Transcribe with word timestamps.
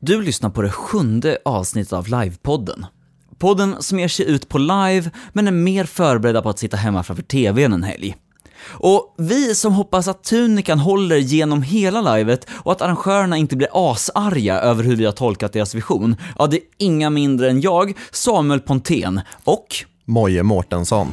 Du 0.00 0.22
lyssnar 0.22 0.50
på 0.50 0.62
det 0.62 0.70
sjunde 0.70 1.38
avsnittet 1.44 1.92
av 1.92 2.08
Livepodden. 2.08 2.86
Podden 3.38 3.82
som 3.82 3.98
ger 3.98 4.08
sig 4.08 4.26
ut 4.26 4.48
på 4.48 4.58
live, 4.58 5.10
men 5.32 5.48
är 5.48 5.52
mer 5.52 5.84
förberedda 5.84 6.42
på 6.42 6.48
att 6.48 6.58
sitta 6.58 6.76
hemma 6.76 7.02
framför 7.02 7.22
TVn 7.22 7.72
en 7.72 7.82
helg. 7.82 8.16
Och 8.66 9.14
vi 9.18 9.54
som 9.54 9.72
hoppas 9.72 10.08
att 10.08 10.24
tunikan 10.24 10.78
håller 10.78 11.16
genom 11.16 11.62
hela 11.62 12.16
livet 12.16 12.46
och 12.50 12.72
att 12.72 12.82
arrangörerna 12.82 13.36
inte 13.36 13.56
blir 13.56 13.68
asarga 13.72 14.60
över 14.60 14.84
hur 14.84 14.96
vi 14.96 15.04
har 15.04 15.12
tolkat 15.12 15.52
deras 15.52 15.74
vision, 15.74 16.16
ja 16.38 16.46
det 16.46 16.56
är 16.56 16.62
inga 16.78 17.10
mindre 17.10 17.50
än 17.50 17.60
jag, 17.60 17.98
Samuel 18.12 18.60
Pontén 18.60 19.20
och 19.44 19.66
Moje 20.04 20.42
Mårtensson. 20.42 21.08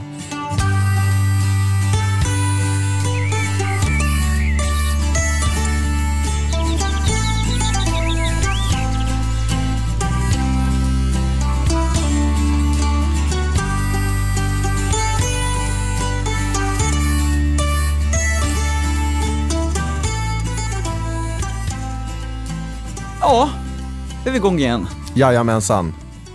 Ja, 23.25 23.49
är 24.25 24.31
vi 24.31 24.37
igång 24.37 24.59
igen. 24.59 24.87
Jajamensan. 25.15 25.93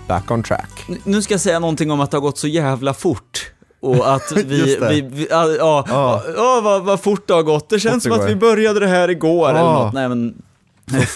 Back 0.09 0.31
on 0.31 0.43
track. 0.43 0.87
Nu 1.05 1.23
ska 1.23 1.35
jag 1.35 1.41
säga 1.41 1.59
någonting 1.59 1.91
om 1.91 2.01
att 2.01 2.11
det 2.11 2.17
har 2.17 2.23
gått 2.23 2.39
så 2.39 2.49
jävla 2.49 2.95
fort. 2.95 3.51
Och 3.81 4.15
att 4.15 4.33
vi, 4.37 4.43
vi, 4.89 5.01
vi 5.01 5.27
ja, 5.31 5.49
ja, 5.49 5.85
Ja. 5.89 6.23
ja 6.37 6.61
vad, 6.65 6.83
vad 6.83 7.01
fort 7.01 7.27
det 7.27 7.35
har 7.35 7.43
gått. 7.43 7.69
Det 7.69 7.81
känns 7.81 8.03
som 8.03 8.13
att 8.13 8.29
vi 8.29 8.37
började 8.37 8.81
det 8.81 8.87
här 8.87 9.09
igår 9.11 9.51
eller 9.51 9.61
något. 9.61 9.95
Nej 9.95 10.09
men, 10.09 10.43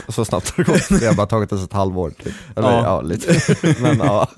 Så, 0.07 0.13
så 0.13 0.25
snabbt 0.25 0.51
har 0.57 0.65
det 0.65 0.73
gått. 0.73 0.89
Det 1.01 1.07
har 1.07 1.15
bara 1.15 1.27
tagit 1.27 1.53
oss 1.53 1.65
ett 1.65 1.73
halvår. 1.73 2.11
Typ. 2.11 2.35
Eller 2.57 2.71
Ja. 2.73 2.83
ja, 2.85 3.01
lite. 3.01 3.57
Men 3.83 3.99
ja. 3.99 4.29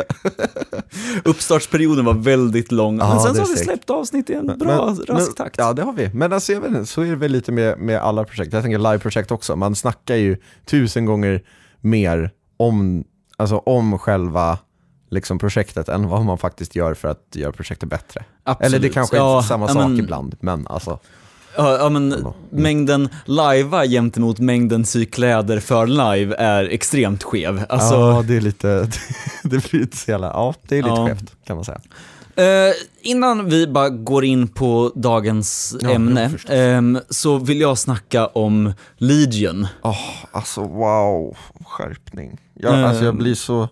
uppstartsperioden 1.24 2.04
var 2.04 2.14
väldigt 2.14 2.72
lång. 2.72 2.98
Ja, 2.98 3.08
men 3.08 3.20
sen 3.20 3.34
så 3.34 3.40
har 3.40 3.48
vi 3.48 3.56
släppt 3.56 3.90
avsnitt 3.90 4.30
i 4.30 4.34
en 4.34 4.46
bra, 4.46 4.56
Men- 4.58 4.96
rask 4.96 5.08
men- 5.08 5.34
takt. 5.34 5.54
Ja, 5.58 5.72
det 5.72 5.82
har 5.82 5.92
vi. 5.92 6.10
Men 6.14 6.32
alltså, 6.32 6.52
jag 6.52 6.60
vet 6.60 6.70
inte, 6.70 6.86
så 6.86 7.02
är 7.02 7.06
det 7.06 7.16
väl 7.16 7.32
lite 7.32 7.52
med, 7.52 7.78
med 7.78 7.98
alla 8.00 8.24
projekt. 8.24 8.52
Jag 8.52 8.62
tänker 8.62 8.78
live-projekt 8.78 9.30
också. 9.30 9.56
Man 9.56 9.74
snackar 9.74 10.16
ju 10.16 10.36
tusen 10.64 11.04
gånger 11.06 11.42
mer 11.80 12.30
om, 12.56 13.04
alltså, 13.36 13.56
om 13.58 13.98
själva 13.98 14.58
liksom, 15.10 15.38
projektet 15.38 15.88
än 15.88 16.08
vad 16.08 16.24
man 16.24 16.38
faktiskt 16.38 16.76
gör 16.76 16.94
för 16.94 17.08
att 17.08 17.22
göra 17.34 17.52
projektet 17.52 17.88
bättre. 17.88 18.24
Absolut. 18.44 18.66
Eller 18.74 18.78
det 18.88 18.88
kanske 18.94 19.16
Ja, 19.16 19.38
är 19.38 19.42
samma 19.42 19.66
ja, 19.66 19.72
sak 19.74 19.88
men- 19.88 19.98
ibland, 20.00 20.36
men 20.40 20.66
alltså. 20.66 20.98
Ja, 21.56 21.78
ja 21.78 21.88
men 21.88 22.12
Mm. 22.12 22.32
mängden 22.50 23.08
lajva 23.24 23.86
gentemot 23.86 24.38
mängden 24.38 24.84
sykläder 24.84 25.60
för 25.60 25.86
live 25.86 26.34
är 26.38 26.64
extremt 26.64 27.22
skev. 27.22 27.64
Alltså, 27.68 27.94
ja, 27.94 28.22
det 28.28 28.36
är 28.36 28.40
lite, 28.40 28.88
det 29.42 29.70
blir 29.70 29.80
lite 29.80 29.96
så 29.96 30.10
jävla, 30.10 30.26
ja, 30.26 30.54
det 30.68 30.78
är 30.78 30.82
lite 30.82 30.94
Ja. 30.94 31.06
skevt 31.06 31.32
kan 31.46 31.56
man 31.56 31.64
säga. 31.64 31.80
Eh, 32.36 32.74
innan 33.00 33.48
vi 33.50 33.66
bara 33.66 33.88
går 33.88 34.24
in 34.24 34.48
på 34.48 34.92
dagens 34.94 35.76
Ja, 35.80 35.90
ämne 35.90 36.30
ehm, 36.48 36.98
så 37.10 37.38
vill 37.38 37.60
jag 37.60 37.78
snacka 37.78 38.26
om 38.26 38.72
Legion. 38.96 39.66
Åh, 39.82 39.98
alltså 40.32 40.60
wow, 40.60 41.36
skärpning. 41.66 42.38
Jag, 42.54 42.72
Mm. 42.74 42.84
alltså, 42.84 43.04
jag 43.04 43.16
blir 43.16 43.34
så 43.34 43.68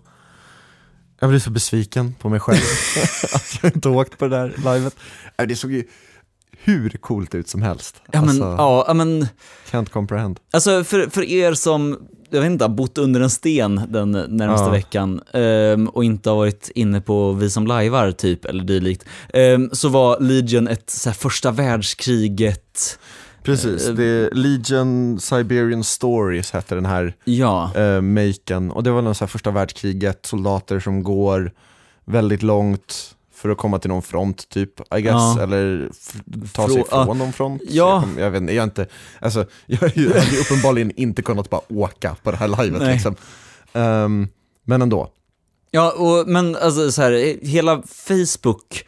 jag 1.19 1.29
blir 1.29 1.39
så 1.39 1.49
besviken 1.49 2.13
på 2.21 2.29
mig 2.29 2.39
själv 2.39 2.57
att 3.33 3.59
jag 3.61 3.75
inte 3.75 3.89
åkt 3.89 4.17
på 4.17 4.27
det 4.27 4.37
där 4.37 4.73
livet. 4.75 4.95
Äh, 5.37 5.45
Det 5.47 5.55
såg 5.55 5.71
ju 5.71 5.83
hur 6.65 6.89
coolt 6.89 7.35
ut 7.35 7.47
som 7.47 7.61
helst. 7.61 8.01
Ja, 8.11 8.19
men, 8.21 8.29
alltså, 8.29 8.83
ja, 8.87 8.93
men 8.93 9.27
Can't 9.71 9.89
comprehend. 9.89 10.39
alltså 10.53 10.83
för, 10.83 11.09
för 11.09 11.23
er 11.23 11.53
som, 11.53 11.97
jag 12.29 12.41
vet 12.41 12.51
inte, 12.51 12.63
har 12.63 12.69
bott 12.69 12.97
under 12.97 13.21
en 13.21 13.29
sten 13.29 13.81
den 13.89 14.11
närmaste 14.11 14.65
Ja. 14.65 14.71
veckan 14.71 15.21
ehm, 15.33 15.87
och 15.87 16.03
inte 16.03 16.29
har 16.29 16.37
varit 16.37 16.71
inne 16.75 17.01
på 17.01 17.31
Vi 17.31 17.49
som 17.49 17.67
lajvar 17.67 18.11
typ 18.11 18.45
eller 18.45 18.63
dylikt, 18.63 19.05
ehm, 19.33 19.69
så 19.73 19.89
var 19.89 20.19
Legion 20.19 20.67
ett 20.67 20.89
så 20.89 21.09
här, 21.09 21.15
första 21.15 21.51
världskriget, 21.51 22.99
Precis, 23.43 23.87
Eh, 23.87 23.93
det 23.93 24.03
är 24.03 24.29
Legion 24.31 25.19
Siberian 25.19 25.83
Stories 25.83 26.51
hette 26.51 26.75
den 26.75 26.85
här 26.85 27.13
ja, 27.25 27.71
uh, 27.77 28.01
maken. 28.01 28.71
Och 28.71 28.83
det 28.83 28.91
var 28.91 29.01
någon 29.01 29.15
så 29.15 29.27
första 29.27 29.51
världskriget, 29.51 30.25
soldater 30.25 30.79
som 30.79 31.03
går 31.03 31.51
väldigt 32.05 32.43
långt 32.43 33.15
för 33.35 33.49
att 33.49 33.57
komma 33.57 33.79
till 33.79 33.89
någon 33.89 34.01
front 34.01 34.49
typ, 34.49 34.95
I 34.95 35.01
guess, 35.01 35.13
Ja. 35.13 35.43
eller 35.43 35.89
ta 36.53 36.67
sig 36.67 36.77
Frå- 36.81 36.87
ja. 36.91 37.05
från 37.05 37.17
någon 37.17 37.33
front. 37.33 37.61
Ja. 37.69 38.03
Jag, 38.15 38.25
jag 38.25 38.31
vet 38.31 38.41
inte, 38.41 38.53
jag 38.53 38.61
är 38.61 38.67
inte, 38.67 38.87
alltså, 39.19 39.45
jag 39.65 39.77
hade 39.77 39.93
ju 40.01 40.09
uppenbarligen 40.41 40.91
inte 40.95 41.21
kunnat 41.21 41.49
bara 41.49 41.61
åka 41.69 42.15
på 42.23 42.31
det 42.31 42.37
här 42.37 42.47
livet 42.63 42.81
Nej. 42.81 42.93
liksom. 42.93 43.15
Ehm, 43.73 44.27
men 44.63 44.81
ändå, 44.81 45.09
Ja, 45.71 45.91
och, 45.91 46.27
men 46.27 46.55
alltså 46.55 46.91
så 46.91 47.01
här, 47.01 47.45
hela 47.45 47.81
Facebook 47.87 48.85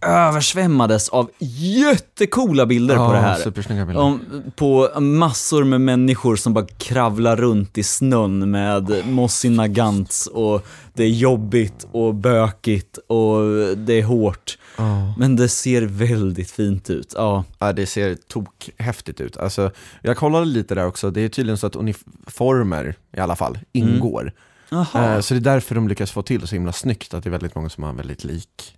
översvämmades 0.00 1.08
av 1.08 1.30
jättecoola 1.38 2.66
bilder 2.66 2.96
på 2.96 3.12
det 3.12 3.18
här. 3.18 3.36
supersnygga 3.38 3.86
bilder. 3.86 4.02
Om, 4.02 4.20
på 4.56 5.00
massor 5.00 5.64
med 5.64 5.80
människor 5.80 6.36
som 6.36 6.54
bara 6.54 6.66
kravlar 6.66 7.36
runt 7.36 7.78
i 7.78 7.82
snön 7.82 8.50
med 8.50 9.06
Mossy 9.06 9.50
Nagants 9.50 10.26
och 10.26 10.66
det 10.94 11.04
är 11.04 11.08
jobbigt 11.08 11.86
och 11.92 12.14
bökigt 12.14 12.98
och 13.06 13.40
det 13.76 13.92
är 13.98 14.04
hårt. 14.04 14.58
Ja. 14.76 15.14
Men 15.18 15.36
det 15.36 15.48
ser 15.48 15.82
väldigt 15.82 16.50
fint 16.50 16.90
ut. 16.90 17.12
Ja, 17.16 17.44
Ja, 17.58 17.72
det 17.72 17.86
ser 17.86 18.14
tok 18.14 18.70
häftigt 18.78 19.20
ut. 19.20 19.36
Alltså, 19.36 19.70
jag 20.02 20.16
kollade 20.16 20.44
lite 20.46 20.74
där 20.74 20.86
också, 20.86 21.10
det 21.10 21.20
är 21.20 21.28
tydligen 21.28 21.58
så 21.58 21.66
att 21.66 21.76
uniformer 21.76 22.94
i 23.16 23.20
alla 23.20 23.36
fall 23.36 23.58
ingår. 23.72 24.32
Jaha. 24.70 25.14
Eh, 25.14 25.20
så 25.20 25.34
det 25.34 25.38
är 25.38 25.54
därför 25.54 25.74
de 25.74 25.88
lyckas 25.88 26.10
få 26.10 26.22
till 26.22 26.48
så 26.48 26.54
himla 26.54 26.72
snyggt, 26.72 27.14
att 27.14 27.24
det 27.24 27.28
är 27.28 27.30
väldigt 27.30 27.54
många 27.54 27.68
som 27.68 27.84
har 27.84 27.92
väldigt 27.92 28.24
lik, 28.24 28.77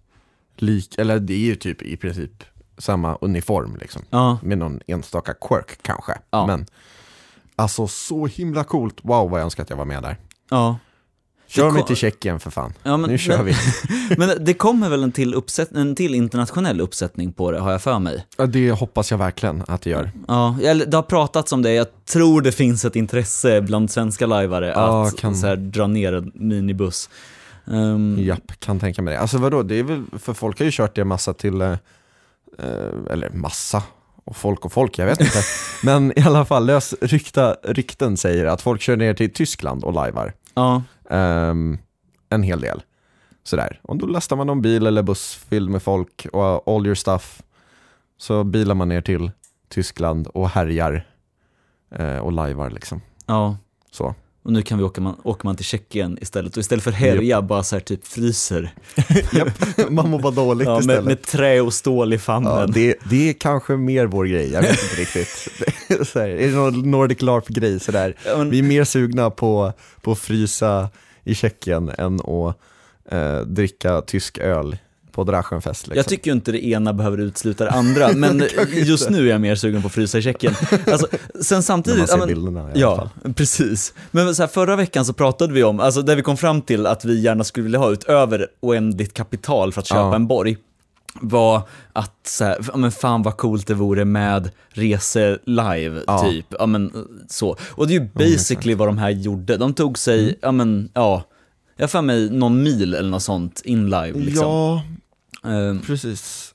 lik 0.63 0.95
eller 0.99 1.19
det 1.19 1.35
är 1.35 1.39
ju 1.39 1.55
typ 1.55 1.83
i 1.83 1.97
princip 1.97 2.45
samma 2.79 3.15
uniform 3.21 3.77
liksom. 3.81 4.03
Ja, 4.11 4.39
Med 4.43 4.59
någon 4.59 4.81
enstaka 4.87 5.35
quirk 5.35 5.79
kanske. 5.83 6.13
Ja. 6.31 6.47
Men 6.47 6.67
alltså 7.57 7.87
så 7.89 8.27
himla 8.27 8.65
coolt, 8.65 8.97
wow 9.03 9.31
vad 9.31 9.41
jag 9.41 9.45
önskar 9.45 9.63
att 9.63 9.71
jag 9.71 9.77
var 9.77 9.85
med 9.85 10.03
där. 10.03 10.17
ja. 10.51 10.79
Kör 11.47 11.71
mig 11.71 11.85
till 11.87 11.97
Tjeckien 11.97 12.41
för 12.41 12.51
fan. 12.51 12.73
ja 12.83 12.97
men, 12.97 13.11
nu 13.11 13.19
kör 13.19 13.37
men, 13.37 13.47
vi. 13.47 13.55
men 14.19 14.45
det 14.45 14.55
kommer 14.55 14.89
väl 14.89 15.03
en 15.03 15.13
till, 15.13 15.35
uppsätt, 15.35 15.73
en 15.73 15.95
till 15.95 16.15
internationell 16.15 16.81
uppsättning 16.81 17.33
på 17.33 17.51
det, 17.51 17.59
har 17.59 17.73
jag 17.73 17.83
för 17.83 17.99
mig. 17.99 18.27
Ja, 18.37 18.47
det 18.47 18.71
hoppas 18.71 19.11
jag 19.11 19.19
verkligen 19.19 19.63
att 19.69 19.83
det 19.83 19.91
gör. 19.91 20.11
Ja, 20.29 20.57
det 20.87 20.95
har 20.97 21.03
pratats 21.03 21.53
om 21.53 21.63
det. 21.63 21.73
Jag 21.73 21.87
tror 22.05 22.43
det 22.43 22.53
finns 22.53 22.85
ett 22.85 22.97
intresse 22.97 23.61
bland 23.61 23.91
svenska 23.91 24.27
lajvare 24.27 24.67
Ja, 24.69 25.07
att 25.07 25.17
kan- 25.17 25.37
så 25.37 25.47
här, 25.47 25.57
dra 25.57 25.87
ner 25.87 26.13
en 26.13 26.33
minibuss. 26.35 27.11
Ehm, 27.71 28.17
Japp, 28.19 28.53
kan 28.61 28.81
tänka 28.81 29.03
mig 29.03 29.15
det. 29.15 29.21
Alltså 29.21 29.39
vadå, 29.39 29.63
det 29.63 29.75
är 29.75 29.83
väl, 29.83 30.05
för 30.19 30.35
folk 30.35 30.59
har 30.59 30.65
ju 30.65 30.71
kört 30.75 30.95
det 30.95 31.05
massa 31.05 31.35
till, 31.35 31.61
eh, 31.61 31.71
eh, 32.59 32.95
eller 33.11 33.31
massa, 33.31 33.83
och 34.25 34.37
folk 34.37 34.65
och 34.65 34.73
folk, 34.73 34.99
jag 34.99 35.07
vet 35.07 35.21
inte. 35.21 35.39
Men 35.85 36.19
i 36.19 36.23
alla 36.23 36.45
fall, 36.45 36.67
lös 36.67 36.95
rykta, 37.01 37.57
rykten 37.63 38.17
säger 38.17 38.47
att 38.47 38.63
folk 38.63 38.81
kör 38.81 38.97
ner 38.97 39.15
till 39.15 39.33
Tyskland 39.33 39.85
och 39.85 39.93
lajvar. 39.93 40.33
ja, 40.55 40.83
Ehm, 41.11 41.79
en 42.29 42.43
hel 42.43 42.61
del. 42.61 42.83
Sådär. 43.43 43.81
Och 43.83 43.97
då 43.97 44.07
lastar 44.07 44.37
man 44.37 44.47
någon 44.47 44.63
bil 44.63 44.87
eller 44.87 45.03
buss 45.03 45.35
fylld 45.35 45.71
med 45.71 45.83
folk 45.83 46.27
och 46.33 46.69
all 46.69 46.87
your 46.87 46.95
stuff. 46.95 47.43
Så 48.19 48.45
bilar 48.45 48.75
man 48.75 48.89
ner 48.89 49.01
till 49.01 49.31
Tyskland 49.69 50.27
och 50.27 50.49
härjar 50.49 51.07
eh, 51.95 52.17
och 52.17 52.33
lajvar 52.33 52.71
liksom. 52.71 53.01
ja. 53.27 53.57
Så. 53.91 54.15
Och 54.43 54.53
nu 54.53 54.63
kan 54.63 54.79
vi 54.79 54.85
åka 54.85 55.01
man, 55.01 55.17
åker 55.23 55.45
man 55.45 55.57
till 55.57 55.65
Tjeckien 55.65 56.19
istället. 56.21 56.57
Och 56.57 56.61
istället 56.61 56.85
för 56.85 56.91
härja, 56.91 57.43
bara 57.43 57.63
så 57.63 57.77
här 57.77 57.81
typ 57.81 58.07
fryser. 58.07 58.75
Japp, 59.33 59.91
man 59.91 60.11
mår 60.11 60.19
bara 60.19 60.33
dåligt 60.33 60.67
Ja, 60.67 60.73
med, 60.75 60.81
istället. 60.81 61.05
med 61.05 61.23
trä 61.23 61.61
och 61.61 61.75
stål 61.75 62.13
i 62.13 62.19
famnen. 62.19 62.53
Ja, 62.53 62.67
det, 62.67 62.97
det 63.11 63.29
är 63.29 63.33
kanske 63.33 63.77
mer 63.77 64.07
vår 64.07 64.25
grej, 64.25 64.53
jag 64.53 64.63
vet 64.63 64.71
inte 64.83 65.01
riktigt. 65.01 65.49
Det 65.89 65.95
är, 66.01 66.05
så 66.05 66.19
här, 66.21 66.29
är 66.29 66.47
det 66.49 66.55
någon 66.57 66.91
Nordic 66.91 67.23
LARP-grej 67.23 67.81
sådär? 67.81 68.15
Ja, 68.27 68.37
men- 68.37 68.51
Vi 68.51 68.59
är 68.59 68.63
mer 68.63 68.85
sugna 68.85 69.31
på, 69.31 69.73
på 70.01 70.13
att 70.13 70.19
frysa 70.19 70.89
i 71.25 71.35
Tjeckien 71.35 71.91
än 71.99 72.21
att 72.21 72.57
eh, 73.13 73.41
dricka 73.41 74.01
tysk 74.01 74.39
öl 74.39 74.77
på 75.13 75.25
Drachenfest. 75.25 75.87
Liksom. 75.87 75.97
Jag 75.97 76.07
tycker 76.07 76.31
ju 76.31 76.35
inte 76.35 76.53
det 76.53 76.67
ena 76.67 76.93
behöver 76.93 77.19
utesluta 77.19 77.65
det 77.65 77.71
andra, 77.71 78.13
men 78.15 78.43
just 78.73 79.11
nu 79.11 79.27
är 79.27 79.31
jag 79.31 79.41
mer 79.41 79.55
sugen 79.55 79.83
på 79.83 79.87
att 79.87 79.93
frysa 79.95 80.19
i 80.19 80.23
Tjeckien. 80.23 80.55
Alltså, 80.87 81.07
sen 81.41 81.57
När 81.57 81.63
samtidigt... 81.63 81.99
man 81.99 82.07
ser 82.09 82.15
ja, 82.15 82.19
men- 82.19 82.29
bilderna 82.29 82.61
i 82.61 82.63
alla 82.65 82.73
Ja, 82.81 82.97
fall. 83.23 83.35
precis. 83.35 83.95
Men 84.11 84.35
så 84.35 84.43
här, 84.43 84.49
förra 84.49 84.77
veckan 84.77 85.05
så 85.05 85.13
pratade 85.13 85.53
vi 85.53 85.65
om, 85.65 85.81
alltså 85.81 86.03
där 86.03 86.17
vi 86.17 86.23
kom 86.23 86.37
fram 86.37 86.63
till 86.63 86.87
att 86.87 87.05
vi 87.05 87.21
gärna 87.21 87.45
skulle 87.45 87.65
vilja 87.65 87.79
ha 87.79 87.91
utöver 87.93 88.47
oändligt 88.61 89.15
kapital 89.15 89.73
för 89.73 89.81
att 89.81 89.87
köpa 89.87 90.01
Ja. 90.01 90.15
en 90.15 90.27
borg, 90.27 90.57
var 91.21 91.63
att 91.93 92.15
så 92.27 92.45
här, 92.45 92.59
ja, 92.73 92.77
men 92.77 92.93
fan 92.93 93.23
vad 93.23 93.37
coolt 93.37 93.67
det 93.67 93.75
vore 93.75 94.05
med 94.05 94.51
rese 94.71 95.39
live, 95.45 96.03
Ja. 96.07 96.19
typ. 96.31 96.47
Ja, 96.59 96.67
men, 96.67 96.93
så. 97.29 97.57
Och 97.71 97.87
det 97.89 97.97
är 97.97 98.01
ju 98.01 98.09
basically 98.15 98.75
vad 98.75 98.89
de 98.89 98.99
här 98.99 99.11
gjorde. 99.11 99.57
De 99.57 99.75
tog 99.75 99.99
sig, 99.99 100.21
Mm. 100.23 100.35
ja 100.43 100.53
men, 100.53 100.91
ja, 100.95 101.23
jag 101.77 101.91
för 101.91 102.03
mig 102.03 102.31
någon 102.31 102.63
mil 102.63 102.95
eller 102.95 103.11
något 103.11 103.23
sånt 103.23 103.61
in 103.65 103.85
live 103.85 104.13
liksom. 104.19 104.47
Ja, 104.47 104.83
Ehm, 105.45 105.81
precis. 105.81 106.55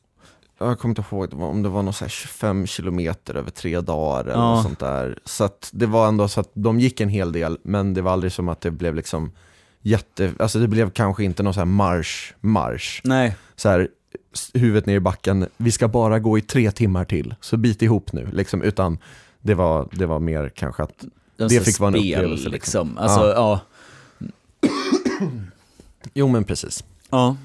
jag 0.57 0.79
kommer 0.79 0.91
inte 0.91 1.03
ihåg 1.15 1.33
om 1.41 1.63
det 1.63 1.69
var 1.69 1.83
något 1.83 1.95
så 1.95 2.03
här 2.03 2.09
25 2.09 2.67
kilometer 2.67 3.35
över 3.35 3.51
tre 3.51 3.81
dagar 3.81 4.21
eller 4.21 4.33
Ja. 4.33 4.55
något 4.55 4.63
sånt 4.63 4.79
där. 4.79 5.19
Så 5.25 5.49
det 5.71 5.85
var 5.85 6.07
ändå 6.07 6.27
så 6.27 6.39
att 6.39 6.49
de 6.53 6.79
gick 6.79 7.01
en 7.01 7.09
hel 7.09 7.31
del, 7.31 7.57
men 7.63 7.93
det 7.93 8.01
var 8.01 8.11
aldrig 8.11 8.31
som 8.31 8.49
att 8.49 8.61
det 8.61 8.71
blev 8.71 8.95
liksom 8.95 9.31
jätte, 9.81 10.33
alltså 10.39 10.59
det 10.59 10.67
blev 10.67 10.89
kanske 10.89 11.23
inte 11.23 11.43
någon 11.43 11.53
så 11.53 11.59
här 11.59 11.65
marsch, 11.65 12.33
marsch. 12.41 13.01
Nej. 13.03 13.35
Så 13.55 13.69
här, 13.69 13.87
huvudet 14.53 14.85
ner 14.85 14.95
i 14.95 14.99
backen, 14.99 15.47
vi 15.57 15.71
ska 15.71 15.87
bara 15.87 16.19
gå 16.19 16.37
i 16.37 16.41
tre 16.41 16.71
timmar 16.71 17.05
till, 17.05 17.35
så 17.41 17.57
bit 17.57 17.81
ihop 17.81 18.13
nu, 18.13 18.29
liksom, 18.33 18.61
utan 18.61 18.97
det 19.41 19.53
var, 19.53 19.87
det 19.91 20.05
var 20.05 20.19
mer 20.19 20.49
kanske 20.55 20.83
att, 20.83 21.05
Det 21.37 21.47
Det 21.47 21.65
fick 21.65 21.79
vara 21.79 21.87
en 21.89 21.95
upplevelse, 21.95 22.49
liksom. 22.49 22.87
liksom. 22.87 22.97
Alltså, 22.97 23.27
ja. 23.33 23.59
jo 26.13 26.27
men 26.27 26.43
precis. 26.43 26.83
Ja. 27.09 27.35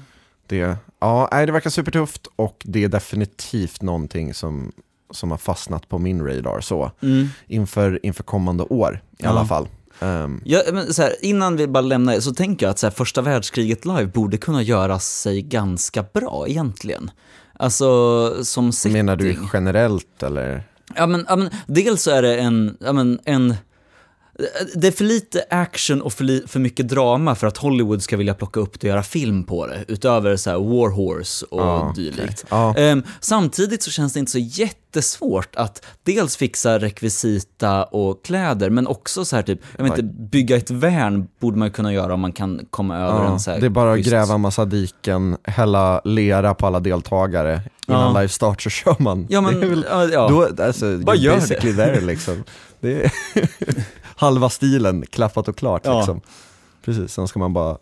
Det, 0.51 0.77
ja, 0.99 1.29
nej, 1.31 1.45
det 1.45 1.51
verkar 1.51 1.69
supertufft 1.69 2.27
och 2.35 2.61
det 2.65 2.83
är 2.83 2.87
definitivt 2.89 3.81
någonting 3.81 4.33
som, 4.33 4.71
som 5.11 5.31
har 5.31 5.37
fastnat 5.37 5.89
på 5.89 5.97
min 5.99 6.25
radar 6.27 6.61
så, 6.61 6.91
Mm. 7.01 7.27
inför, 7.47 7.99
inför 8.05 8.23
kommande 8.23 8.63
år 8.63 9.01
i 9.11 9.23
Ja. 9.23 9.29
alla 9.29 9.45
fall. 9.45 9.67
Ehm, 9.99 10.41
Ja, 10.45 10.61
men 10.73 10.93
så 10.93 11.01
här, 11.01 11.13
innan 11.21 11.55
vi 11.57 11.67
bara 11.67 11.81
lämnar 11.81 12.19
så 12.19 12.33
tänker 12.33 12.65
jag 12.65 12.71
att 12.71 12.79
så 12.79 12.85
här, 12.87 12.91
första 12.91 13.21
världskriget 13.21 13.85
live 13.85 14.05
borde 14.05 14.37
kunna 14.37 14.61
göra 14.61 14.99
sig 14.99 15.41
ganska 15.41 16.03
bra 16.13 16.45
egentligen. 16.47 17.11
Alltså 17.59 18.43
som 18.43 18.71
setting. 18.71 18.93
menar 18.93 19.15
du 19.15 19.37
generellt 19.53 20.23
eller? 20.23 20.63
Ja 20.95 21.07
men, 21.07 21.25
ja, 21.29 21.35
men 21.35 21.49
dels 21.67 22.03
så 22.03 22.11
är 22.11 22.21
det 22.21 22.37
en, 22.39 22.77
ja, 22.79 22.93
men, 22.93 23.19
en 23.25 23.55
det 24.75 24.87
är 24.87 24.91
för 24.91 25.03
lite 25.03 25.43
action 25.49 26.01
och 26.01 26.13
för, 26.13 26.23
li, 26.23 26.43
för 26.47 26.59
mycket 26.59 26.87
drama 26.89 27.35
för 27.35 27.47
att 27.47 27.57
Hollywood 27.57 28.03
ska 28.03 28.17
vilja 28.17 28.33
plocka 28.33 28.59
upp 28.59 28.79
det 28.79 28.87
och 28.87 28.89
göra 28.89 29.03
film 29.03 29.43
på 29.43 29.67
det, 29.67 29.85
utöver 29.87 30.35
så 30.35 30.49
här 30.49 30.57
War 30.57 30.89
Horse 30.89 31.45
och 31.45 31.59
Ja, 31.61 31.93
dylikt. 31.95 32.45
Ja, 32.49 32.75
Ehm, 32.77 33.03
samtidigt 33.19 33.83
så 33.83 33.91
känns 33.91 34.13
det 34.13 34.19
inte 34.19 34.31
så 34.31 34.37
jättesvårt 34.39 35.55
att 35.55 35.85
dels 36.03 36.37
fixa 36.37 36.79
rekvisita 36.79 37.83
och 37.83 38.25
kläder, 38.25 38.69
men 38.69 38.87
också 38.87 39.25
så 39.25 39.35
här 39.35 39.43
typ, 39.43 39.59
jag 39.77 39.83
vet 39.83 39.91
inte, 39.99 40.03
bygga 40.31 40.57
ett 40.57 40.71
värn 40.71 41.27
borde 41.39 41.57
man 41.57 41.71
kunna 41.71 41.93
göra 41.93 42.13
om 42.13 42.19
man 42.19 42.33
kan 42.33 42.61
komma 42.69 42.97
över 42.97 43.23
ja, 43.23 43.31
en 43.31 43.39
så 43.39 43.51
här 43.51 43.59
det 43.59 43.65
är 43.65 43.69
bara 43.69 43.93
att 43.93 43.99
gräva 43.99 44.33
en 44.33 44.41
massa 44.41 44.65
diken, 44.65 45.37
hälla 45.43 46.01
lera 46.05 46.53
på 46.53 46.67
alla 46.67 46.79
deltagare. 46.79 47.61
Innan 47.87 48.13
Ja. 48.15 48.19
live 48.21 48.29
start 48.29 48.61
så 48.61 48.69
kör 48.69 48.95
man. 48.99 49.27
Ja 49.29 49.41
men, 49.41 49.59
väl, 49.59 49.85
ja. 49.89 50.27
Då, 50.29 50.63
alltså, 50.63 50.97
Bara 50.97 51.15
gör 51.15 51.93
det. 51.93 52.01
liksom. 52.01 52.43
Det 52.79 53.03
är 53.03 53.11
halva 54.21 54.49
stilen, 54.49 55.05
klappat 55.09 55.47
och 55.47 55.55
klart 55.57 55.81
Ja. 55.85 55.97
liksom. 55.97 56.21
Precis, 56.85 57.11
sen 57.13 57.27
ska 57.27 57.39
man 57.39 57.53
bara 57.53 57.77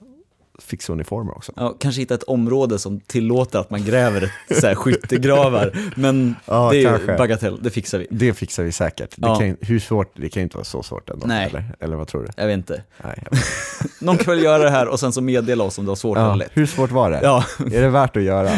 fixa 0.61 0.93
uniformer 0.93 1.37
också. 1.37 1.51
Ja, 1.55 1.75
kanske 1.79 2.01
hitta 2.01 2.13
ett 2.13 2.23
område 2.23 2.79
som 2.79 2.99
tillåter 2.99 3.59
att 3.59 3.69
man 3.69 3.83
gräver 3.85 4.33
så 4.59 4.67
här, 4.67 4.75
skyttegravar, 4.75 5.71
men 5.95 6.35
Ja, 6.45 6.69
det 6.71 6.83
är 6.83 6.89
kanske. 6.89 7.17
bagatell, 7.17 7.59
det 7.61 7.69
fixar 7.69 7.97
vi. 7.99 8.07
Det 8.09 8.33
fixar 8.33 8.63
vi 8.63 8.71
säkert. 8.71 9.09
Det 9.15 9.27
Ja. 9.27 9.35
kan, 9.35 9.47
ju- 9.47 9.57
hur 9.61 9.79
svårt, 9.79 10.11
det 10.15 10.29
kan 10.29 10.41
ju 10.41 10.43
inte 10.43 10.57
vara 10.57 10.65
så 10.65 10.83
svårt 10.83 11.09
ändå. 11.09 11.27
Nej. 11.27 11.47
Eller, 11.49 11.75
eller 11.79 11.95
vad 11.95 12.07
tror 12.07 12.23
du? 12.23 12.27
Jag 12.37 12.47
vet 12.47 12.53
inte. 12.53 12.83
Nej, 13.03 13.23
jag 13.31 13.37
vet. 13.37 13.45
Någon 14.01 14.17
kan 14.17 14.33
väl 14.35 14.43
göra 14.43 14.63
det 14.63 14.69
här 14.69 14.87
och 14.87 14.99
sen 14.99 15.13
så 15.13 15.21
meddela 15.21 15.63
oss 15.63 15.77
om 15.77 15.85
det 15.85 15.89
var 15.89 15.95
svårt 15.95 16.17
eller 16.17 16.27
ja, 16.27 16.35
lätt. 16.35 16.51
hur 16.53 16.65
svårt 16.65 16.91
var 16.91 17.11
det? 17.11 17.19
Ja. 17.23 17.43
Är 17.59 17.81
det 17.81 17.89
värt 17.89 18.17
att 18.17 18.23
göra? 18.23 18.49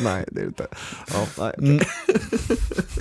nej, 0.00 0.24
det 0.28 0.40
är 0.40 0.42
det 0.42 0.46
inte. 0.46 0.66
Ja, 1.06 1.14
nej, 1.38 1.52
okej. 1.58 1.68
Mm. 1.68 1.84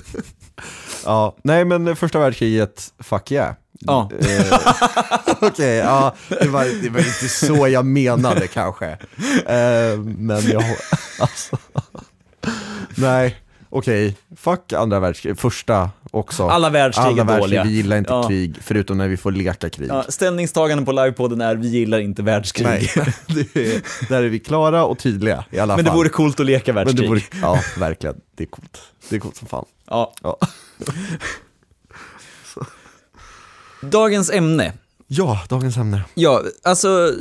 ja, 1.05 1.35
nej 1.43 1.65
men 1.65 1.95
första 1.95 2.19
världskriget, 2.19 2.93
fuck 2.99 3.31
yeah. 3.31 3.53
Ja. 3.79 4.09
Eh, 4.19 4.59
Okej, 5.41 5.75
ja, 5.75 6.15
det, 6.29 6.47
var, 6.47 6.81
det 6.83 6.89
var 6.89 6.99
inte 6.99 7.29
så 7.29 7.67
jag 7.67 7.85
menade 7.85 8.47
kanske. 8.47 8.87
Eh, 9.45 9.99
men 9.99 10.51
jag, 10.51 10.63
alltså, 11.19 11.57
nej, 12.95 13.35
okej, 13.77 14.15
fuck 14.37 14.73
andra 14.73 14.99
världskriget, 14.99 15.39
första 15.39 15.89
också. 16.11 16.47
Alla 16.47 16.69
världskrig 16.69 17.05
Alla 17.05 17.21
är 17.21 17.25
världskrig, 17.25 17.41
dåliga. 17.41 17.63
vi 17.63 17.69
gillar 17.69 17.97
inte 17.97 18.13
Ja. 18.13 18.27
krig, 18.27 18.55
förutom 18.61 18.97
när 18.97 19.07
vi 19.07 19.17
får 19.17 19.31
leka 19.31 19.69
krig. 19.69 19.89
Ja, 19.89 20.05
ställningstaganden 20.09 20.85
på 20.85 20.91
livepodden 20.91 21.41
är 21.41 21.55
vi 21.55 21.67
gillar 21.67 21.99
inte 21.99 22.23
världskrig. 22.23 22.65
Nej, 22.65 22.91
är, 23.53 24.09
där 24.09 24.23
är 24.23 24.29
vi 24.29 24.39
klara 24.39 24.85
och 24.85 24.99
tydliga 24.99 25.45
i 25.51 25.59
alla 25.59 25.75
Men 25.75 25.85
det 25.85 25.89
fall. 25.91 25.97
vore 25.97 26.09
coolt 26.09 26.39
att 26.39 26.45
leka 26.45 26.73
Men 26.73 26.85
världskrig. 26.85 27.03
det 27.03 27.07
vore, 27.09 27.21
ja, 27.41 27.59
verkligen. 27.77 28.15
Det 28.35 28.43
är 28.43 28.47
coolt. 28.47 28.81
Det 29.09 29.15
är 29.15 29.19
coolt 29.19 29.35
som 29.35 29.47
fan. 29.47 29.65
Ja. 29.87 30.13
Ja, 30.23 30.37
Dagens 33.81 34.29
ämne. 34.31 34.73
ja 35.07 35.41
dagens 35.49 35.77
ämne. 35.77 36.01
Ja, 36.13 36.41
alltså 36.63 37.13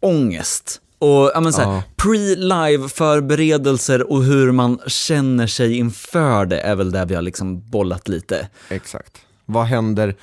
ångest. 0.00 0.80
Och 1.04 1.30
ja, 1.34 1.40
men 1.40 1.52
så 1.52 1.62
här, 1.62 1.72
Ja. 1.74 1.82
pre-live 1.96 2.88
förberedelser 2.88 4.12
och 4.12 4.22
hur 4.24 4.52
man 4.52 4.78
känner 4.86 5.46
sig 5.46 5.78
inför 5.78 6.46
det 6.46 6.60
är 6.60 6.74
väl 6.74 6.92
där 6.92 7.06
vi 7.06 7.14
har 7.14 7.22
liksom 7.22 7.70
bollat 7.70 8.08
lite. 8.08 8.48
Exakt. 8.68 9.20
Vad 9.44 9.64
händer, 9.64 10.14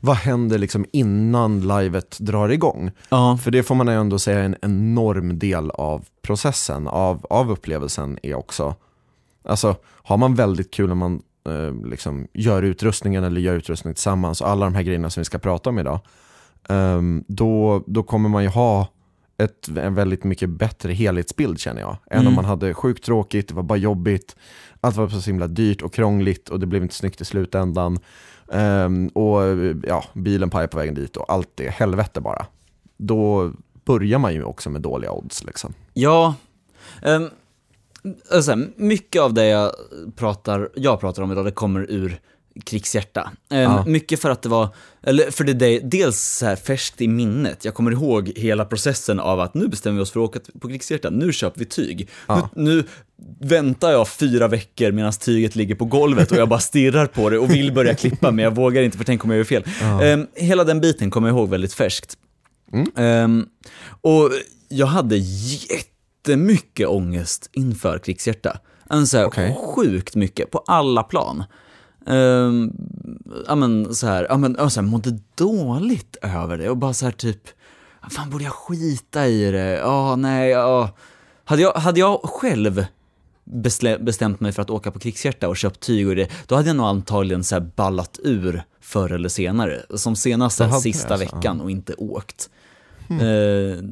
vad 0.00 0.16
händer 0.16 0.58
liksom 0.58 0.86
innan 0.92 1.60
livet 1.68 2.16
drar 2.20 2.48
igång? 2.48 2.90
Ja. 3.08 3.38
För 3.42 3.50
det 3.50 3.62
får 3.62 3.74
man 3.74 3.86
ju 3.86 3.92
ändå 3.94 4.18
säga 4.18 4.38
är 4.38 4.44
en 4.44 4.56
enorm 4.62 5.38
del 5.38 5.70
av 5.70 6.04
processen, 6.22 6.88
av, 6.88 7.26
av 7.30 7.50
upplevelsen 7.50 8.18
är 8.22 8.34
också, 8.34 8.74
alltså 9.44 9.76
har 9.86 10.16
man 10.16 10.34
väldigt 10.34 10.70
kul 10.70 10.88
när 10.88 10.94
man 10.94 11.22
eh, 11.48 11.88
liksom 11.90 12.28
gör 12.32 12.62
utrustningen 12.62 13.24
eller 13.24 13.40
gör 13.40 13.54
utrustning 13.54 13.94
tillsammans 13.94 14.40
och 14.40 14.48
alla 14.48 14.66
de 14.66 14.74
här 14.74 14.82
grejerna 14.82 15.10
som 15.10 15.20
vi 15.20 15.24
ska 15.24 15.38
prata 15.38 15.70
om 15.70 15.78
idag, 15.78 16.00
ehm, 16.68 17.24
då, 17.28 17.82
då 17.86 18.02
kommer 18.02 18.28
man 18.28 18.42
ju 18.42 18.48
ha 18.48 18.88
ett, 19.44 19.68
en 19.68 19.94
väldigt 19.94 20.24
mycket 20.24 20.48
bättre 20.50 20.92
helhetsbild 20.92 21.60
känner 21.60 21.80
jag. 21.80 21.96
Än 22.10 22.18
om 22.18 22.26
Mm. 22.26 22.34
man 22.34 22.44
hade 22.44 22.74
sjukt 22.74 23.04
tråkigt, 23.04 23.48
det 23.48 23.54
var 23.54 23.62
bara 23.62 23.78
jobbigt, 23.78 24.36
allt 24.80 24.96
var 24.96 25.08
så 25.08 25.30
himla 25.30 25.46
dyrt 25.46 25.82
och 25.82 25.92
krångligt 25.94 26.48
och 26.48 26.60
det 26.60 26.66
blev 26.66 26.82
inte 26.82 26.94
snyggt 26.94 27.20
i 27.20 27.24
slutändan. 27.24 27.98
Ehm, 28.52 29.08
och 29.08 29.40
ja, 29.86 30.04
bilen 30.14 30.50
pajade 30.50 30.68
på 30.68 30.78
vägen 30.78 30.94
dit 30.94 31.16
och 31.16 31.32
allt 31.32 31.48
det, 31.54 31.68
helvete 31.70 32.20
bara. 32.20 32.46
Då 32.96 33.52
börjar 33.84 34.18
man 34.18 34.34
ju 34.34 34.42
också 34.44 34.70
med 34.70 34.82
dåliga 34.82 35.12
odds 35.12 35.44
liksom. 35.44 35.74
Ja, 35.94 36.34
um, 37.02 37.30
alltså, 38.32 38.56
mycket 38.76 39.22
av 39.22 39.34
det 39.34 39.46
jag 39.46 39.70
pratar, 40.16 40.68
jag 40.74 41.00
pratar 41.00 41.22
om 41.22 41.32
idag, 41.32 41.44
det 41.44 41.50
kommer 41.50 41.86
ur 41.90 42.20
krigshjärta. 42.60 43.30
Um, 43.50 43.58
Ja. 43.58 43.84
Mycket 43.86 44.20
för 44.20 44.30
att 44.30 44.42
det 44.42 44.48
var, 44.48 44.68
eller 45.02 45.30
för 45.30 45.44
det, 45.44 45.66
är 45.66 45.80
dels 45.80 46.20
så 46.20 46.46
här 46.46 46.56
färskt 46.56 47.00
i 47.00 47.08
minnet, 47.08 47.64
jag 47.64 47.74
kommer 47.74 47.90
ihåg 47.90 48.32
hela 48.36 48.64
processen 48.64 49.20
av 49.20 49.40
att 49.40 49.54
nu 49.54 49.68
bestämmer 49.68 49.96
vi 49.96 50.02
oss 50.02 50.10
för 50.10 50.20
att 50.20 50.28
åka 50.28 50.40
på 50.60 50.68
krigshjärta, 50.68 51.10
nu 51.10 51.32
köper 51.32 51.58
vi 51.58 51.64
tyg. 51.64 52.08
Ja. 52.26 52.50
Nu, 52.54 52.76
nu 52.76 52.84
väntar 53.40 53.90
jag 53.90 54.08
fyra 54.08 54.48
veckor 54.48 54.92
medan 54.92 55.12
tyget 55.12 55.56
ligger 55.56 55.74
på 55.74 55.84
golvet 55.84 56.32
och 56.32 56.36
jag 56.38 56.48
bara 56.48 56.60
stirrar 56.60 57.06
på 57.06 57.30
det 57.30 57.38
och 57.38 57.50
vill 57.50 57.72
börja 57.72 57.94
klippa 57.94 58.30
men 58.30 58.44
jag 58.44 58.54
vågar 58.54 58.82
inte 58.82 58.98
för 58.98 59.04
tänk 59.04 59.24
om 59.24 59.30
jag 59.30 59.36
gör 59.36 59.44
fel. 59.44 59.64
Um, 60.02 60.26
hela 60.34 60.64
den 60.64 60.80
biten 60.80 61.10
kommer 61.10 61.28
jag 61.28 61.36
ihåg 61.36 61.48
väldigt 61.48 61.74
färskt. 61.74 62.16
Ehm, 62.96 63.46
och 64.00 64.30
jag 64.68 64.86
hade 64.86 65.16
jättemycket 65.16 66.88
ångest 66.88 67.50
inför 67.52 67.98
krigshjärta. 67.98 68.58
En 68.90 69.06
så 69.06 69.18
här 69.18 69.24
Okej. 69.24 69.56
sjukt 69.74 70.14
mycket, 70.16 70.50
på 70.50 70.58
alla 70.66 71.02
plan. 71.02 71.44
Um, 72.10 72.72
ja 73.46 73.54
men 73.54 73.94
så 73.94 74.06
här, 74.06 74.26
ja 74.28 74.36
men 74.36 74.70
så 74.70 74.80
här, 74.80 74.88
mådde 74.88 75.18
dåligt 75.34 76.16
över 76.22 76.58
det 76.58 76.70
och 76.70 76.76
bara 76.76 76.94
så 76.94 77.04
här 77.04 77.12
typ, 77.12 77.48
fan 78.10 78.30
borde 78.30 78.44
jag 78.44 78.52
skita 78.52 79.26
i 79.26 79.50
det? 79.50 79.78
Ja, 79.78 80.16
nej, 80.16 80.50
ja. 80.50 80.90
Hade 81.44 81.62
jag, 81.62 81.72
hade 81.72 82.00
jag 82.00 82.20
själv 82.22 82.84
bestämt 84.00 84.40
mig 84.40 84.52
för 84.52 84.62
att 84.62 84.70
åka 84.70 84.90
på 84.90 84.98
krigshjärta 84.98 85.48
och 85.48 85.56
köpt 85.56 85.80
tyg 85.80 86.08
och 86.08 86.16
det, 86.16 86.30
då 86.46 86.54
hade 86.54 86.68
jag 86.68 86.76
nog 86.76 86.86
antagligen 86.86 87.44
så 87.44 87.60
ballat 87.60 88.18
ur 88.24 88.62
förr 88.80 89.12
eller 89.12 89.28
senare. 89.28 89.82
Som 89.94 90.16
senast 90.16 90.56
sista 90.82 91.14
alltså. 91.14 91.36
veckan 91.36 91.60
och 91.60 91.70
inte 91.70 91.94
åkt. 91.94 92.50
Eh, 93.10 93.84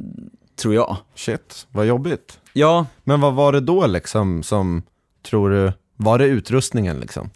tror 0.56 0.74
jag. 0.74 0.96
Shit, 1.14 1.66
vad 1.72 1.86
jobbigt. 1.86 2.40
Ja, 2.52 2.86
Men 3.04 3.20
vad 3.20 3.34
var 3.34 3.52
det 3.52 3.60
då 3.60 3.86
liksom 3.86 4.42
som, 4.42 4.82
tror 5.22 5.50
du, 5.50 5.72
var 5.96 6.18
det 6.18 6.24
utrustningen 6.24 7.00
liksom? 7.00 7.30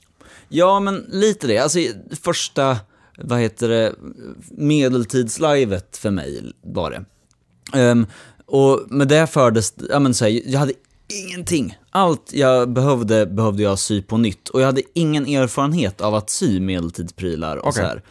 Ja 0.53 0.81
men 0.81 1.05
lite 1.09 1.47
det. 1.47 1.59
Alltså 1.59 1.79
första, 2.23 2.77
vad 3.19 3.41
heter 3.41 3.69
det, 3.69 3.95
medeltidslivet 4.51 5.97
för 5.97 6.11
mig 6.11 6.53
var 6.63 6.91
det. 6.91 7.05
Ehm, 7.79 8.07
och 8.47 8.81
med 8.89 9.09
det 9.09 9.27
fördes, 9.27 9.75
ja 9.91 9.99
men 9.99 10.15
så 10.15 10.25
här, 10.25 10.41
jag 10.47 10.61
hade 10.61 10.73
ingenting. 11.13 11.79
Allt 11.91 12.33
jag 12.33 12.73
behövde, 12.73 13.27
behövde 13.27 13.63
jag 13.63 13.79
sy 13.79 14.03
på 14.03 14.17
nytt. 14.17 14.49
Och 14.49 14.61
jag 14.61 14.67
hade 14.67 14.83
ingen 14.95 15.27
erfarenhet 15.27 16.01
av 16.01 16.15
att 16.15 16.31
sy 16.31 16.61
medeltidsprylar 16.61 17.57
och 17.57 17.69
Okej. 17.69 17.83
så 17.83 17.89
här. 17.89 18.03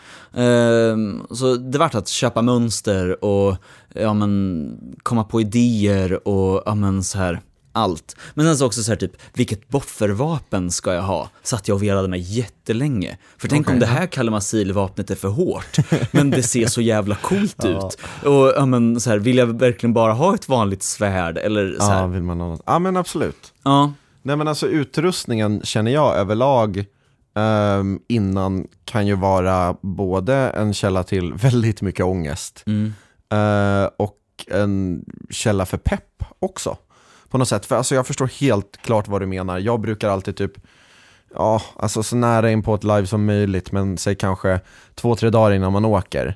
Ehm, 0.91 1.21
så 1.31 1.55
det 1.55 1.77
vart 1.77 1.95
att 1.95 2.07
köpa 2.07 2.41
mönster 2.41 3.25
och 3.25 3.55
ja, 3.93 4.13
men, 4.13 4.93
komma 5.03 5.23
på 5.23 5.41
idéer 5.41 6.27
och 6.27 6.63
ja, 6.65 6.75
men, 6.75 7.03
så 7.03 7.17
här, 7.17 7.41
allt. 7.71 8.15
Men 8.33 8.45
sen 8.45 8.57
så 8.57 8.65
också 8.65 8.83
så 8.83 8.91
här 8.91 8.95
typ, 8.97 9.11
vilket 9.33 9.69
boffervapen 9.69 10.71
ska 10.71 10.93
jag 10.93 11.01
ha? 11.01 11.29
Satt 11.43 11.67
jag 11.67 11.75
och 11.75 11.83
velade 11.83 12.07
mig 12.07 12.19
jättelänge. 12.19 13.17
För 13.37 13.47
tänk 13.47 13.65
Okej, 13.67 13.73
om 13.73 13.79
det 13.79 13.85
ja. 13.85 13.91
här 13.91 14.07
Kalmasil-vapnet 14.07 15.11
är 15.11 15.15
för 15.15 15.27
hårt, 15.27 15.77
men 16.11 16.29
det 16.29 16.43
ser 16.43 16.67
så 16.67 16.81
jävla 16.81 17.15
coolt 17.15 17.65
ut. 17.65 17.97
Och 18.25 18.53
ja, 18.55 18.65
men, 18.65 18.99
så 18.99 19.09
här, 19.09 19.17
vill 19.17 19.37
jag 19.37 19.59
verkligen 19.59 19.93
bara 19.93 20.13
ha 20.13 20.35
ett 20.35 20.49
vanligt 20.49 20.83
svärd? 20.83 21.37
Eller 21.37 21.69
så 21.71 21.75
Ja, 21.79 21.89
här, 21.89 22.07
vill 22.07 22.23
man 22.23 22.39
ha 22.39 22.47
något? 22.47 22.61
Ja 22.65 22.79
men 22.79 22.97
absolut. 22.97 23.53
ja. 23.63 23.93
Nej 24.23 24.35
men 24.35 24.47
alltså 24.47 24.67
utrustningen 24.67 25.61
känner 25.63 25.91
jag 25.91 26.15
överlag 26.15 26.85
ehm, 27.35 27.99
innan 28.07 28.67
kan 28.85 29.07
ju 29.07 29.15
vara 29.15 29.75
både 29.81 30.35
en 30.35 30.73
källa 30.73 31.03
till 31.03 31.33
väldigt 31.35 31.81
mycket 31.81 32.05
ångest 32.05 32.63
Mm. 32.65 32.93
eh, 33.31 33.89
och 33.97 34.17
en 34.47 35.05
källa 35.29 35.65
för 35.65 35.77
pepp 35.77 36.23
också. 36.39 36.77
På 37.31 37.37
något 37.37 37.47
sätt, 37.47 37.65
för 37.65 37.75
alltså 37.75 37.95
jag 37.95 38.07
förstår 38.07 38.27
helt 38.39 38.77
klart 38.81 39.07
vad 39.07 39.21
du 39.21 39.25
menar. 39.25 39.59
Jag 39.59 39.79
brukar 39.81 40.09
alltid 40.09 40.35
typ, 40.35 40.51
ja, 41.33 41.61
alltså 41.75 42.03
så 42.03 42.15
nära 42.15 42.51
in 42.51 42.63
på 42.63 42.75
ett 42.75 42.83
live 42.83 43.07
som 43.07 43.25
möjligt, 43.25 43.71
men 43.71 43.97
säg 43.97 44.15
kanske 44.15 44.59
två, 44.95 45.15
tre 45.15 45.29
dagar 45.29 45.51
innan 45.55 45.73
man 45.73 45.85
åker. 45.85 46.35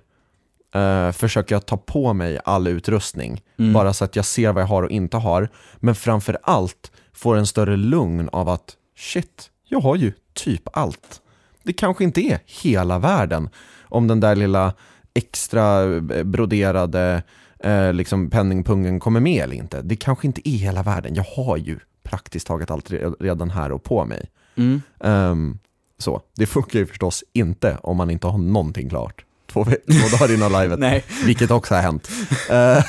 eh, 0.76 1.12
försöker 1.12 1.56
jag 1.56 1.66
ta 1.66 1.78
på 1.78 2.14
mig 2.14 2.40
all 2.46 2.68
utrustning, 2.68 3.42
Mm. 3.60 3.74
bara 3.74 3.94
så 3.94 4.06
att 4.06 4.16
jag 4.16 4.26
ser 4.26 4.52
vad 4.52 4.64
jag 4.64 4.68
har 4.68 4.84
och 4.84 4.92
inte 4.92 5.18
har. 5.18 5.50
Men 5.76 5.96
framför 5.96 6.38
allt 6.44 6.92
får 7.14 7.36
en 7.38 7.48
större 7.48 7.78
lugn 7.78 8.30
av 8.32 8.50
att 8.50 8.76
shit, 8.98 9.50
jag 9.68 9.80
har 9.80 9.96
ju 9.96 10.14
typ 10.34 10.78
allt. 10.78 11.22
Det 11.64 11.74
kanske 11.74 12.04
inte 12.04 12.22
är 12.22 12.40
hela 12.46 13.00
världen 13.00 13.50
om 13.84 14.08
den 14.08 14.20
där 14.20 14.36
lilla 14.36 14.74
extra 15.14 15.84
eh, 15.84 16.24
broderade 16.24 17.24
eh, 17.66 17.94
liksom 17.94 18.30
penningpungen 18.30 19.00
kommer 19.00 19.20
med 19.20 19.44
eller 19.44 19.56
inte. 19.56 19.82
Det 19.82 19.96
kanske 19.96 20.28
inte 20.28 20.50
är 20.50 20.58
hela 20.58 20.84
världen. 20.84 21.16
Jag 21.16 21.24
har 21.24 21.58
ju 21.58 21.80
praktiskt 22.04 22.48
taget 22.48 22.72
allt 22.72 22.90
re- 22.92 23.16
redan 23.20 23.50
här 23.50 23.72
och 23.72 23.84
på 23.84 24.06
mig. 24.06 24.30
Mm. 24.56 24.82
Ehm, 25.00 25.60
så, 25.98 26.22
det 26.36 26.46
funkar 26.46 26.80
ju 26.80 26.86
förstås 26.86 27.24
inte 27.34 27.78
om 27.84 27.98
man 27.98 28.10
inte 28.10 28.28
har 28.28 28.38
någonting 28.38 28.90
klart. 28.90 29.26
Två, 29.48 29.64
två 29.64 29.72
dagar 30.20 30.34
innan 30.34 30.62
livet, 30.62 30.80
Nej. 30.80 31.04
vilket 31.26 31.52
också 31.52 31.76
har 31.76 31.82
hänt. 31.82 32.10
Eh, 32.50 32.86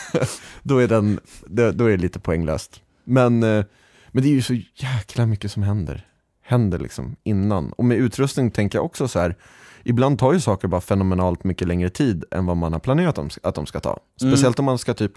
då, 0.63 0.79
är 0.79 0.89
den, 0.89 1.21
då, 1.47 1.85
är 1.85 1.91
det 1.91 1.97
lite 1.97 2.19
poänglöst. 2.19 2.81
Men, 3.05 3.43
eh, 3.43 3.65
men 4.09 4.23
det 4.23 4.29
är 4.29 4.33
ju 4.33 4.43
så 4.43 4.55
jäkla 4.75 5.27
mycket 5.27 5.53
som 5.53 5.63
händer. 5.63 6.07
Händer 6.43 6.79
liksom 6.79 7.17
innan. 7.23 7.73
Och 7.73 7.85
med 7.85 7.97
utrustning 7.99 8.51
tänker 8.51 8.79
jag 8.79 8.85
också 8.85 9.09
så 9.09 9.19
här. 9.19 9.37
Ibland 9.89 10.19
tar 10.19 10.33
ju 10.33 10.41
saker 10.41 10.69
bara 10.69 10.81
fenomenalt 10.81 11.45
mycket 11.45 11.69
längre 11.69 11.91
tid 11.91 12.25
än 12.31 12.47
vad 12.47 12.57
man 12.57 12.73
har 12.73 12.81
planerat 12.81 13.19
att 13.43 13.55
de 13.55 13.67
ska 13.67 13.81
ta. 13.81 13.99
Speciellt 14.21 14.59
om 14.59 14.65
man 14.65 14.79
ska 14.79 14.95
typ, 14.95 15.13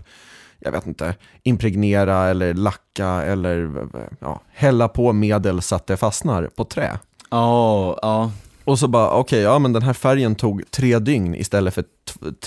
jag 0.59 0.71
vet 0.71 0.87
inte, 0.87 1.15
impregnera 1.43 2.27
eller 2.27 2.53
lacka 2.53 3.07
eller 3.07 3.71
ja, 4.19 4.41
hälla 4.53 4.87
på 4.87 5.13
medel 5.13 5.61
så 5.61 5.75
att 5.75 5.87
det 5.87 5.97
fastnar 5.97 6.43
på 6.43 6.63
trä. 6.63 6.99
Ja, 7.29 7.99
ja. 8.01 8.31
Och 8.63 8.79
så 8.79 8.87
bara, 8.87 9.11
okej, 9.11 9.39
ja 9.39 9.59
men 9.59 9.73
den 9.73 9.81
här 9.81 9.93
färgen 9.93 10.35
tog 10.35 10.71
tre 10.71 10.99
dygn 10.99 11.35
istället 11.35 11.73
för 11.73 11.83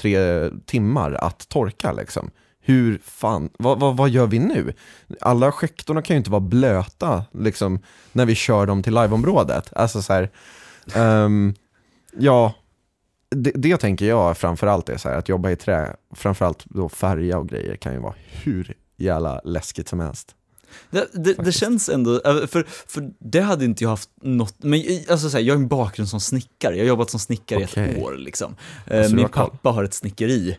tre 0.00 0.50
timmar 0.66 1.12
att 1.12 1.48
torka 1.48 1.92
liksom. 1.92 2.30
Hur 2.60 3.00
fan, 3.04 3.50
vad, 3.58 3.80
vad, 3.80 3.96
vad 3.96 4.10
gör 4.10 4.26
vi 4.26 4.38
nu? 4.38 4.72
Alla 5.20 5.52
skektorna 5.52 6.02
kan 6.02 6.14
ju 6.14 6.18
inte 6.18 6.30
vara 6.30 6.40
blöta 6.40 7.24
liksom 7.32 7.78
när 8.12 8.26
vi 8.26 8.34
kör 8.34 8.66
dem 8.66 8.82
till 8.82 8.94
liveområdet. 8.94 9.72
Alltså 9.76 10.02
så 10.02 10.12
här, 10.12 10.30
ehm, 10.94 11.54
ja, 12.18 12.54
det, 13.30 13.50
det 13.54 13.76
tänker 13.76 14.06
jag 14.06 14.36
framförallt 14.38 14.88
är 14.88 14.96
så 14.96 15.08
här, 15.08 15.16
att 15.16 15.28
jobba 15.28 15.50
i 15.50 15.56
trä, 15.56 15.96
framförallt 16.14 16.64
då 16.64 16.88
färga 16.88 17.38
och 17.38 17.48
grejer 17.48 17.76
kan 17.76 17.92
ju 17.92 17.98
vara 17.98 18.14
hur 18.42 18.74
jävla 18.96 19.40
läskigt 19.44 19.88
som 19.88 20.00
helst. 20.00 20.34
Det, 20.90 21.08
det, 21.12 21.32
det 21.34 21.52
känns 21.52 21.88
ändå, 21.88 22.14
äh, 22.24 22.46
för, 22.46 22.64
för 22.86 23.10
det 23.18 23.40
hade 23.40 23.64
inte 23.64 23.84
jag 23.84 23.90
haft 23.90 24.10
något, 24.22 24.54
men 24.58 24.78
i- 24.78 25.06
alltså 25.10 25.30
så 25.30 25.36
här, 25.36 25.44
jag 25.44 25.54
har 25.54 25.60
en 25.60 25.68
bakgrund 25.68 26.08
som 26.08 26.20
snickare, 26.20 26.74
jag 26.76 26.82
har 26.82 26.88
jobbat 26.88 27.10
som 27.10 27.20
snickare 27.20 27.60
i 27.60 27.64
Okej. 27.64 27.90
ett 27.96 28.02
år 28.02 28.14
liksom. 28.18 28.56
så 28.86 28.92
du 28.94 29.14
Min 29.16 29.28
koll. 29.28 29.50
pappa 29.50 29.70
har 29.70 29.84
ett 29.84 29.94
snickeri. 29.94 30.58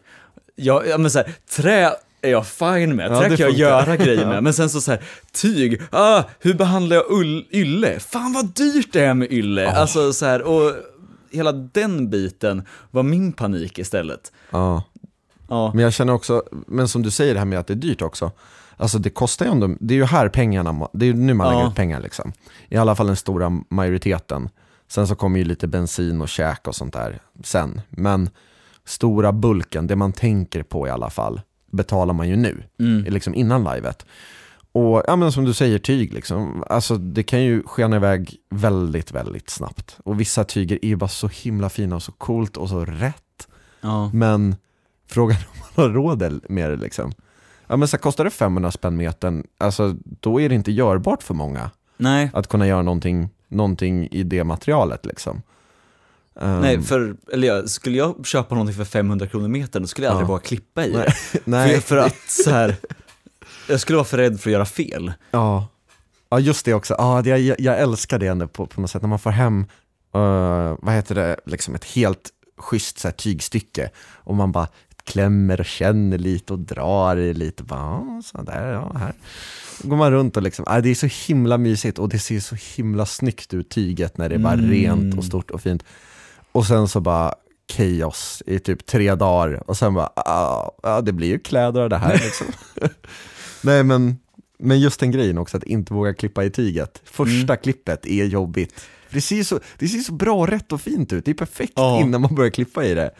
Jag, 0.56 0.88
ja, 0.88 0.98
men 0.98 1.12
så 1.12 1.18
här, 1.20 1.34
trä 1.50 1.92
är 2.22 2.32
jag 2.32 2.48
fine 2.48 2.96
med, 2.96 3.10
trä 3.20 3.30
kan 3.30 3.38
jag 3.38 3.52
göra 3.52 3.96
grejer 3.98 4.26
med, 4.30 4.44
men 4.44 4.54
sen 4.54 4.70
så, 4.70 4.82
så 4.82 4.92
här, 4.92 5.04
tyg, 5.32 5.82
ah, 5.90 6.24
hur 6.40 6.54
behandlar 6.54 6.96
jag 6.96 7.12
ull, 7.12 7.48
ylle? 7.52 8.00
Fan 8.00 8.34
vad 8.34 8.46
dyrt 8.56 8.94
det 8.94 9.02
är 9.06 9.14
med 9.14 9.32
ylle! 9.32 9.72
Alltså 9.72 10.14
så 10.14 10.26
här, 10.26 10.42
och 10.42 10.72
hela 11.34 11.52
den 11.52 12.10
biten 12.10 12.64
var 12.92 13.04
min 13.04 13.34
panik 13.34 13.80
istället. 13.80 14.32
Ja. 14.50 14.84
Ja, 15.50 15.72
Men 15.74 15.84
jag 15.84 15.94
känner 15.94 16.14
också, 16.14 16.44
men 16.68 16.88
som 16.88 17.02
du 17.02 17.12
säger 17.12 17.34
det 17.34 17.40
här 17.40 17.46
med 17.46 17.60
att 17.60 17.68
det 17.68 17.74
är 17.74 17.76
dyrt 17.76 18.02
också. 18.02 18.32
Alltså 18.78 19.00
det 19.00 19.10
kostar 19.10 19.46
ju 19.46 19.52
ändå, 19.52 19.76
det 19.80 19.94
är 19.94 19.96
ju 19.96 20.04
här 20.06 20.30
pengarna, 20.30 20.88
det 20.94 21.06
är 21.06 21.08
ju 21.08 21.14
nu 21.14 21.34
man 21.34 21.48
Ja. 21.48 21.54
lägger 21.54 21.70
ut 21.70 21.76
pengar 21.76 22.00
liksom. 22.02 22.34
I 22.70 22.78
alla 22.78 22.96
fall 22.96 23.08
den 23.08 23.16
stora 23.16 23.62
majoriteten. 23.70 24.50
Sen 24.88 25.08
så 25.08 25.16
kommer 25.16 25.40
ju 25.40 25.46
lite 25.46 25.68
bensin 25.68 26.22
och 26.22 26.30
käk 26.30 26.68
och 26.68 26.76
sånt 26.76 26.94
där 26.94 27.20
sen. 27.44 27.82
Men 27.90 28.30
stora 28.86 29.32
bulken, 29.32 29.88
det 29.88 29.96
man 29.96 30.12
tänker 30.14 30.64
på 30.64 30.88
i 30.88 30.90
alla 30.90 31.10
fall, 31.10 31.42
betalar 31.72 32.14
man 32.14 32.30
ju 32.30 32.36
nu, 32.36 32.64
Mm. 32.80 33.04
liksom 33.14 33.36
innan 33.36 33.64
livet. 33.76 34.06
Och 34.76 35.04
ja 35.08 35.16
men 35.16 35.32
som 35.32 35.46
du 35.46 35.54
säger, 35.54 35.80
tyg 35.80 36.14
liksom, 36.14 36.64
alltså 36.70 36.98
det 36.98 37.24
kan 37.24 37.44
ju 37.44 37.64
skena 37.66 37.96
iväg 37.96 38.36
väldigt, 38.50 39.12
väldigt 39.12 39.50
snabbt. 39.50 39.98
Och 40.06 40.20
vissa 40.20 40.44
tyger 40.44 40.80
är 40.82 40.88
ju 40.88 40.96
bara 40.96 41.08
så 41.08 41.28
himla 41.28 41.70
fina 41.70 41.96
och 41.96 42.04
så 42.04 42.12
coolt 42.12 42.58
och 42.58 42.70
så 42.70 42.86
rätt. 42.86 43.48
ja. 43.82 44.10
Men 44.14 44.56
frågan 45.08 45.38
är 45.38 45.48
om 45.54 45.60
man 45.76 45.86
har 45.86 45.94
råd 45.94 46.40
med 46.50 46.70
det 46.70 46.76
liksom. 46.76 47.12
Ja 47.68 47.78
men 47.78 47.88
så 47.88 47.98
här, 47.98 48.02
kostar 48.02 48.24
det 48.24 48.30
500 48.30 48.72
spänn 48.72 48.98
metern, 48.98 49.44
alltså 49.58 49.96
då 50.04 50.42
är 50.42 50.50
det 50.50 50.56
inte 50.56 50.72
görbart 50.72 51.24
för 51.24 51.34
många 51.34 51.70
Nej, 51.98 52.30
att 52.34 52.48
kunna 52.48 52.68
göra 52.68 52.82
någonting, 52.82 53.30
någonting 53.48 54.08
i 54.12 54.24
det 54.24 54.44
materialet 54.44 55.06
liksom. 55.06 55.42
Ehm, 56.42 56.60
nej, 56.62 56.82
för, 56.82 57.16
eller 57.34 57.48
jag, 57.48 57.70
skulle 57.70 57.98
jag 57.98 58.26
köpa 58.26 58.56
någonting 58.56 58.76
för 58.76 58.86
500 58.86 59.28
kronor 59.28 59.48
metern, 59.48 59.82
då 59.84 59.88
skulle 59.88 60.08
jag 60.08 60.12
aldrig 60.12 60.26
Ja. 60.26 60.32
våga 60.32 60.42
klippa 60.42 60.86
i 60.86 60.94
Nej, 60.94 61.14
det. 61.34 61.40
nej, 61.46 61.74
För, 61.74 61.82
för 61.82 61.98
att 61.98 62.16
så 62.28 62.50
här, 62.50 62.76
jag 63.70 63.80
skulle 63.80 63.96
vara 63.96 64.06
för 64.06 64.18
rädd 64.18 64.40
för 64.40 64.50
att 64.50 64.54
göra 64.54 64.66
fel. 64.66 65.14
ja. 65.32 65.68
ja 66.30 66.40
just 66.40 66.66
det 66.66 66.74
också, 66.74 66.96
ja, 66.98 67.22
det, 67.22 67.30
jag, 67.38 67.60
jag 67.60 67.80
älskar 67.80 68.20
det 68.20 68.28
ändå 68.28 68.48
på, 68.48 68.66
på 68.66 68.82
något 68.82 68.92
sätt, 68.92 69.02
när 69.02 69.10
man 69.10 69.20
får 69.20 69.30
hem, 69.32 69.66
eh, 70.16 70.76
vad 70.80 70.94
heter 70.94 71.16
det, 71.16 71.38
liksom 71.46 71.76
ett 71.76 71.86
helt 71.86 72.30
schysst 72.58 73.00
så 73.00 73.08
här, 73.08 73.14
tygstycke 73.16 73.90
och 74.14 74.36
man 74.36 74.52
bara 74.52 74.68
klämmer 75.06 75.60
och 75.60 75.66
känner 75.66 76.18
lite 76.18 76.54
och 76.54 76.60
drar 76.60 77.18
i 77.18 77.34
lite, 77.34 77.64
bara, 77.64 77.80
ja, 77.80 78.22
så 78.26 78.42
där, 78.42 78.72
ja, 78.74 78.92
här. 79.00 79.14
går 79.82 79.98
man 79.98 80.12
runt 80.12 80.38
och 80.38 80.44
liksom, 80.44 80.66
ah, 80.68 80.82
det 80.82 80.90
är 80.90 80.96
så 80.96 81.08
himla 81.28 81.58
mysigt 81.58 82.00
och 82.00 82.10
det 82.10 82.20
ser 82.20 82.40
så 82.40 82.56
himla 82.76 83.06
snyggt 83.06 83.54
ut 83.54 83.70
tyget 83.70 84.18
när 84.18 84.30
det 84.30 84.36
är 84.36 84.40
bara 84.40 84.54
Mm. 84.54 84.70
rent 84.72 85.18
och 85.18 85.24
stort 85.26 85.52
och 85.52 85.62
fint. 85.62 85.84
Och 86.52 86.66
sen 86.66 86.88
så 86.88 87.00
bara 87.00 87.34
chaos 87.74 88.44
i 88.46 88.60
typ 88.60 88.86
tre 88.86 89.16
dagar 89.16 89.64
och 89.70 89.78
sen 89.78 89.94
bara, 89.94 90.10
ah, 90.16 90.72
ja 90.84 91.02
det 91.02 91.12
blir 91.14 91.28
ju 91.28 91.40
kläder 91.40 91.82
av 91.82 91.90
det 91.90 91.98
här 91.98 92.14
liksom. 92.14 92.48
Nej 93.64 93.84
men, 93.84 94.16
men 94.60 94.80
just 94.80 95.00
den 95.00 95.12
grejen 95.12 95.38
också, 95.38 95.58
att 95.58 95.64
inte 95.64 95.94
våga 95.94 96.14
klippa 96.14 96.44
i 96.44 96.50
tyget. 96.50 97.02
Första 97.04 97.56
klippet 97.56 98.06
är 98.06 98.26
jobbigt. 98.26 98.82
Det 99.10 99.22
ser, 99.22 99.44
så, 99.44 99.60
det 99.78 99.88
ser 99.88 100.00
så 100.00 100.14
bra, 100.14 100.46
rätt 100.46 100.72
och 100.72 100.82
fint 100.82 101.14
ut, 101.14 101.26
det 101.26 101.32
är 101.32 101.36
perfekt 101.36 101.74
Ja. 101.76 102.02
innan 102.02 102.22
man 102.22 102.36
börjar 102.36 102.52
klippa 102.52 102.86
i 102.86 102.94
det. 102.94 103.12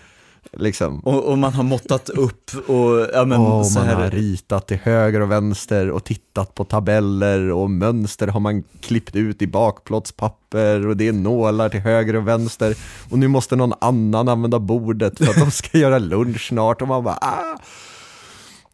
Liksom. 0.52 1.00
Och, 1.00 1.24
och 1.24 1.38
man 1.38 1.54
har 1.54 1.64
måttat 1.64 2.10
upp 2.10 2.52
och, 2.68 3.08
ja 3.14 3.26
men 3.26 3.40
Åh, 3.40 3.64
så 3.64 3.80
man 3.80 3.88
har 3.88 3.96
här, 3.96 4.12
ritat 4.12 4.68
till 4.68 4.78
höger 4.78 5.22
och 5.22 5.32
vänster 5.32 5.92
och 5.92 6.04
tittat 6.04 6.56
på 6.56 6.64
tabeller 6.64 7.52
och 7.52 7.70
mönster 7.70 8.28
har 8.28 8.40
man 8.40 8.64
klippt 8.82 9.16
ut 9.16 9.42
i 9.42 9.48
bakplåtspapper 9.48 10.88
och 10.88 10.98
det 10.98 11.08
är 11.08 11.14
nålar 11.14 11.70
till 11.70 11.80
höger 11.80 12.16
och 12.16 12.28
vänster 12.28 12.76
och 13.10 13.20
nu 13.20 13.28
måste 13.28 13.56
någon 13.56 13.74
annan 13.82 14.30
använda 14.30 14.60
bordet 14.60 15.18
för 15.18 15.30
att 15.30 15.40
de 15.40 15.52
ska 15.52 15.78
göra 15.78 16.00
lunch 16.00 16.48
snart 16.48 16.82
och 16.82 16.88
man 16.88 17.04
bara 17.04 17.18
ah! 17.22 17.58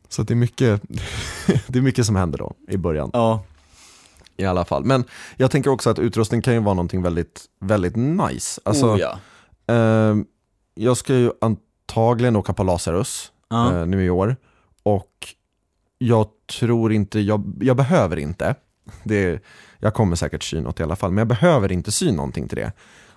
Så 0.09 0.23
det 0.23 0.33
är 0.33 0.35
mycket, 0.35 0.81
det 1.67 1.79
är 1.79 1.81
mycket 1.81 2.05
som 2.05 2.15
händer 2.15 2.37
då 2.37 2.53
i 2.67 2.77
början 2.77 3.09
ja, 3.13 3.43
i 4.37 4.45
alla 4.45 4.65
fall. 4.65 4.83
Men 4.85 5.03
jag 5.37 5.51
tänker 5.51 5.69
också 5.69 5.89
att 5.89 5.99
utrustning 5.99 6.41
kan 6.41 6.53
ju 6.53 6.59
vara 6.59 6.73
någonting 6.73 7.01
väldigt, 7.01 7.45
väldigt 7.59 7.95
nice. 7.95 8.61
Alltså, 8.65 8.85
oh, 8.87 8.99
ja. 8.99 9.19
ehm, 9.73 10.25
jag 10.75 10.97
ska 10.97 11.15
ju 11.15 11.31
antagligen 11.41 12.35
åka 12.35 12.53
på 12.53 12.63
Lazarus 12.63 13.31
Ja. 13.49 13.79
eh, 13.79 13.85
nu 13.85 14.05
i 14.05 14.09
år. 14.09 14.35
Och 14.83 15.27
jag 15.97 16.27
tror 16.59 16.93
inte, 16.93 17.19
jag, 17.19 17.53
jag 17.61 17.77
behöver 17.77 18.17
inte, 18.17 18.55
det, 19.03 19.43
jag 19.79 19.93
kommer 19.93 20.15
säkert 20.15 20.43
sy 20.43 20.61
något 20.61 20.79
i 20.79 20.83
alla 20.83 20.95
fall, 20.95 21.11
men 21.11 21.17
jag 21.17 21.27
behöver 21.27 21.71
inte 21.71 21.91
sy 21.91 22.11
någonting 22.11 22.47
till 22.47 22.57
det. 22.57 22.71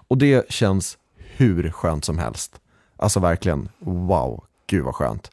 Och 0.08 0.18
det 0.18 0.50
känns 0.50 0.98
hur 1.16 1.70
skönt 1.70 2.04
som 2.04 2.18
helst. 2.18 2.60
Alltså 2.96 3.20
verkligen, 3.20 3.68
wow, 3.78 4.44
gud 4.66 4.84
vad 4.84 4.94
skönt. 4.94 5.30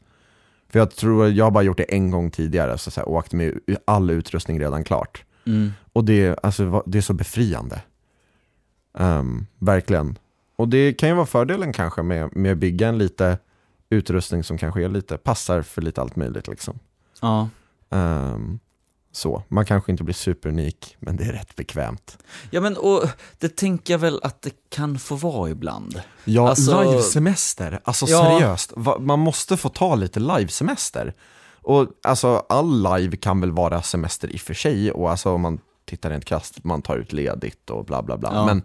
För 0.70 0.78
jag 0.78 0.90
tror, 0.90 1.28
jag 1.28 1.44
har 1.44 1.50
bara 1.50 1.64
gjort 1.64 1.76
det 1.76 1.94
en 1.94 2.10
gång 2.10 2.30
tidigare, 2.30 2.78
så, 2.78 2.90
så 2.90 3.00
här, 3.00 3.08
åkt 3.08 3.32
med 3.32 3.60
all 3.84 4.10
utrustning 4.10 4.60
redan 4.60 4.84
klart. 4.84 5.24
Mm. 5.46 5.72
Och 5.92 6.04
det, 6.04 6.38
alltså, 6.42 6.82
det 6.86 6.98
är 6.98 7.02
så 7.02 7.12
befriande. 7.12 7.82
Ehm, 8.98 9.46
verkligen. 9.58 10.18
Och 10.56 10.68
det 10.68 10.92
kan 10.92 11.08
ju 11.08 11.14
vara 11.14 11.26
fördelen 11.26 11.72
kanske 11.72 12.02
med, 12.02 12.36
med 12.36 12.52
att 12.52 12.58
bygga 12.58 12.88
en 12.88 12.98
lite 12.98 13.38
utrustning 13.90 14.44
som 14.44 14.58
kanske 14.58 14.84
är 14.84 14.88
lite, 14.88 15.18
passar 15.18 15.62
för 15.62 15.82
lite 15.82 16.00
allt 16.00 16.16
möjligt 16.16 16.48
liksom. 16.48 16.78
ja. 17.20 17.48
Ehm, 17.90 18.58
så, 19.12 19.42
man 19.48 19.64
kanske 19.66 19.92
inte 19.92 20.04
blir 20.04 20.14
superunik, 20.14 20.96
men 21.00 21.16
det 21.16 21.24
är 21.24 21.32
rätt 21.32 21.56
bekvämt. 21.56 22.18
Ja 22.50 22.60
men 22.60 22.76
och 22.76 23.02
det 23.38 23.56
tänker 23.56 23.94
jag 23.94 23.98
väl 23.98 24.20
att 24.22 24.42
det 24.42 24.50
kan 24.70 24.98
få 24.98 25.14
vara 25.14 25.50
ibland. 25.50 26.02
Ja, 26.24 26.48
Alltså- 26.48 26.82
livesemester, 26.82 27.80
alltså 27.84 28.06
Ja. 28.08 28.22
seriöst, 28.38 28.72
man 29.00 29.18
måste 29.18 29.56
få 29.56 29.68
ta 29.68 29.94
lite 29.94 30.20
livesemester. 30.20 31.14
Och 31.62 31.86
alltså 32.02 32.42
all 32.48 32.82
live 32.98 33.16
kan 33.16 33.40
väl 33.40 33.52
vara 33.52 33.82
semester 33.82 34.28
i 34.32 34.36
och 34.36 34.40
för 34.40 34.54
sig, 34.54 34.92
och 34.92 35.10
alltså 35.10 35.30
om 35.32 35.40
man 35.40 35.58
titta 35.84 36.10
rent 36.10 36.24
krasst, 36.24 36.64
man 36.64 36.82
tar 36.82 36.96
ut 36.96 37.12
ledigt 37.12 37.70
och 37.70 37.84
bla 37.84 38.02
bla 38.02 38.16
bla. 38.16 38.30
Ja. 38.34 38.46
Men 38.46 38.62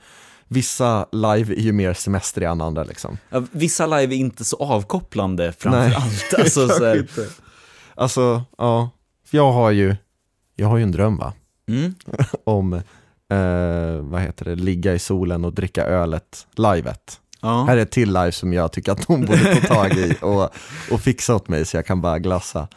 vissa 0.48 1.06
live 1.12 1.54
är 1.56 1.60
ju 1.62 1.72
mer 1.72 1.94
semesteriga 1.94 2.50
än 2.52 2.62
andra 2.62 2.84
liksom. 2.84 3.18
Ja, 3.30 3.44
vissa 3.52 3.86
live 3.88 4.16
är 4.16 4.18
inte 4.18 4.46
så 4.46 4.58
avkopplande 4.58 5.54
framför 5.60 5.80
Nej, 5.80 5.96
allt. 5.96 6.34
Alltså, 6.40 6.68
så 6.70 6.86
här. 6.86 7.08
Alltså, 7.98 8.44
ja. 8.58 8.90
Jag 9.30 9.52
har 9.52 9.72
ju, 9.72 9.96
jag 10.56 10.68
har 10.68 10.78
ju 10.78 10.84
en 10.84 10.92
dröm 10.92 11.18
va? 11.18 11.34
mm, 11.68 11.96
Om, 12.44 12.74
eh, 13.30 14.02
vad 14.02 14.22
heter 14.22 14.46
det, 14.46 14.56
ligga 14.56 14.94
i 14.94 15.00
solen 15.00 15.46
och 15.46 15.54
dricka 15.54 15.86
ölet, 15.86 16.48
livet. 16.56 17.20
ja. 17.42 17.64
Här 17.64 17.78
är 17.78 17.82
ett 17.82 17.92
till 17.92 18.08
live 18.14 18.32
som 18.32 18.54
jag 18.54 18.72
tycker 18.72 18.92
att 18.92 19.10
någon 19.10 19.26
borde 19.26 19.56
ta 19.56 19.76
tag 19.76 19.92
i 19.94 20.18
och, 20.22 20.50
och 20.92 21.02
fixa 21.02 21.36
åt 21.36 21.48
mig 21.48 21.66
så 21.66 21.78
jag 21.78 21.86
kan 21.86 22.02
bara 22.02 22.20
glassa. 22.20 22.68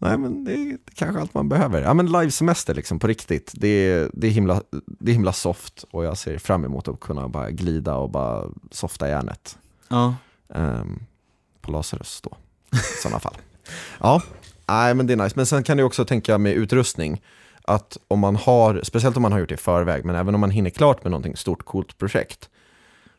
Nej 0.00 0.18
men 0.18 0.44
det 0.44 0.52
är, 0.52 0.56
det 0.56 0.72
är 0.72 0.78
kanske 0.94 1.20
allt 1.20 1.34
man 1.34 1.48
behöver. 1.48 1.82
Ja 1.82 1.94
men 1.94 2.06
livesemester 2.12 2.74
liksom 2.74 2.98
på 2.98 3.06
riktigt. 3.06 3.52
Det 3.54 3.68
är, 3.68 4.10
det, 4.12 4.26
är 4.26 4.30
himla, 4.30 4.62
det 4.86 5.10
är 5.10 5.14
himla 5.14 5.32
soft 5.32 5.84
och 5.90 6.04
jag 6.04 6.18
ser 6.18 6.38
fram 6.38 6.64
emot 6.64 6.88
att 6.88 7.00
kunna 7.00 7.28
bara 7.28 7.50
glida 7.50 7.94
och 7.94 8.10
bara 8.10 8.44
softa 8.70 9.08
järnet. 9.08 9.58
ja. 9.88 10.14
Ehm, 10.54 10.98
på 11.60 11.72
Lazarus 11.72 12.20
då, 12.20 12.36
i 12.72 13.02
sådana 13.02 13.20
fall. 13.20 13.34
Ja, 14.00 14.22
nej 14.68 14.94
men 14.94 15.06
det 15.06 15.12
är 15.12 15.16
nice. 15.16 15.32
Men 15.36 15.46
sen 15.46 15.62
kan 15.62 15.76
du 15.76 15.82
också 15.82 16.04
tänka 16.04 16.38
med 16.38 16.52
utrustning, 16.52 17.22
att 17.62 17.96
om 18.08 18.18
man 18.18 18.36
har, 18.36 18.80
speciellt 18.82 19.16
om 19.16 19.22
man 19.22 19.32
har 19.32 19.38
gjort 19.38 19.48
det 19.48 19.54
i 19.54 19.58
förväg, 19.58 20.04
men 20.04 20.16
även 20.16 20.34
om 20.34 20.40
man 20.40 20.50
hinner 20.50 20.70
klart 20.70 21.04
med 21.04 21.10
någonting 21.10 21.36
stort, 21.36 21.64
coolt 21.64 21.98
projekt, 21.98 22.48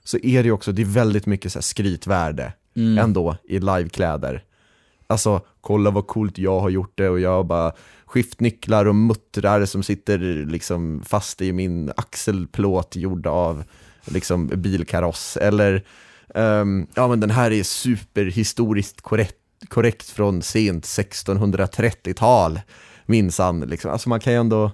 så 0.03 0.17
är 0.17 0.43
det 0.43 0.47
ju 0.47 0.51
också, 0.51 0.71
det 0.71 0.81
är 0.81 0.85
väldigt 0.85 1.25
mycket 1.25 1.51
så 1.51 1.59
här 1.59 1.63
skrytvärde 1.63 2.53
Mm. 2.75 2.97
ändå 2.97 3.37
i 3.43 3.59
livekläder. 3.59 4.43
Alltså, 5.07 5.41
kolla 5.61 5.91
vad 5.91 6.07
coolt 6.07 6.37
jag 6.37 6.59
har 6.59 6.69
gjort 6.69 6.91
det 6.95 7.09
och 7.09 7.19
jag 7.19 7.29
har 7.29 7.43
bara 7.43 7.71
skiftnycklar 8.05 8.85
och 8.85 8.95
muttrar 8.95 9.65
som 9.65 9.83
sitter 9.83 10.17
liksom 10.45 11.01
fast 11.05 11.41
i 11.41 11.53
min 11.53 11.91
axelplåt 11.97 12.95
gjord 12.95 13.27
av 13.27 13.63
liksom 14.05 14.47
bilkaross. 14.47 15.37
Eller, 15.37 15.83
ehm, 16.35 16.87
ja 16.95 17.07
men 17.07 17.19
den 17.19 17.29
här 17.31 17.51
är 17.51 17.63
superhistoriskt 17.63 19.01
korrekt, 19.01 19.35
korrekt 19.67 20.09
från 20.09 20.41
sent 20.41 20.85
1630-tal, 20.85 22.61
minsann. 23.05 23.59
Liksom. 23.59 23.91
Alltså 23.91 24.09
man 24.09 24.19
kan 24.19 24.33
ju 24.33 24.39
ändå, 24.39 24.71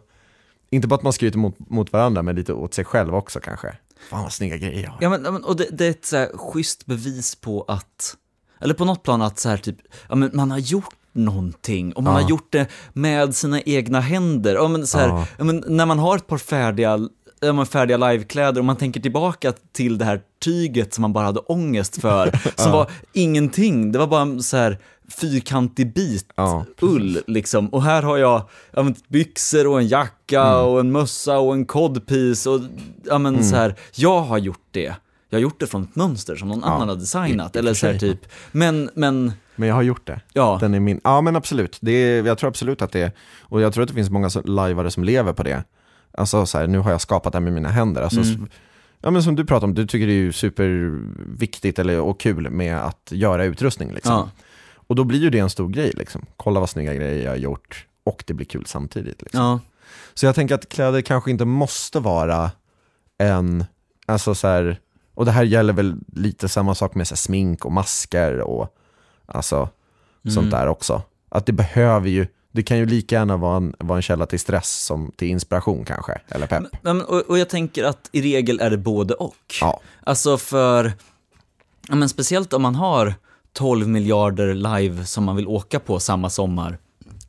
inte 0.70 0.88
bara 0.88 0.96
att 0.96 1.04
man 1.04 1.14
skryter 1.14 1.38
mot, 1.38 1.56
mot 1.70 1.94
varandra, 1.94 2.22
men 2.24 2.36
lite 2.36 2.54
åt 2.54 2.74
sig 2.74 2.86
själv 2.86 3.16
också 3.16 3.40
kanske. 3.40 3.76
Fan 4.10 4.24
vad 4.24 4.34
snygga 4.34 4.58
grejer 4.58 4.84
jag 4.84 4.92
har. 4.92 4.98
Ja, 5.02 5.10
men, 5.10 5.44
och 5.44 5.56
det, 5.56 5.68
det 5.72 5.86
är 5.86 5.90
ett 5.90 6.06
så 6.06 6.18
här 6.18 6.30
schysst 6.38 6.86
bevis 6.86 7.36
på 7.36 7.66
att, 7.68 8.16
eller 8.62 8.74
på 8.74 8.86
något 8.86 9.04
plan 9.04 9.22
att 9.22 9.40
så 9.40 9.50
här 9.50 9.58
typ, 9.58 9.78
ja 10.10 10.16
men 10.16 10.32
man 10.34 10.52
har 10.52 10.58
gjort 10.60 10.96
någonting 11.14 11.94
och 11.94 12.04
man 12.04 12.14
Ja. 12.16 12.22
har 12.22 12.30
gjort 12.30 12.52
det 12.52 12.68
med 12.94 13.36
sina 13.36 13.62
egna 13.62 14.00
händer. 14.00 14.56
Ja, 14.56 14.68
men 14.68 14.88
så 14.88 14.98
här, 14.98 15.26
ja. 15.38 15.44
men 15.44 15.64
när 15.68 15.86
man 15.86 16.00
har 16.00 16.18
ett 16.18 16.28
par 16.28 16.38
färdiga, 16.38 17.10
ja, 17.40 17.54
men 17.54 17.66
färdiga 17.66 17.98
livekläder 17.98 18.60
och 18.62 18.66
man 18.66 18.76
tänker 18.76 19.00
tillbaka 19.00 19.54
till 19.72 19.98
det 19.98 20.06
här 20.06 20.22
tyget 20.46 20.94
som 20.94 21.02
man 21.02 21.14
bara 21.14 21.26
hade 21.26 21.40
ångest 21.40 22.02
för, 22.02 22.40
som 22.62 22.72
var 22.72 22.92
ingenting, 23.14 23.92
det 23.92 24.00
var 24.00 24.08
bara 24.08 24.40
så 24.40 24.58
här 24.58 24.78
fyrkantig 25.22 25.94
bit 25.94 26.26
Ja, 26.36 26.66
ull 26.82 27.20
liksom. 27.28 27.68
Och 27.70 27.84
här 27.84 28.04
har 28.04 28.18
jag 28.18 28.50
ja, 28.72 28.84
men, 28.84 28.96
byxor 29.08 29.68
och 29.68 29.80
en 29.80 29.88
jacka 29.88 30.42
Mm. 30.44 30.66
och 30.66 30.80
en 30.80 30.92
mössa 30.92 31.40
och 31.40 31.54
en 31.54 31.66
codpiece 31.66 32.48
och 32.50 32.62
ja 33.04 33.18
men 33.18 33.44
så 33.46 33.56
här, 33.56 33.76
jag 33.96 34.22
har 34.22 34.38
gjort 34.38 34.68
det. 34.72 34.96
Jag 35.30 35.38
har 35.38 35.42
gjort 35.42 35.60
det 35.60 35.68
från 35.68 35.84
ett 35.84 35.96
mönster 35.96 36.36
som 36.36 36.48
någon 36.48 36.60
Ja, 36.64 36.68
annan 36.68 36.90
har 36.90 36.96
designat. 36.96 37.56
i- 37.56 37.60
eller 37.60 37.74
så 37.74 37.88
här 37.88 37.98
typ, 37.98 38.20
men, 38.52 38.90
men, 38.96 39.32
Men 39.56 39.70
jag 39.70 39.76
har 39.76 39.82
gjort 39.82 40.08
det. 40.08 40.22
ja. 40.34 40.58
Den 40.62 40.74
är 40.74 40.80
min. 40.80 41.02
Ja 41.04 41.22
men 41.22 41.36
absolut, 41.36 41.78
det 41.82 41.92
är, 41.92 42.24
jag 42.26 42.38
tror 42.38 42.48
absolut 42.48 42.82
att 42.82 42.92
det 42.92 43.00
är, 43.02 43.12
och 43.42 43.62
jag 43.62 43.74
tror 43.74 43.84
att 43.84 43.88
det 43.90 43.96
finns 43.96 44.10
många 44.10 44.30
lajvare 44.46 44.92
som 44.92 45.04
lever 45.04 45.34
på 45.34 45.44
det. 45.44 45.64
Alltså 46.18 46.46
så 46.46 46.58
här, 46.58 46.68
nu 46.68 46.80
har 46.80 46.92
jag 46.92 47.02
skapat 47.02 47.34
det 47.34 47.40
här 47.40 47.44
med 47.44 47.54
mina 47.54 47.70
händer. 47.70 48.02
Alltså, 48.02 48.22
Mm. 48.22 48.48
Ja 49.02 49.12
men 49.12 49.24
som 49.24 49.36
du 49.36 49.46
pratar 49.46 49.68
om, 49.68 49.74
du 49.74 49.88
tycker 49.88 50.08
det 50.08 50.14
är 50.14 50.16
ju 50.16 50.32
superviktigt 50.34 51.80
eller, 51.80 52.00
och 52.00 52.20
kul 52.20 52.50
med 52.50 52.78
att 52.78 53.12
göra 53.12 53.44
utrustning 53.46 53.94
liksom. 53.94 54.14
Ja. 54.14 54.30
Och 54.76 54.96
då 54.96 55.04
blir 55.04 55.20
ju 55.20 55.30
det 55.30 55.40
en 55.40 55.50
stor 55.50 55.70
grej 55.70 55.92
liksom. 55.96 56.26
Kolla 56.38 56.60
vad 56.60 56.70
snygga 56.70 56.94
grejer 56.94 57.24
jag 57.24 57.32
har 57.32 57.38
gjort 57.38 57.86
och 58.04 58.24
det 58.28 58.34
blir 58.34 58.46
kul 58.46 58.66
samtidigt. 58.66 59.22
Liksom. 59.22 59.40
Ja. 59.42 59.60
Så 60.14 60.26
jag 60.26 60.36
tänker 60.36 60.56
att 60.56 60.70
kläder 60.70 61.02
kanske 61.02 61.32
inte 61.32 61.46
måste 61.46 62.00
vara 62.00 62.52
en, 63.18 63.66
alltså 64.06 64.36
så 64.36 64.48
här, 64.48 64.80
och 65.14 65.26
det 65.26 65.32
här 65.32 65.44
gäller 65.44 65.74
väl 65.74 65.96
lite 66.14 66.50
samma 66.50 66.76
sak 66.76 66.96
med 66.96 67.08
så 67.08 67.12
här, 67.14 67.18
smink 67.18 67.66
och 67.66 67.72
masker 67.72 68.40
och 68.42 68.76
alltså 69.26 69.70
sånt 70.24 70.38
Mm. 70.38 70.50
där 70.50 70.68
också. 70.68 71.02
Att 71.30 71.46
det 71.46 71.54
behöver 71.54 72.10
ju, 72.10 72.28
det 72.56 72.64
kan 72.64 72.78
ju 72.78 72.86
lika 72.86 73.16
gärna 73.16 73.38
vara 73.38 73.58
en, 73.58 73.76
vara 73.80 73.98
en 73.98 74.02
källa 74.02 74.26
till 74.26 74.40
stress 74.40 74.84
som 74.86 75.12
till 75.16 75.28
inspiration 75.28 75.86
kanske, 75.86 76.22
eller 76.28 76.48
pepp. 76.48 76.64
Men, 76.82 77.02
och, 77.02 77.22
och 77.22 77.40
jag 77.40 77.50
tänker 77.50 77.84
att 77.84 78.10
i 78.12 78.22
regel 78.22 78.60
är 78.60 78.70
det 78.70 78.78
både 78.78 79.14
och. 79.14 79.56
Ja, 79.62 79.82
Alltså 80.04 80.38
för, 80.38 80.94
ja, 81.88 81.96
men 81.96 82.10
speciellt 82.10 82.54
om 82.54 82.62
man 82.62 82.76
har 82.76 83.14
12 83.54 83.88
miljarder 83.88 84.54
live 84.54 85.06
som 85.06 85.24
man 85.24 85.36
vill 85.36 85.48
åka 85.48 85.80
på 85.80 86.00
samma 86.00 86.30
sommar. 86.30 86.78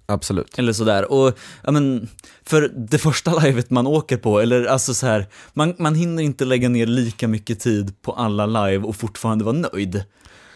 absolut. 0.06 0.58
Eller 0.58 0.72
sådär. 0.72 1.12
Och, 1.12 1.38
ja 1.62 1.70
men, 1.70 2.08
för 2.42 2.68
det 2.76 2.98
första 2.98 3.38
livet 3.38 3.70
man 3.70 3.86
åker 3.86 4.16
på, 4.16 4.40
eller 4.40 4.64
alltså 4.64 4.94
så 4.94 5.06
här, 5.06 5.26
man, 5.52 5.74
man 5.78 5.94
hinner 5.94 6.22
inte 6.22 6.44
lägga 6.44 6.68
ner 6.68 6.86
lika 6.86 7.28
mycket 7.28 7.60
tid 7.60 8.02
på 8.02 8.12
alla 8.12 8.46
live 8.46 8.84
och 8.84 8.96
fortfarande 8.96 9.44
vara 9.44 9.56
nöjd. 9.72 10.04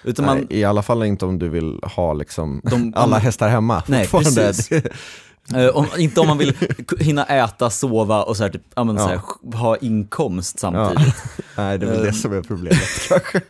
Utan 0.05 0.25
man, 0.27 0.37
Nej, 0.37 0.47
I 0.51 0.65
alla 0.65 0.83
fall 0.83 1.03
inte 1.03 1.27
om 1.27 1.39
du 1.39 1.49
vill 1.49 1.81
ha 1.83 2.13
liksom 2.13 2.61
De- 2.65 2.93
alla 2.97 3.17
om- 3.17 3.23
hästar 3.23 3.49
hemma. 3.49 3.83
Nej, 3.87 4.07
precis. 4.09 4.71
eh, 5.55 5.67
om, 5.75 5.87
inte 5.99 6.21
om 6.21 6.27
man 6.27 6.39
vill 6.39 6.57
hinna 7.01 7.25
äta, 7.25 7.71
sova 7.71 8.23
och 8.23 8.37
så 8.37 8.43
här, 8.43 8.51
typ, 8.51 8.63
ja, 8.77 8.85
men, 8.85 8.99
så 8.99 9.07
här, 9.07 9.21
Ja. 9.53 9.59
ha 9.59 9.77
inkomst 9.77 10.59
samtidigt. 10.59 11.15
Nej, 11.57 11.79
det 11.79 11.87
är 11.87 11.91
väl 11.91 12.03
det 12.03 12.09
Ehm. 12.09 12.15
som 12.15 12.33
är 12.33 12.43
problemet 12.43 13.09
kanske. 13.09 13.41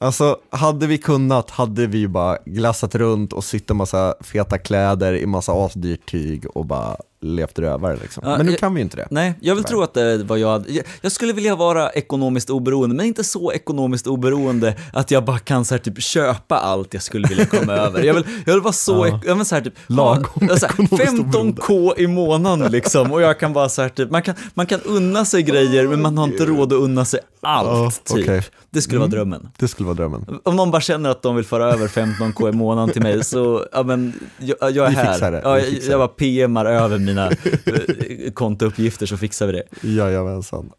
Alltså, 0.00 0.36
hade 0.50 0.86
vi 0.86 0.98
kunnat 0.98 1.50
hade 1.50 1.86
vi 1.86 2.08
bara 2.08 2.38
glassat 2.46 2.94
runt 2.94 3.32
och 3.32 3.44
sytt 3.44 3.70
en 3.70 3.76
massa 3.76 4.14
feta 4.20 4.58
kläder 4.58 5.12
i 5.12 5.26
massa 5.26 5.52
asdyrt 5.52 6.10
tyg 6.10 6.46
och 6.46 6.66
bara 6.66 6.96
levt 7.20 7.58
rövare 7.58 7.96
liksom. 8.02 8.22
Men 8.26 8.46
nu 8.46 8.52
kan 8.52 8.74
vi 8.74 8.80
ju 8.80 8.82
inte 8.82 8.96
det. 8.96 9.08
Nej, 9.10 9.34
jag 9.40 9.54
vill 9.54 9.64
tro 9.64 9.82
att 9.82 9.94
det 9.94 10.16
var 10.24 10.36
jag 10.36 10.84
jag, 11.00 11.12
skulle 11.12 11.32
vilja 11.32 11.56
vara 11.56 11.90
ekonomiskt 11.90 12.50
oberoende, 12.50 12.96
men 12.96 13.06
inte 13.06 13.24
så 13.24 13.52
ekonomiskt 13.52 14.06
oberoende 14.06 14.74
att 14.92 15.10
jag 15.10 15.24
bara 15.24 15.38
kan 15.38 15.64
så 15.64 15.74
här, 15.74 15.78
typ 15.78 16.02
köpa 16.02 16.56
allt 16.58 16.94
jag 16.94 17.02
skulle 17.02 17.28
vilja 17.28 17.46
komma 17.46 17.72
över. 17.76 18.02
Jag 18.02 18.14
vill, 18.14 18.24
jag 18.46 18.52
vill 18.54 18.62
vara 18.62 18.72
så, 18.72 19.06
Ja. 19.06 19.20
jag 19.26 19.34
vill 19.34 19.44
så 19.44 19.54
här, 19.54 19.62
typ, 19.62 19.74
Lagom 19.86 20.48
så 20.48 20.66
här, 20.66 20.84
ekonomiskt 20.84 20.92
15k 20.92 21.92
i 21.98 22.06
månaden 22.06 22.72
liksom, 22.72 23.12
och 23.12 23.22
jag 23.22 23.40
kan 23.40 23.52
bara 23.52 23.68
så 23.68 23.82
här, 23.82 23.88
typ, 23.88 24.10
man 24.10 24.22
kan, 24.22 24.34
man 24.54 24.66
kan 24.66 24.80
unna 24.80 25.24
sig 25.24 25.42
grejer, 25.42 25.86
men 25.86 26.02
man 26.02 26.18
har 26.18 26.24
inte 26.24 26.46
råd 26.46 26.72
att 26.72 26.80
unna 26.80 27.04
sig 27.04 27.20
allt, 27.40 28.04
typ. 28.04 28.24
okej. 28.24 28.42
Det 28.70 28.82
skulle 28.82 28.98
vara 28.98 29.08
drömmen. 29.08 29.48
Det 29.58 29.68
skulle 29.68 29.86
vara 29.86 29.96
drömmen. 29.96 30.40
Om 30.42 30.56
någon 30.56 30.70
bara 30.70 30.80
känner 30.80 31.10
att 31.10 31.22
de 31.22 31.36
vill 31.36 31.44
föra 31.44 31.72
över 31.72 31.88
15k 31.88 32.48
i 32.48 32.52
månaden 32.52 32.92
till 32.92 33.02
mig 33.02 33.24
så, 33.24 33.66
ja 33.72 33.82
men, 33.82 34.12
jag, 34.38 34.56
jag 34.60 34.86
är 34.86 34.90
här. 34.90 35.32
jag, 35.44 35.62
jag 35.88 35.98
bara 35.98 36.08
PMar 36.08 36.66
över 36.66 36.98
mina 37.08 37.30
eh, 37.30 38.32
kontouppgifter 38.34 39.06
så 39.06 39.16
fixar 39.16 39.46
vi 39.46 39.52
det. 39.52 39.88
Jajamensan. 39.88 40.72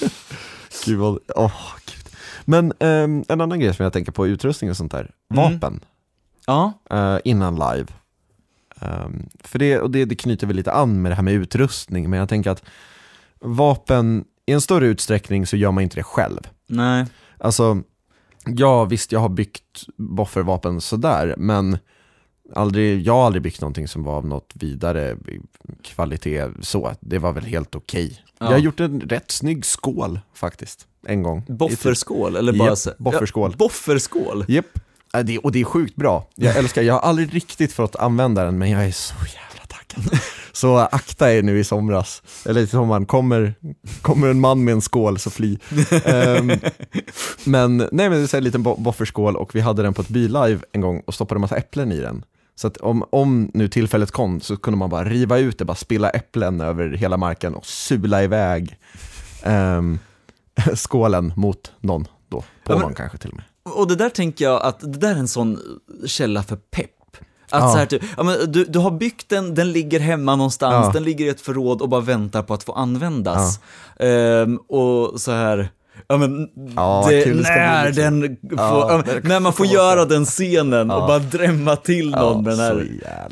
gud 0.86 0.98
vad, 0.98 1.18
åh 1.36 1.74
gud. 1.86 2.14
Men 2.44 2.72
ehm, 2.78 3.24
en 3.28 3.40
annan 3.40 3.60
grej 3.60 3.74
som 3.74 3.82
jag 3.82 3.92
tänker 3.92 4.12
på, 4.12 4.26
utrustning 4.26 4.70
och 4.70 4.76
sånt 4.76 4.92
där. 4.92 5.10
Mm. 5.34 5.52
Vapen, 5.52 5.80
Ja, 6.46 6.72
eh, 6.90 7.18
innan 7.24 7.54
live. 7.54 7.86
Ehm, 8.80 9.28
för 9.40 9.58
det, 9.58 9.80
och 9.80 9.90
det, 9.90 10.04
det 10.04 10.16
knyter 10.16 10.46
väl 10.46 10.56
lite 10.56 10.72
an 10.72 11.02
med 11.02 11.10
det 11.12 11.16
här 11.16 11.22
med 11.22 11.34
utrustning, 11.34 12.10
men 12.10 12.18
jag 12.18 12.28
tänker 12.28 12.50
att 12.50 12.62
vapen, 13.40 14.24
i 14.46 14.52
en 14.52 14.60
större 14.60 14.86
utsträckning 14.86 15.46
så 15.46 15.56
gör 15.56 15.70
man 15.70 15.82
inte 15.82 15.96
det 15.96 16.02
själv. 16.02 16.40
nej. 16.66 17.06
Alltså, 17.38 17.82
ja 18.46 18.84
visst 18.84 19.12
jag 19.12 19.20
har 19.20 19.28
byggt 19.28 19.84
boffervapen 19.96 20.80
sådär, 20.80 21.34
men 21.38 21.78
aldrig, 22.54 23.02
jag 23.06 23.12
har 23.12 23.26
aldrig 23.26 23.42
byggt 23.42 23.60
någonting 23.60 23.88
som 23.88 24.02
var 24.02 24.12
av 24.16 24.26
något 24.26 24.50
vidare 24.54 25.16
kvalitet 25.82 26.44
så. 26.60 26.92
Det 27.00 27.18
var 27.18 27.32
väl 27.32 27.44
helt 27.44 27.74
okej. 27.74 28.22
Ja. 28.38 28.46
Jag 28.46 28.52
har 28.52 28.58
gjort 28.58 28.80
en 28.80 29.00
rätt 29.00 29.30
snygg 29.30 29.64
skål 29.66 30.20
faktiskt, 30.34 30.86
en 31.06 31.22
gång. 31.22 31.44
Bofferskål, 31.48 32.36
eller 32.36 32.52
bara 32.52 32.68
Japp, 32.68 32.78
så, 32.78 32.90
bofferskål. 32.98 33.50
Ja, 33.50 33.56
bofferskål? 33.56 34.44
Japp. 34.48 34.66
Äh, 35.14 35.20
det, 35.20 35.38
och 35.38 35.52
det 35.52 35.60
är 35.60 35.64
sjukt 35.64 35.96
bra. 35.96 36.28
Jag 36.34 36.56
älskar, 36.58 36.82
jag 36.82 36.94
har 36.94 37.00
aldrig 37.00 37.34
riktigt 37.34 37.72
fått 37.72 37.96
använda 37.96 38.44
den, 38.44 38.58
men 38.58 38.70
jag 38.70 38.86
är 38.86 38.92
så 38.92 39.14
jävla 39.14 39.66
taggad. 39.68 40.20
Så 40.52 40.76
akta 40.78 41.32
er 41.34 41.42
nu 41.42 41.58
i 41.58 41.64
somras, 41.64 42.22
eller 42.46 42.60
i 42.60 42.66
sommaren, 42.66 43.06
kommer, 43.06 43.54
kommer 44.02 44.28
en 44.28 44.40
man 44.40 44.64
med 44.64 44.72
en 44.72 44.80
skål 44.80 45.18
så 45.18 45.30
fly. 45.30 45.58
Ehm, 46.04 46.46
men 47.44 47.76
nej 47.76 48.10
men 48.10 48.10
det 48.10 48.34
är 48.34 48.38
en 48.38 48.44
liten 48.44 48.62
bo- 48.62 48.76
bofferskål 48.76 49.36
och 49.36 49.54
vi 49.54 49.60
hade 49.60 49.82
den 49.82 49.94
på 49.94 50.02
ett 50.02 50.08
bilive 50.08 50.58
en 50.72 50.80
gång 50.80 51.02
och 51.06 51.14
stoppade 51.14 51.36
en 51.36 51.40
massa 51.40 51.56
äpplen 51.56 51.92
i 51.92 52.00
den. 52.00 52.24
Så 52.56 52.66
att 52.66 52.76
om, 52.76 53.04
om 53.10 53.50
nu 53.54 53.68
tillfället 53.68 54.10
kom 54.10 54.40
så 54.40 54.56
kunde 54.56 54.78
man 54.78 54.90
bara 54.90 55.04
riva 55.04 55.38
ut 55.38 55.58
det, 55.58 55.64
bara 55.64 55.74
spilla 55.74 56.10
äpplen 56.10 56.60
över 56.60 56.88
hela 56.90 57.16
marken 57.16 57.54
och 57.54 57.66
sula 57.66 58.22
iväg 58.22 58.78
ehm, 59.42 59.98
skålen 60.74 61.32
mot 61.36 61.72
någon 61.80 62.06
då, 62.28 62.40
på 62.64 62.72
Ja, 62.72 62.78
någon 62.78 62.94
kanske 62.94 63.18
till 63.18 63.30
och 63.30 63.36
med. 63.36 63.44
Och 63.74 63.88
det 63.88 63.96
där 63.96 64.08
tänker 64.10 64.44
jag 64.44 64.62
att 64.62 64.80
det 64.80 64.98
där 64.98 65.10
är 65.14 65.18
en 65.18 65.28
sån 65.28 65.58
källa 66.06 66.42
för 66.42 66.56
pepp. 66.56 66.90
Att 67.50 67.62
Ja. 67.62 67.72
så 67.72 67.78
här, 67.78 67.86
typ, 67.86 68.02
ja, 68.16 68.22
men 68.22 68.52
du, 68.52 68.64
du 68.64 68.78
har 68.78 68.90
byggt 68.90 69.28
den, 69.28 69.54
den 69.54 69.72
ligger 69.72 70.00
hemma 70.00 70.36
någonstans, 70.36 70.86
Ja. 70.86 70.92
den 70.92 71.04
ligger 71.04 71.24
i 71.24 71.28
ett 71.28 71.40
förråd 71.40 71.82
och 71.82 71.88
bara 71.88 72.00
väntar 72.00 72.42
på 72.42 72.54
att 72.54 72.64
få 72.64 72.72
användas. 72.72 73.60
Ehm, 74.00 74.56
och 74.56 75.20
så 75.20 75.32
här, 75.32 75.68
ja 76.08 76.16
men, 76.16 76.48
Ja, 76.76 77.00
vad 77.02 77.12
det, 77.12 77.20
ska 77.22 77.30
bli, 77.30 77.42
när, 77.42 77.86
liksom. 77.86 78.20
den 78.20 78.36
får, 78.58 78.58
Ja, 78.66 79.02
när 79.06 79.14
men, 79.14 79.22
när 79.28 79.40
man 79.40 79.52
får 79.52 79.66
göra 79.66 80.04
den 80.04 80.24
scenen 80.24 80.90
och 80.90 81.00
bara 81.06 81.18
drämma 81.18 81.76
till 81.76 82.10
någon 82.10 82.44
med 82.44 82.52
den 82.52 82.60
här, 82.60 82.88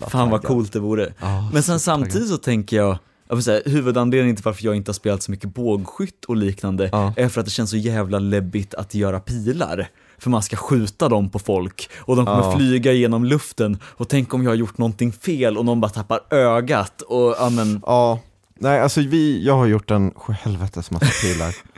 fan 0.08 0.30
vad 0.30 0.42
taggad. 0.42 0.56
coolt 0.56 0.72
det 0.72 0.80
vore. 0.80 1.12
Men 1.52 1.62
sen 1.62 1.80
samtidigt 1.80 2.28
så 2.28 2.36
tänker 2.36 2.76
jag, 2.76 2.98
jag 3.28 3.36
vill 3.36 3.44
säga, 3.44 3.62
huvudanledningen 3.66 4.36
till 4.36 4.44
varför 4.44 4.64
jag 4.64 4.76
inte 4.76 4.88
har 4.88 4.94
spelat 4.94 5.22
så 5.22 5.30
mycket 5.30 5.54
bågskytt 5.54 6.24
och 6.24 6.36
liknande 6.36 6.90
är 7.16 7.28
för 7.28 7.40
att 7.40 7.46
det 7.46 7.50
känns 7.52 7.70
så 7.70 7.76
jävla 7.76 8.18
läbbigt 8.18 8.74
att 8.74 8.94
göra 8.94 9.20
pilar. 9.20 9.88
För 10.18 10.30
man 10.30 10.42
ska 10.42 10.56
skjuta 10.56 11.08
dem 11.08 11.30
på 11.30 11.38
folk 11.38 11.90
och 11.98 12.16
de 12.16 12.26
kommer 12.26 12.42
Ja. 12.42 12.56
flyga 12.56 12.92
genom 12.92 13.24
luften 13.24 13.78
och 13.84 14.08
tänk 14.08 14.34
om 14.34 14.42
jag 14.42 14.50
har 14.50 14.56
gjort 14.56 14.78
någonting 14.78 15.12
fel 15.12 15.58
och 15.58 15.64
någon 15.64 15.80
bara 15.80 15.88
tappar 15.90 16.20
ögat 16.30 17.02
och 17.02 17.34
ja 17.38 17.50
men, 17.50 17.82
Ja, 17.86 18.18
nej 18.58 18.80
alltså 18.80 19.00
vi, 19.00 19.46
jag 19.46 19.54
har 19.56 19.66
gjort 19.66 19.90
en 19.90 20.12
helvetes 20.42 20.90
massa 20.90 21.06
pilar. 21.22 21.54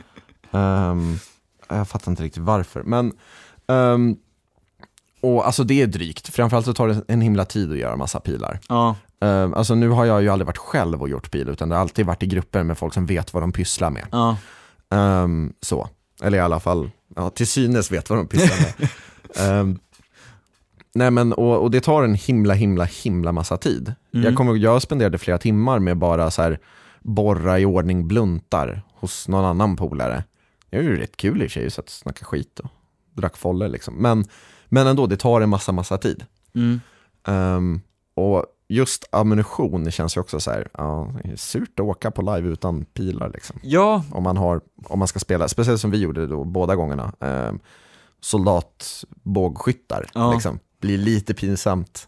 Ehm, 0.57 1.19
jag 1.69 1.87
fattar 1.87 2.11
inte 2.11 2.23
riktigt 2.23 2.43
varför, 2.43 2.83
men 2.83 3.13
ehm, 3.67 4.15
och 5.21 5.45
alltså 5.45 5.63
det 5.63 5.81
är 5.81 5.87
drygt, 5.87 6.27
framförallt 6.27 6.65
så 6.65 6.73
tar 6.73 6.87
det 6.87 7.01
en 7.07 7.21
himla 7.21 7.45
tid 7.45 7.71
att 7.71 7.77
göra 7.77 7.95
massa 7.95 8.19
pilar. 8.19 8.59
ja, 8.69 8.95
Ehm, 9.21 9.53
alltså 9.53 9.75
nu 9.75 9.89
har 9.89 10.05
jag 10.05 10.21
ju 10.21 10.29
aldrig 10.29 10.45
varit 10.47 10.57
själv 10.57 11.01
och 11.01 11.09
gjort 11.09 11.31
pil, 11.31 11.49
utan 11.49 11.69
det 11.69 11.75
har 11.75 11.81
alltid 11.81 12.05
varit 12.05 12.23
i 12.23 12.27
grupper 12.27 12.63
med 12.63 12.77
folk 12.77 12.93
som 12.93 13.05
vet 13.05 13.33
vad 13.33 13.43
de 13.43 13.51
pysslar 13.51 13.89
med. 13.89 14.05
ja, 14.11 14.37
Ehm, 14.89 15.53
så, 15.61 15.89
eller 16.23 16.37
i 16.37 16.41
alla 16.41 16.59
fall, 16.59 16.89
ja, 17.15 17.29
till 17.29 17.47
synes 17.47 17.91
vet 17.91 18.09
vad 18.09 18.19
de 18.19 18.27
pysslar 18.27 18.57
med. 18.79 18.89
Ehm, 19.59 19.79
nej 20.93 21.11
men, 21.11 21.33
och, 21.33 21.61
och 21.63 21.71
det 21.71 21.81
tar 21.81 22.03
en 22.03 22.15
himla, 22.15 22.53
himla, 22.53 22.83
himla 22.83 23.31
massa 23.31 23.57
tid. 23.57 23.93
Mm. 24.13 24.25
Jag, 24.25 24.35
kommer, 24.35 24.55
jag 24.55 24.81
spenderade 24.81 25.17
flera 25.17 25.37
timmar 25.37 25.79
med 25.79 25.97
bara 25.97 26.31
så 26.31 26.41
här 26.41 26.59
borra 27.01 27.59
i 27.59 27.65
ordning 27.65 28.07
bluntar 28.07 28.81
hos 28.93 29.27
någon 29.27 29.45
annan 29.45 29.75
polare. 29.75 30.23
Det 30.69 30.77
är 30.77 30.81
ju 30.81 30.97
rätt 30.97 31.17
kul 31.17 31.41
i 31.41 31.47
och 31.47 31.51
för 31.51 31.59
sig, 31.59 31.71
så 31.71 31.81
att 31.81 31.89
snacka 31.89 32.25
skit 32.25 32.59
och 32.59 32.69
drack 33.13 33.37
foller 33.37 33.69
liksom. 33.69 33.93
Men, 33.95 34.25
men 34.65 34.87
ändå, 34.87 35.07
det 35.07 35.17
tar 35.17 35.41
en 35.41 35.49
massa, 35.49 35.71
massa 35.71 35.97
tid. 35.97 36.25
mm, 36.55 36.79
Ehm, 37.27 37.81
och 38.13 38.45
just 38.67 39.05
ammunition, 39.11 39.83
det 39.83 39.91
känns 39.91 40.17
ju 40.17 40.21
också 40.21 40.39
så 40.39 40.51
här, 40.51 40.69
ja, 40.73 41.13
surt 41.35 41.79
att 41.79 41.85
åka 41.85 42.11
på 42.11 42.21
live 42.21 42.49
utan 42.49 42.85
pilar 42.85 43.29
liksom 43.33 43.59
ja, 43.63 44.03
om 44.11 44.23
man, 44.23 44.37
har, 44.37 44.61
om 44.83 44.99
man 44.99 45.07
ska 45.07 45.19
spela, 45.19 45.47
speciellt 45.47 45.81
som 45.81 45.91
vi 45.91 45.97
gjorde 45.97 46.27
då 46.27 46.43
båda 46.43 46.75
gångerna, 46.75 47.13
eh, 47.19 47.53
soldatbågskyttar. 48.21 50.09
Ja. 50.13 50.33
Liksom. 50.33 50.59
Blir 50.79 50.97
lite 50.97 51.33
pinsamt 51.33 52.07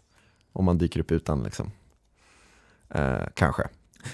om 0.52 0.64
man 0.64 0.78
dyker 0.78 1.00
upp 1.00 1.12
utan. 1.12 1.42
Liksom. 1.42 1.70
Eh, 2.88 3.22
kanske. 3.34 3.68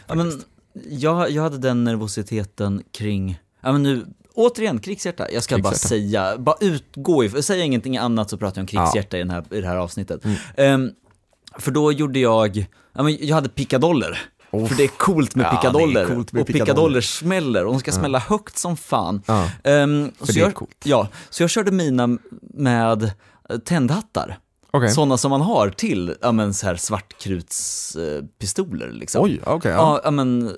ja 0.07 0.15
men, 0.15 0.43
jag, 0.89 1.31
jag 1.31 1.43
hade 1.43 1.59
den 1.59 1.85
nervositeten 1.85 2.83
kring, 2.93 3.41
ja 3.61 3.73
men 3.73 3.83
nu, 3.83 4.07
återigen, 4.37 4.79
krigshjärta, 4.79 5.31
jag 5.33 5.43
ska 5.43 5.59
bara 5.59 5.63
Krigshjärta. 5.63 5.89
säga, 5.89 6.39
bara 6.39 6.57
utgå 6.61 7.25
ifrån, 7.25 7.43
säg 7.43 7.61
ingenting 7.61 7.97
annat 7.97 8.31
så 8.31 8.37
pratar 8.39 8.59
jag 8.61 8.63
om 8.63 8.67
krigshjärta 8.67 9.17
i, 9.17 9.21
den 9.21 9.31
här, 9.31 9.45
i 9.51 9.61
det 9.61 9.67
här 9.69 9.77
avsnittet. 9.77 10.25
Mm. 10.25 10.37
Ehm, 10.57 10.91
för 11.59 11.71
då 11.71 11.93
gjorde 11.93 12.19
jag, 12.19 12.67
ja 12.93 13.11
jag 13.11 13.35
hade 13.35 13.49
pickadoller. 13.49 14.19
Oh. 14.51 14.67
För 14.67 14.75
det 14.75 14.85
är 14.85 14.89
coolt 14.89 15.35
med 15.35 15.47
Ja, 15.47 15.51
pickadoller. 15.57 16.07
coolt 16.07 16.33
med 16.33 16.41
och 16.41 16.47
pickadoller 16.47 16.65
pickadoller. 16.75 17.01
smäller 17.01 17.65
och 17.67 17.73
de 17.73 17.81
ska 17.81 17.93
smälla 17.93 18.19
högt 18.19 18.59
som 18.59 18.77
fan. 18.77 19.23
Ja. 19.27 19.49
För 20.19 20.33
så 20.33 20.39
jag, 20.39 20.55
coolt. 20.55 20.77
Ja, 20.85 21.09
så 21.31 21.43
jag 21.43 21.51
körde 21.51 21.71
mina 21.71 22.19
med 22.41 23.11
tändhattar. 23.65 24.39
Okej. 24.77 24.91
Sådana 24.91 25.17
som 25.17 25.31
man 25.31 25.41
har 25.41 25.71
till, 25.71 26.15
ja 26.21 26.33
men 26.33 26.55
så 26.55 26.67
här 26.67 26.77
svartkrutspistoler 26.77 28.91
liksom. 28.91 29.25
Oj, 29.25 29.41
okej. 29.45 29.71
ja. 29.71 29.77
Ja, 29.77 30.01
ja 30.05 30.11
men 30.11 30.57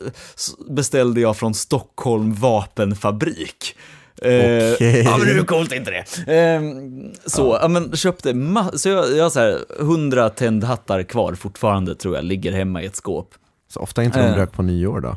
beställde 0.70 1.20
jag 1.20 1.36
från 1.36 1.54
Stockholm 1.54 2.34
vapenfabrik. 2.34 3.76
Eh, 4.22 4.72
Okej. 4.74 5.02
Ja 5.04 5.16
men 5.18 5.26
hur 5.28 5.44
coolt 5.44 5.72
är 5.72 5.76
inte 5.76 5.90
det? 5.90 6.04
Ehm, 6.34 7.10
så, 7.26 7.58
ja. 7.62 7.68
men 7.68 7.96
köpte 7.96 8.34
så 8.74 8.88
jag, 8.88 9.16
jag 9.16 9.22
har 9.22 9.30
så 9.30 9.40
här 9.40 9.58
100 9.80 10.30
tändhattar 10.30 11.02
kvar 11.02 11.34
fortfarande 11.34 11.94
tror 11.94 12.14
jag, 12.16 12.24
ligger 12.24 12.52
hemma 12.52 12.82
i 12.82 12.86
ett 12.86 12.96
skåp. 12.96 13.34
Så 13.68 13.80
ofta 13.80 14.04
inte 14.04 14.22
de 14.22 14.28
Eh. 14.28 14.34
rök 14.36 14.52
på 14.52 14.62
nyår 14.62 15.00
då? 15.00 15.16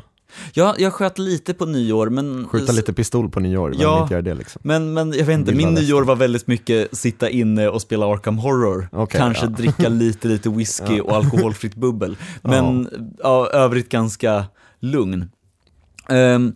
Jag, 0.54 0.80
jag 0.80 0.92
sköt 0.92 1.18
lite 1.18 1.54
på 1.54 1.66
nyår, 1.66 2.08
men... 2.08 2.48
Skjuta 2.48 2.72
lite 2.72 2.92
pistol 2.92 3.28
på 3.30 3.40
nyår, 3.40 3.74
Ja. 3.78 4.02
inte 4.02 4.14
göra 4.14 4.22
det 4.22 4.34
liksom? 4.34 4.60
Men, 4.64 4.92
men 4.92 5.12
jag 5.12 5.24
vet 5.24 5.38
inte, 5.38 5.54
min 5.54 5.74
nyår 5.74 6.02
var 6.02 6.16
väldigt 6.16 6.46
mycket 6.46 6.96
sitta 6.96 7.30
inne 7.30 7.68
och 7.68 7.82
spela 7.82 8.06
Arkham 8.06 8.38
Horror. 8.38 8.88
Okej, 8.92 9.20
Kanske 9.20 9.44
ja. 9.44 9.50
dricka 9.56 9.88
lite, 9.88 10.28
lite 10.28 10.48
whisky 10.50 11.00
och 11.00 11.16
alkoholfritt 11.16 11.74
bubbel. 11.74 12.16
Men 12.42 12.88
ja. 13.22 13.48
övrigt 13.52 13.88
ganska 13.88 14.44
lugn. 14.80 15.30
Ehm, 16.08 16.54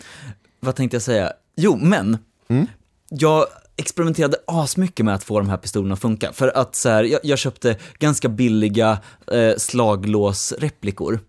vad 0.61 0.75
tänkte 0.77 0.95
jag 0.95 1.03
säga? 1.03 1.33
Jo, 1.57 1.77
men 1.83 2.19
Mm. 2.49 2.67
jag 3.09 3.45
experimenterade 3.77 4.37
asmycket 4.47 5.05
med 5.07 5.15
att 5.15 5.25
få 5.25 5.39
de 5.39 5.49
här 5.49 5.57
pistolerna 5.57 5.95
att 5.95 6.01
funka. 6.01 6.33
För 6.33 6.49
att 6.57 6.75
så 6.77 6.89
här, 6.89 7.05
jag, 7.05 7.21
jag 7.23 7.39
köpte 7.39 7.77
ganska 7.99 8.29
billiga 8.29 8.99
eh, 9.33 9.53
slaglåsreplikor. 9.59 11.21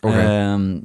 Okej. 0.00 0.26
Ehm, 0.26 0.84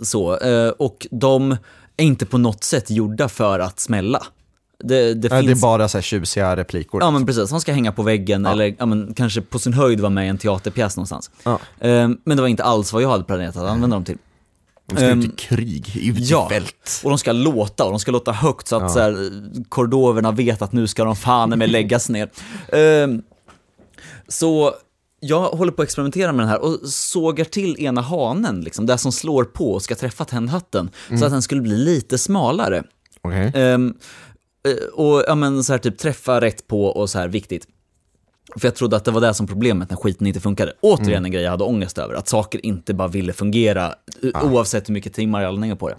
så, 0.00 0.36
eh, 0.38 0.68
och 0.68 1.06
de 1.10 1.52
är 1.96 2.04
inte 2.04 2.26
på 2.26 2.38
något 2.38 2.64
sätt 2.64 2.90
gjorda 2.90 3.28
för 3.28 3.58
att 3.60 3.80
smälla. 3.80 4.22
Det, 4.84 5.14
det 5.14 5.14
Nej, 5.14 5.14
det 5.14 5.36
är 5.36 5.42
finns... 5.42 5.62
bara 5.62 5.88
så 5.88 5.98
här 5.98 6.02
tjusig 6.02 6.42
replikor. 6.42 7.02
Ja 7.02 7.10
men 7.10 7.26
precis, 7.26 7.50
de 7.50 7.60
ska 7.60 7.72
hänga 7.72 7.92
på 7.92 8.02
väggen 8.02 8.44
Ja. 8.44 8.52
eller 8.52 8.74
ja, 8.78 8.86
men, 8.86 9.14
kanske 9.14 9.40
på 9.40 9.58
sin 9.58 9.72
höjd 9.72 10.00
vara 10.00 10.10
med 10.10 10.26
i 10.26 10.28
en 10.28 10.38
teaterpjäs 10.38 10.96
någonstans. 10.96 11.30
Ja. 11.44 11.58
Ehm, 11.80 12.18
men 12.24 12.36
det 12.36 12.40
var 12.42 12.48
inte 12.48 12.64
alls 12.64 12.92
vad 12.92 13.02
jag 13.02 13.08
hade 13.10 13.24
planerat 13.24 13.56
att 13.56 13.62
använda 13.70 13.96
dem 13.96 14.04
till. 14.04 14.18
De 14.86 14.96
ska 14.96 15.06
Ehm, 15.06 15.20
ut 15.20 15.26
i 15.26 15.36
krig, 15.36 15.96
ut 15.96 16.18
ja. 16.30 16.46
i 16.50 16.54
fält. 16.54 17.00
Och 17.04 17.10
de 17.10 17.18
ska 17.18 17.32
låta, 17.32 17.84
och 17.84 17.90
de 17.90 18.00
ska 18.00 18.10
låta 18.10 18.32
högt 18.32 18.68
så 18.68 18.76
att 18.76 18.82
Ja. 18.82 18.88
så 18.88 18.98
här, 19.00 19.30
kordoverna 19.68 20.30
vet 20.32 20.62
att 20.62 20.72
nu 20.72 20.86
ska 20.86 21.04
de 21.04 21.16
fan 21.16 21.50
med 21.50 21.70
läggas 21.70 22.08
ner. 22.08 22.30
Ehm, 22.72 23.22
så 24.28 24.74
jag 25.20 25.48
håller 25.48 25.72
på 25.72 25.82
att 25.82 25.86
experimentera 25.86 26.32
med 26.32 26.42
den 26.42 26.48
här 26.48 26.60
och 26.64 26.78
sågar 26.88 27.44
till 27.44 27.76
ena 27.80 28.00
hanen, 28.00 28.60
liksom, 28.60 28.86
det 28.86 28.98
som 28.98 29.12
slår 29.12 29.44
på 29.44 29.72
och 29.72 29.82
ska 29.82 29.94
träffa 29.94 30.24
tändhatten, 30.24 30.90
så 31.18 31.24
att 31.24 31.30
den 31.32 31.42
skulle 31.42 31.60
bli 31.60 31.76
lite 31.76 32.18
smalare. 32.18 32.82
Okej. 33.22 33.52
Ehm, 33.54 33.94
eh, 34.68 34.94
och 34.94 35.24
ja, 35.26 35.34
men 35.34 35.64
så 35.64 35.72
här 35.72 35.78
typ 35.78 35.98
träffa 35.98 36.40
rätt 36.40 36.66
på 36.66 36.84
och 36.84 37.10
så 37.10 37.18
här 37.18 37.28
viktigt. 37.28 37.66
För 38.56 38.66
jag 38.66 38.74
trodde 38.74 38.96
att 38.96 39.04
det 39.04 39.10
var 39.10 39.20
det 39.20 39.34
som 39.34 39.46
problemet 39.46 39.90
när 39.90 39.96
skiten 39.96 40.26
inte 40.26 40.40
funkade. 40.40 40.72
Återigen 40.80 41.24
en 41.24 41.30
grej 41.30 41.42
jag 41.42 41.50
hade 41.50 41.64
ångest 41.64 41.98
över, 41.98 42.14
att 42.14 42.28
saker 42.28 42.66
inte 42.66 42.94
bara 42.94 43.08
ville 43.08 43.32
fungera 43.32 43.94
eh, 44.22 44.44
oavsett 44.44 44.88
hur 44.88 44.94
mycket 44.94 45.14
timmar 45.14 45.42
jag 45.42 45.54
la 45.54 45.60
ner 45.60 45.74
på 45.74 45.88
det. 45.88 45.96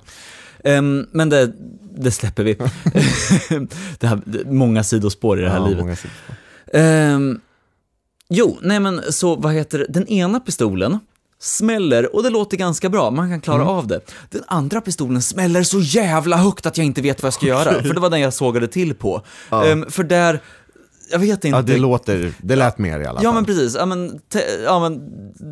Ehm, 0.64 1.08
men 1.12 1.30
det, 1.30 1.52
det 1.98 2.12
släpper 2.12 2.44
vi. 2.44 2.54
det 4.00 4.08
här, 4.08 4.22
många 4.46 4.84
sidospår 4.84 5.40
i 5.40 5.42
det 5.42 5.50
här 5.50 5.58
Ja, 5.58 5.68
livet. 5.68 6.06
Ehm, 6.74 7.42
jo, 8.30 8.58
nej 8.62 8.80
men 8.80 9.02
så 9.10 9.36
vad 9.36 9.54
heter 9.54 9.86
den 9.90 10.08
ena 10.08 10.40
pistolen 10.40 11.00
smäller 11.42 12.16
och 12.16 12.24
det 12.24 12.30
låter 12.30 12.58
ganska 12.58 12.90
bra, 12.90 13.12
man 13.12 13.30
kan 13.30 13.42
klara 13.42 13.66
av 13.66 13.88
det. 13.88 14.00
Den 14.30 14.44
andra 14.48 14.82
pistolen 14.82 15.22
smäller 15.22 15.64
så 15.64 15.80
jävla 15.80 16.38
högt 16.38 16.66
att 16.66 16.78
jag 16.78 16.86
inte 16.86 17.02
vet 17.02 17.22
vad 17.24 17.28
jag 17.28 17.34
ska 17.34 17.46
göra, 17.46 17.84
för 17.84 17.94
det 17.94 18.00
var 18.00 18.10
den 18.10 18.20
jag 18.22 18.34
sågade 18.34 18.68
till 18.68 18.96
på. 18.96 19.22
Ja. 19.50 19.66
Ehm, 19.66 19.86
för 19.90 20.04
där, 20.04 20.40
jag 21.12 21.20
vet 21.20 21.46
inte. 21.46 21.58
Ja, 21.58 21.62
det 21.62 21.78
låter, 21.78 22.34
det 22.42 22.56
lät 22.56 22.78
mer 22.78 23.00
i 23.00 23.06
alla 23.06 23.20
Ja 23.24 23.30
fall. 23.30 23.34
men 23.36 23.46
precis, 23.46 23.76
ja 23.76 23.86
men, 23.86 24.20
te, 24.30 24.42
ja, 24.64 24.80
men 24.80 25.02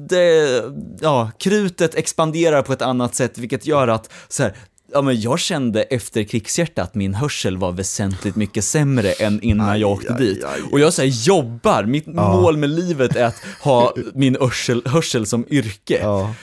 det, 0.08 0.64
ja, 1.02 1.32
krutet 1.40 1.96
expanderar 1.96 2.62
på 2.62 2.74
ett 2.74 2.82
annat 2.82 3.16
sätt 3.16 3.38
vilket 3.38 3.66
gör 3.66 3.88
att 3.88 4.14
så 4.28 4.44
här, 4.44 4.56
ja, 4.98 5.02
men 5.02 5.22
jag 5.22 5.40
kände 5.40 5.82
efter 5.82 6.24
krigshjärta 6.24 6.84
att 6.84 6.96
min 6.96 7.14
hörsel 7.14 7.58
var 7.58 7.72
väsentligt 7.72 8.36
mycket 8.36 8.64
sämre 8.64 9.12
än 9.12 9.42
innan 9.42 9.70
Aj, 9.70 9.80
jag 9.82 9.92
åkte 9.92 10.14
aj, 10.14 10.20
dit. 10.20 10.44
aj. 10.44 10.62
Och 10.72 10.80
jag 10.80 10.94
så 10.94 11.02
här, 11.02 11.10
jobbar, 11.10 11.84
mitt 11.84 12.08
mål 12.08 12.58
med 12.58 12.70
livet 12.70 13.16
är 13.16 13.26
att 13.26 13.42
ha 13.62 13.94
min 14.14 14.38
hörsel, 14.40 14.82
hörsel 14.86 15.26
som 15.26 15.46
yrke. 15.50 16.00
Ja. 16.02 16.34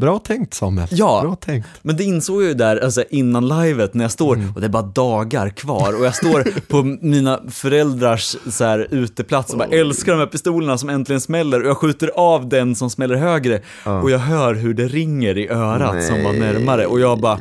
Bra 0.00 0.18
tänkt 0.18 0.54
Samuel. 0.54 0.88
Ja. 0.90 1.20
Bra 1.22 1.34
tänkt. 1.36 1.68
men 1.82 1.96
det 1.96 2.04
insåg 2.04 2.42
jag 2.42 2.48
ju 2.48 2.54
där 2.54 2.84
alltså, 2.84 3.04
innan 3.10 3.48
livet 3.48 3.94
när 3.94 4.04
jag 4.04 4.10
står, 4.12 4.34
Mm. 4.36 4.52
och 4.54 4.60
det 4.60 4.66
är 4.66 4.68
bara 4.68 4.82
dagar 4.82 5.48
kvar, 5.48 5.98
och 5.98 6.04
jag 6.04 6.14
står 6.14 6.44
på 6.68 6.82
mina 7.06 7.40
föräldrars 7.50 8.36
så 8.50 8.64
här, 8.64 8.86
uteplats 8.90 9.52
och 9.52 9.58
bara 9.58 9.68
älskar 9.68 10.12
de 10.12 10.18
här 10.18 10.26
pistolerna 10.26 10.78
som 10.78 10.88
äntligen 10.88 11.20
smäller, 11.20 11.62
och 11.62 11.68
jag 11.68 11.76
skjuter 11.76 12.08
av 12.16 12.48
den 12.48 12.74
som 12.74 12.90
smäller 12.90 13.14
högre, 13.14 13.60
och 14.02 14.10
jag 14.10 14.18
hör 14.18 14.54
hur 14.54 14.74
det 14.74 14.88
ringer 14.88 15.38
i 15.38 15.48
örat 15.48 16.04
som 16.04 16.24
var 16.24 16.32
Nej. 16.32 16.40
närmare, 16.40 16.86
och 16.86 17.00
jag 17.00 17.20
bara 17.20 17.38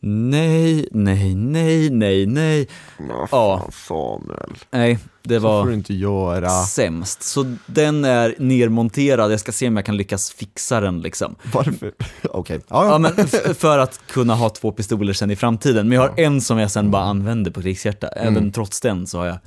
Nej, 0.00 0.88
nej, 0.92 1.34
nej, 1.34 1.90
nej, 1.90 2.26
nej. 2.26 2.68
Ja, 2.98 3.04
Ja. 3.08 3.26
fan, 3.26 3.72
Samuel. 3.72 4.52
Nej, 4.70 4.98
det 5.22 5.34
Så 5.34 5.40
får 5.40 5.48
var 5.48 5.66
du 5.66 5.74
inte 5.74 5.94
göra. 5.94 6.48
sämst. 6.50 7.22
Så 7.22 7.54
den 7.66 8.04
är 8.04 8.34
nermonterad, 8.38 9.32
jag 9.32 9.40
ska 9.40 9.52
se 9.52 9.68
om 9.68 9.76
jag 9.76 9.84
kan 9.86 9.96
lyckas 9.96 10.30
fixa 10.30 10.80
den 10.80 11.00
liksom. 11.00 11.34
Varför? 11.54 11.92
Okej. 12.30 12.60
Ja, 12.68 12.84
Ja, 12.84 12.90
ja. 12.92 12.98
men 12.98 13.12
f- 13.16 13.56
för 13.58 13.78
att 13.78 14.00
kunna 14.06 14.34
ha 14.34 14.48
två 14.50 14.72
pistoler 14.72 15.12
sen 15.12 15.30
i 15.30 15.36
framtiden. 15.36 15.88
Men 15.88 15.96
jag 15.96 16.02
har 16.08 16.12
en 16.20 16.40
som 16.40 16.58
jag 16.58 16.70
sen 16.70 16.90
bara 16.90 17.02
använder 17.02 17.50
på 17.50 17.62
krigshjärta. 17.62 18.08
Även 18.08 18.52
trots 18.52 18.80
den 18.80 19.06
så 19.06 19.18
har 19.18 19.26
jag, 19.26 19.38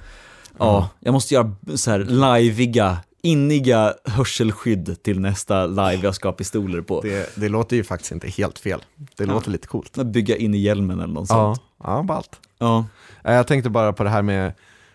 ja, 0.60 0.90
jag 1.00 1.12
måste 1.14 1.34
göra 1.34 1.56
så 1.76 1.92
här 1.92 2.00
liveiga 2.00 2.98
inniga 3.24 3.94
hörselskydd 4.06 5.04
till 5.04 5.20
nästa 5.20 5.66
live 5.68 6.00
jag 6.04 6.16
ska 6.16 6.28
ha 6.28 6.34
pistoler 6.34 6.82
på. 6.82 7.02
Det, 7.02 7.36
det 7.36 7.50
låter 7.50 7.76
ju 7.76 7.84
faktiskt 7.84 8.12
inte 8.12 8.28
helt 8.28 8.60
fel. 8.60 8.82
Det 9.18 9.26
låter 9.26 9.52
lite 9.52 9.68
coolt. 9.68 9.98
Bygga 9.98 10.36
in 10.38 10.54
i 10.54 10.58
hjälmen 10.58 11.00
eller 11.00 11.14
något 11.14 11.30
Ja, 11.30 11.56
sånt. 11.56 11.62
ja 11.84 12.04
ballt. 12.04 12.40
Ja. 12.58 12.86
Eh, 13.24 13.34
Jag 13.34 13.48
tänkte 13.48 13.70
bara 13.70 13.94
på 13.94 14.04
det 14.04 14.10
här 14.10 14.22
med, 14.22 14.54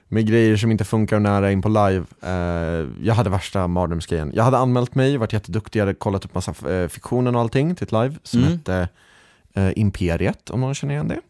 med 0.08 0.26
grejer 0.28 0.56
som 0.56 0.70
inte 0.70 0.84
funkar 0.84 1.20
nära 1.20 1.52
in 1.52 1.62
på 1.62 1.68
live. 1.68 2.04
Eh, 2.22 2.88
jag 3.06 3.14
hade 3.14 3.30
värsta 3.30 3.66
mardrömsgrejen. 3.68 4.32
Jag 4.34 4.44
hade 4.44 4.58
anmält 4.58 4.94
mig, 4.94 5.16
varit 5.16 5.32
jätteduktig, 5.32 5.80
jag 5.80 5.86
hade 5.86 5.94
kollat 5.98 6.24
upp 6.24 6.34
massa 6.34 6.72
eh, 6.72 6.88
fiktionen 6.88 7.34
och 7.34 7.40
allting 7.40 7.74
till 7.74 7.84
ett 7.84 7.92
live 7.92 8.14
som 8.22 8.40
Mm. 8.40 8.52
hette 8.52 8.88
Imperiet, 9.76 10.50
om 10.50 10.60
någon 10.60 10.74
känner 10.74 10.94
igen 10.94 11.08
det. 11.08 11.20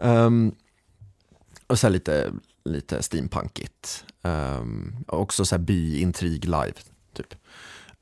Ehm, 0.00 0.52
och 1.66 1.78
så 1.78 1.88
lite, 1.88 2.30
lite 2.64 3.02
steampunkigt. 3.02 4.04
Um, 4.26 5.04
också 5.08 5.44
så 5.44 5.54
här 5.54 5.62
biintrig 5.62 6.44
live, 6.44 6.74
typ. 7.12 7.34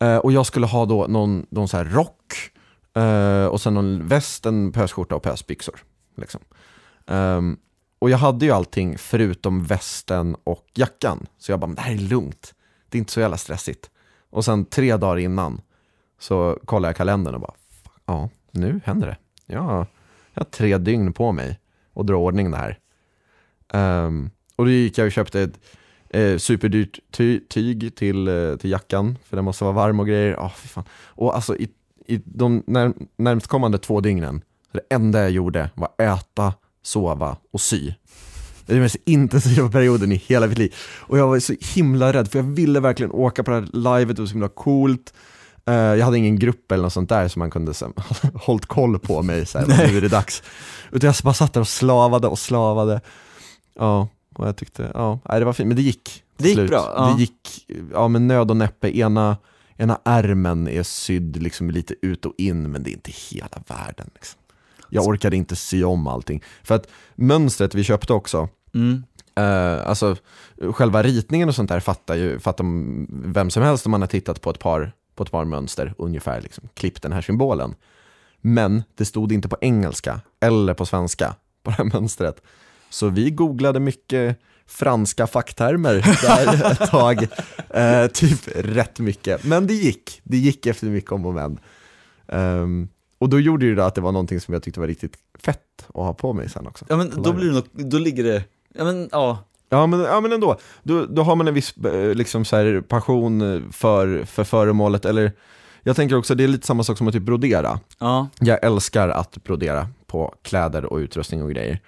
Uh, 0.04 0.16
och 0.16 0.32
jag 0.32 0.46
skulle 0.46 0.66
ha 0.66 0.86
då 0.86 1.06
någon, 1.06 1.46
någon 1.50 1.68
så 1.68 1.76
här 1.76 1.84
rock, 1.84 2.50
uh, 2.98 3.46
och 3.46 3.60
sen 3.60 3.74
någon 3.74 4.08
väst, 4.08 4.46
en 4.46 4.72
pösskjorta 4.72 5.14
och 5.14 5.22
pösbyxor. 5.22 5.80
Liksom. 6.16 6.40
Um, 7.06 7.58
och 7.98 8.10
jag 8.10 8.18
hade 8.18 8.46
ju 8.46 8.52
allting 8.52 8.98
förutom 8.98 9.64
västen 9.64 10.36
och 10.44 10.66
jackan. 10.74 11.26
Så 11.38 11.52
jag 11.52 11.60
bara, 11.60 11.66
men 11.66 11.74
det 11.74 11.82
här 11.82 11.94
är 11.94 11.98
lugnt. 11.98 12.54
Det 12.88 12.98
är 12.98 12.98
inte 12.98 13.12
så 13.12 13.20
jävla 13.20 13.36
stressigt. 13.36 13.90
Och 14.30 14.44
sen 14.44 14.64
tre 14.64 14.96
dagar 14.96 15.16
innan 15.18 15.60
så 16.18 16.58
kollar 16.64 16.88
jag 16.88 16.96
kalendern 16.96 17.34
och 17.34 17.40
bara, 17.40 17.54
"Fuck, 17.82 18.02
ja, 18.06 18.28
nu 18.50 18.80
händer 18.84 19.06
det. 19.06 19.16
Jag, 19.54 19.86
jag 20.34 20.40
har 20.40 20.44
tre 20.44 20.78
dygn 20.78 21.12
på 21.12 21.32
mig 21.32 21.60
att 21.94 22.06
dra 22.06 22.16
ordning 22.16 22.50
det 22.50 22.56
här. 22.56 22.78
Um, 24.06 24.30
och 24.56 24.64
då 24.64 24.70
gick 24.70 24.98
jag 24.98 25.06
och 25.06 25.12
köpte 25.12 25.40
ett 25.40 25.60
eh, 26.14 26.38
superdyrt 26.38 26.98
ty 27.10 27.40
tyg 27.40 27.96
till, 27.96 28.28
eh, 28.28 28.56
till 28.56 28.70
jackan, 28.70 29.18
för 29.24 29.36
den 29.36 29.44
måste 29.44 29.64
vara 29.64 29.74
varm 29.74 30.00
och 30.00 30.06
grejer. 30.06 30.36
Ah, 30.38 30.52
fy 30.56 30.68
fan. 30.68 30.84
Och 31.06 31.34
alltså 31.34 31.56
i, 31.56 31.68
i 32.06 32.20
de 32.24 32.62
när, 32.66 32.92
närmstkommande 33.16 33.78
två 33.78 34.00
dygnen, 34.00 34.42
det 34.72 34.80
enda 34.90 35.20
jag 35.22 35.30
gjorde 35.30 35.70
var 35.74 35.88
äta, 35.98 36.54
sova 36.82 37.36
och 37.52 37.60
sy. 37.60 37.92
Det 38.66 38.72
är 38.72 38.74
den 38.74 38.82
mest 38.82 38.96
intensiva 39.04 39.68
perioden 39.70 40.12
i 40.12 40.16
hela 40.16 40.46
mitt 40.46 40.58
liv. 40.58 40.74
Och 41.00 41.18
jag 41.18 41.28
var 41.28 41.38
så 41.38 41.54
himla 41.74 42.12
rädd, 42.12 42.30
för 42.30 42.38
jag 42.38 42.44
ville 42.44 42.80
verkligen 42.80 43.12
åka 43.12 43.42
på 43.44 43.50
det 43.50 43.56
här 43.56 43.98
livet, 43.98 44.16
det 44.16 44.22
var 44.22 44.26
så 44.26 44.32
himla 44.32 44.48
coolt. 44.48 45.14
Eh, 45.66 45.74
jag 45.74 46.04
hade 46.04 46.18
ingen 46.18 46.38
grupp 46.38 46.72
eller 46.72 46.82
något 46.82 46.92
sånt 46.92 47.08
där 47.08 47.28
som 47.28 47.40
man 47.40 47.50
kunde 47.50 47.74
så, 47.74 47.92
hållit 48.34 48.66
koll 48.66 48.98
på 48.98 49.22
mig, 49.22 49.46
så 49.46 49.58
här, 49.58 49.66
nu 49.90 49.96
är 49.96 50.00
det 50.00 50.08
dags. 50.08 50.42
Utan 50.92 51.06
jag 51.06 51.16
bara 51.24 51.34
satt 51.34 51.52
där 51.52 51.60
och 51.60 51.68
slavade 51.68 52.28
och 52.28 52.38
slavade. 52.38 53.00
Ja, 53.78 54.08
och 54.34 54.48
jag 54.48 54.56
tyckte, 54.56 54.90
ja, 54.94 55.18
nej, 55.28 55.38
det 55.38 55.44
var 55.44 55.52
fint, 55.52 55.68
men 55.68 55.76
det 55.76 55.82
gick. 55.82 56.22
Det 56.36 56.48
gick 56.48 56.56
slut. 56.56 56.70
bra, 56.70 56.92
ja. 56.96 57.14
Det 57.14 57.20
gick, 57.20 57.70
ja 57.92 58.08
med 58.08 58.22
nöd 58.22 58.50
och 58.50 58.56
näppe. 58.56 58.98
Ena, 58.98 59.36
ena 59.76 60.00
ärmen 60.04 60.68
är 60.68 60.82
sydd 60.82 61.42
liksom 61.42 61.70
lite 61.70 61.94
ut 62.02 62.26
och 62.26 62.34
in, 62.38 62.70
men 62.70 62.82
det 62.82 62.90
är 62.90 62.92
inte 62.92 63.12
hela 63.30 63.62
världen. 63.66 64.10
Liksom. 64.14 64.40
Jag 64.88 65.06
orkade 65.06 65.36
inte 65.36 65.56
sy 65.56 65.84
om 65.84 66.06
allting. 66.06 66.42
För 66.62 66.74
att 66.74 66.88
mönstret 67.14 67.74
vi 67.74 67.84
köpte 67.84 68.12
också, 68.12 68.48
Mm. 68.74 69.04
Eh, 69.36 69.88
alltså 69.88 70.16
själva 70.72 71.02
ritningen 71.02 71.48
och 71.48 71.54
sånt 71.54 71.68
där 71.68 71.80
fattar 71.80 72.14
ju 72.14 72.38
fattar 72.38 72.64
vem 73.32 73.50
som 73.50 73.62
helst 73.62 73.86
om 73.86 73.90
man 73.90 74.00
har 74.00 74.08
tittat 74.08 74.40
på 74.40 74.50
ett 74.50 74.58
par, 74.58 74.92
på 75.14 75.22
ett 75.22 75.30
par 75.30 75.44
mönster, 75.44 75.94
ungefär 75.98 76.40
liksom, 76.40 76.68
klipp 76.74 77.02
den 77.02 77.12
här 77.12 77.20
symbolen. 77.20 77.74
Men 78.40 78.82
det 78.94 79.04
stod 79.04 79.32
inte 79.32 79.48
på 79.48 79.56
engelska 79.60 80.20
eller 80.40 80.74
på 80.74 80.86
svenska 80.86 81.34
på 81.62 81.70
det 81.70 81.76
här 81.76 81.84
mönstret. 81.84 82.42
Så 82.94 83.08
vi 83.08 83.30
googlade 83.30 83.80
mycket 83.80 84.38
franska 84.66 85.26
facktermer 85.26 85.94
där 86.22 86.70
ett 86.82 86.90
tag, 86.90 87.26
Eh, 87.70 88.06
typ 88.06 88.40
rätt 88.54 88.98
mycket. 88.98 89.44
Men 89.44 89.66
det 89.66 89.74
gick, 89.74 90.20
det 90.24 90.36
gick 90.36 90.66
efter 90.66 90.86
mycket 90.86 91.12
om 91.12 91.26
och 91.26 91.34
men. 91.34 91.58
Ehm, 92.28 92.88
och 93.18 93.28
då 93.28 93.40
gjorde 93.40 93.64
ju 93.66 93.74
det 93.74 93.86
att 93.86 93.94
det 93.94 94.00
var 94.00 94.12
någonting 94.12 94.40
som 94.40 94.54
jag 94.54 94.62
tyckte 94.62 94.80
var 94.80 94.86
riktigt 94.86 95.14
fett 95.38 95.60
att 95.88 95.94
ha 95.94 96.14
på 96.14 96.32
mig 96.32 96.48
sen 96.48 96.66
också. 96.66 96.84
Ja 96.88 96.96
men 96.96 97.22
då 97.22 97.32
blir 97.32 97.46
det 97.46 97.52
nog, 97.54 97.64
då 97.72 97.98
ligger 97.98 98.24
det, 98.24 98.44
ja 98.74 98.84
men 98.84 99.08
ja, 99.12 99.38
Ja 99.68 99.86
men, 99.86 100.00
ja, 100.00 100.20
men 100.20 100.32
ändå, 100.32 100.58
då, 100.82 101.06
då 101.06 101.22
har 101.22 101.36
man 101.36 101.48
en 101.48 101.54
viss 101.54 101.74
eh, 101.76 102.14
liksom 102.14 102.44
så 102.44 102.56
här, 102.56 102.80
passion 102.80 103.64
för, 103.72 104.24
för 104.24 104.44
föremålet, 104.44 105.04
eller 105.04 105.32
jag 105.82 105.96
tänker 105.96 106.16
också, 106.16 106.34
det 106.34 106.44
är 106.44 106.48
lite 106.48 106.66
samma 106.66 106.84
sak 106.84 106.98
som 106.98 107.08
att 107.08 107.14
typ 107.14 107.22
brodera. 107.22 107.80
ja, 107.98 108.28
Jag 108.40 108.64
älskar 108.64 109.08
att 109.08 109.44
brodera 109.44 109.88
på 110.06 110.34
kläder 110.42 110.84
och 110.84 110.96
utrustning 110.96 111.42
och 111.42 111.50
grejer. 111.50 111.80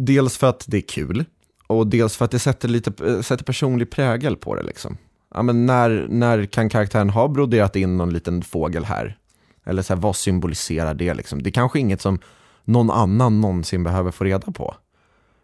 Dels 0.00 0.36
för 0.36 0.46
att 0.46 0.64
det 0.68 0.76
är 0.76 0.88
kul, 0.88 1.24
och 1.66 1.86
dels 1.86 2.16
för 2.16 2.24
att 2.24 2.30
det 2.30 2.38
sätter, 2.38 2.68
lite, 2.68 3.06
eh, 3.06 3.20
sätter 3.20 3.44
personlig 3.44 3.90
prägel 3.90 4.36
på 4.36 4.54
det. 4.54 4.62
Liksom. 4.62 4.96
Ja, 5.34 5.42
men 5.42 5.66
när, 5.66 6.06
när 6.08 6.46
kan 6.46 6.68
karaktären 6.68 7.10
ha 7.10 7.28
broderat 7.28 7.76
in 7.76 7.96
någon 7.96 8.12
liten 8.12 8.42
fågel 8.42 8.84
här? 8.84 9.18
Eller 9.64 9.82
så 9.82 9.94
här, 9.94 10.00
vad 10.00 10.16
symboliserar 10.16 10.94
det? 10.94 11.14
Liksom? 11.14 11.42
Det 11.42 11.50
är 11.50 11.52
kanske 11.52 11.78
inget 11.78 12.00
som 12.00 12.18
någon 12.64 12.90
annan 12.90 13.40
någonsin 13.40 13.84
behöver 13.84 14.10
få 14.10 14.24
reda 14.24 14.52
på. 14.52 14.74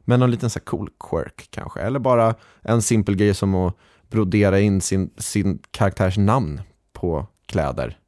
Men 0.01 0.21
någon 0.21 0.31
liten 0.31 0.51
så 0.51 0.61
cool 0.61 0.91
quirk 1.11 1.49
kanske. 1.51 1.81
Eller 1.81 1.99
bara 1.99 2.35
en 2.63 2.83
simpel 2.83 3.17
grej 3.17 3.35
som 3.35 3.55
att 3.55 3.77
brodera 4.11 4.61
in 4.61 4.81
sin, 4.81 5.11
sin 5.19 5.59
karaktärs 5.71 6.19
namn 6.19 6.61
på 6.93 7.27
kläder 7.47 7.99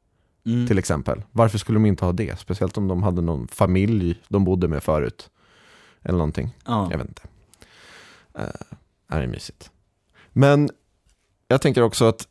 mm. 0.45 0.67
till 0.67 0.79
exempel. 0.79 1.23
Varför 1.31 1.57
skulle 1.57 1.75
de 1.75 1.85
inte 1.85 2.05
ha 2.05 2.11
det? 2.11 2.39
Speciellt 2.39 2.77
om 2.77 2.87
de 2.87 3.03
hade 3.03 3.21
någon 3.21 3.47
familj 3.47 4.21
de 4.27 4.45
bodde 4.45 4.67
med 4.67 4.83
förut. 4.83 5.29
Eller 6.07 6.17
någonting. 6.17 6.49
ja. 6.65 6.87
Jag 6.91 6.97
vet 6.97 7.07
inte. 7.07 7.21
Uh, 8.39 8.45
är 9.07 9.21
det 9.21 9.27
mysigt. 9.27 9.71
Men 10.33 10.69
jag 11.47 11.61
tänker 11.61 11.81
också 11.81 12.05
att 12.05 12.27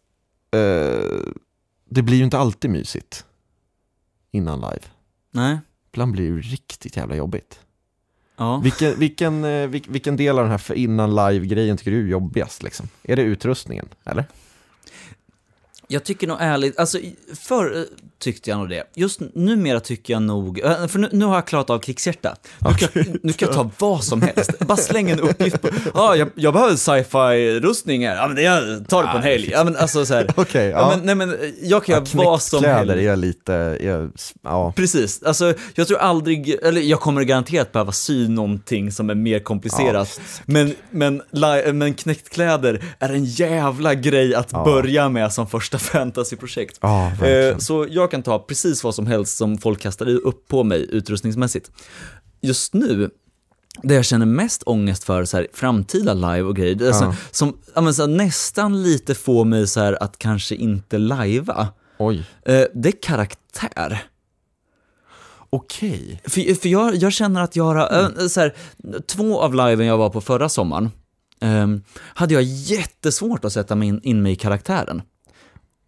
eh, 0.51 1.33
det 1.85 2.03
blir 2.03 2.17
ju 2.17 2.25
inte 2.25 2.39
alltid 2.39 2.71
mysigt 2.71 3.25
innan 4.31 4.61
live. 4.61 4.83
nej, 5.31 5.59
Ibland 5.93 6.12
blir 6.12 6.23
det 6.23 6.29
ju 6.29 6.41
riktigt 6.41 6.97
jävla 6.97 7.17
jobbigt. 7.17 7.61
ja. 8.37 8.59
Vilken, 8.59 8.99
vilken, 8.99 9.45
eh, 9.45 9.67
vil, 9.67 9.85
vilken 9.89 10.17
del 10.17 10.39
av 10.39 10.45
den 10.45 10.51
här 10.51 10.59
för 10.59 10.75
innan 10.75 11.15
live-grejen 11.15 11.77
tycker 11.77 11.91
du 11.91 12.05
är 12.07 12.11
jobbigast? 12.11 12.62
Liksom? 12.62 12.89
Är 13.03 13.17
det 13.17 13.23
utrustningen, 13.23 13.89
eller? 14.05 14.25
Jag 15.88 16.05
tycker 16.05 16.27
nog 16.27 16.37
ärligt, 16.40 16.79
alltså 16.79 16.99
förr 17.35 17.77
eh, 17.77 17.83
tyckte 18.18 18.51
jag 18.51 18.59
nog 18.59 18.68
det. 18.68 18.85
Just 18.94 19.20
numera 19.35 19.81
tycker 19.81 20.12
jag 20.12 20.22
nog, 20.22 20.61
eh, 20.64 20.87
för 20.87 20.99
nu, 20.99 21.09
nu 21.12 21.25
har 21.25 21.35
jag 21.35 21.46
klarat 21.46 21.70
av 21.70 21.79
krigshjärta. 21.79 22.37
Nu, 22.61 22.70
kan, 22.75 22.88
jag- 22.94 23.16
nu 23.22 23.33
kan 23.33 23.49
jag 23.49 23.57
ta 23.57 23.70
vad 23.79 24.05
som 24.05 24.22
helst. 24.22 24.59
Bara 24.59 24.77
släng 24.77 25.11
en 25.11 25.20
uppgift 25.20 25.62
på, 25.62 25.68
ja, 25.85 25.90
ah, 25.94 26.14
jag, 26.16 26.29
jag 26.35 26.53
behöver 26.53 26.77
sci-fi 26.77 27.61
rustning 27.61 28.07
här, 28.07 28.16
ja 28.16 28.29
men 28.29 28.44
jag 28.44 28.88
tar 28.88 29.03
det 29.03 29.09
på 29.11 29.16
en 29.16 29.22
helg. 29.22 29.49
Ja 29.53 29.64
men 29.64 29.77
alltså 29.77 30.07
så 30.07 30.14
här, 30.14 30.31
Okej, 30.37 30.66
ja. 30.66 30.79
ja. 30.79 30.88
men, 30.96 31.07
nej 31.07 31.14
men 31.14 31.31
eh, 31.31 31.37
jag 31.62 31.85
kan 31.85 31.92
göra 31.92 32.05
vad 32.12 32.42
som 32.42 32.64
helst. 32.64 32.92
är 32.94 33.16
lite, 33.16 33.55
är, 33.55 34.11
ja. 34.42 34.72
Precis, 34.77 35.22
alltså 35.22 35.55
jag 35.75 35.88
tror 35.88 35.99
aldrig, 35.99 36.51
eller 36.62 36.81
jag 36.81 37.01
kommer 37.01 37.22
garanterat 37.22 37.72
behöva 37.72 37.92
sy 37.92 38.29
någonting 38.29 38.92
som 38.92 39.11
är 39.11 39.14
mer 39.14 39.38
komplicerat. 39.38 40.20
men, 40.46 40.75
men, 40.90 41.22
li- 41.31 41.72
men 41.72 41.94
knäckkläder 41.94 42.85
är 42.99 43.09
en 43.09 43.25
jävla 43.25 43.94
grej 43.94 44.35
att 44.35 44.49
Ja. 44.53 44.64
börja 44.64 45.09
med 45.09 45.33
som 45.33 45.46
första 45.46 45.76
fantasyprojekt. 45.83 46.79
Ja, 46.81 47.12
verkligen. 47.21 47.53
Eh, 47.53 47.59
så 47.59 47.87
jag 47.91 48.11
kan 48.11 48.23
ta 48.23 48.39
precis 48.39 48.85
vad 48.85 48.95
som 48.95 49.07
helst 49.07 49.37
som 49.37 49.59
folk 49.59 49.81
kastar 49.81 50.07
upp 50.09 50.49
på 50.49 50.65
mig 50.65 50.87
utrustningsmässigt. 50.91 51.71
Just 52.41 52.75
nu, 52.75 53.11
det 53.83 53.95
jag 53.95 54.05
känner 54.05 54.27
mest 54.27 54.62
ångest 54.67 55.05
för 55.05 55.25
så 55.25 55.37
här, 55.37 55.47
framtida 55.53 56.15
live 56.15 56.43
och 56.43 56.57
grejer, 56.57 56.77
Ja. 56.81 57.15
som 57.31 57.59
men, 57.75 57.95
så 57.95 58.03
här, 58.03 58.09
nästan 58.09 58.83
lite 58.83 59.15
får 59.15 59.45
mig 59.45 59.67
så 59.67 59.81
här, 59.81 60.03
att 60.03 60.19
kanske 60.19 60.55
inte 60.55 60.99
lajva, 60.99 61.69
Oj, 61.99 62.25
eh, 62.47 62.62
det 62.75 62.89
är 62.89 63.03
karaktär. 63.03 64.03
okej. 65.51 66.21
För, 66.25 66.55
för 66.55 66.69
jag, 66.69 66.95
jag 66.97 67.12
känner 67.12 67.41
att 67.43 67.57
jag 67.57 67.65
har, 67.65 68.03
äh, 68.21 68.27
så 68.29 68.41
här, 68.41 68.55
två 69.07 69.41
av 69.41 69.55
liven 69.55 69.87
jag 69.87 69.99
var 69.99 70.11
på 70.11 70.21
förra 70.21 70.49
sommaren, 70.49 70.91
ehm, 71.41 71.83
hade 71.99 72.35
jag 72.35 72.43
jättesvårt 72.43 73.45
att 73.45 73.53
sätta 73.53 73.75
mig 73.75 73.89
in, 73.89 74.01
in 74.03 74.23
mig 74.23 74.33
i 74.33 74.37
karaktären. 74.37 75.03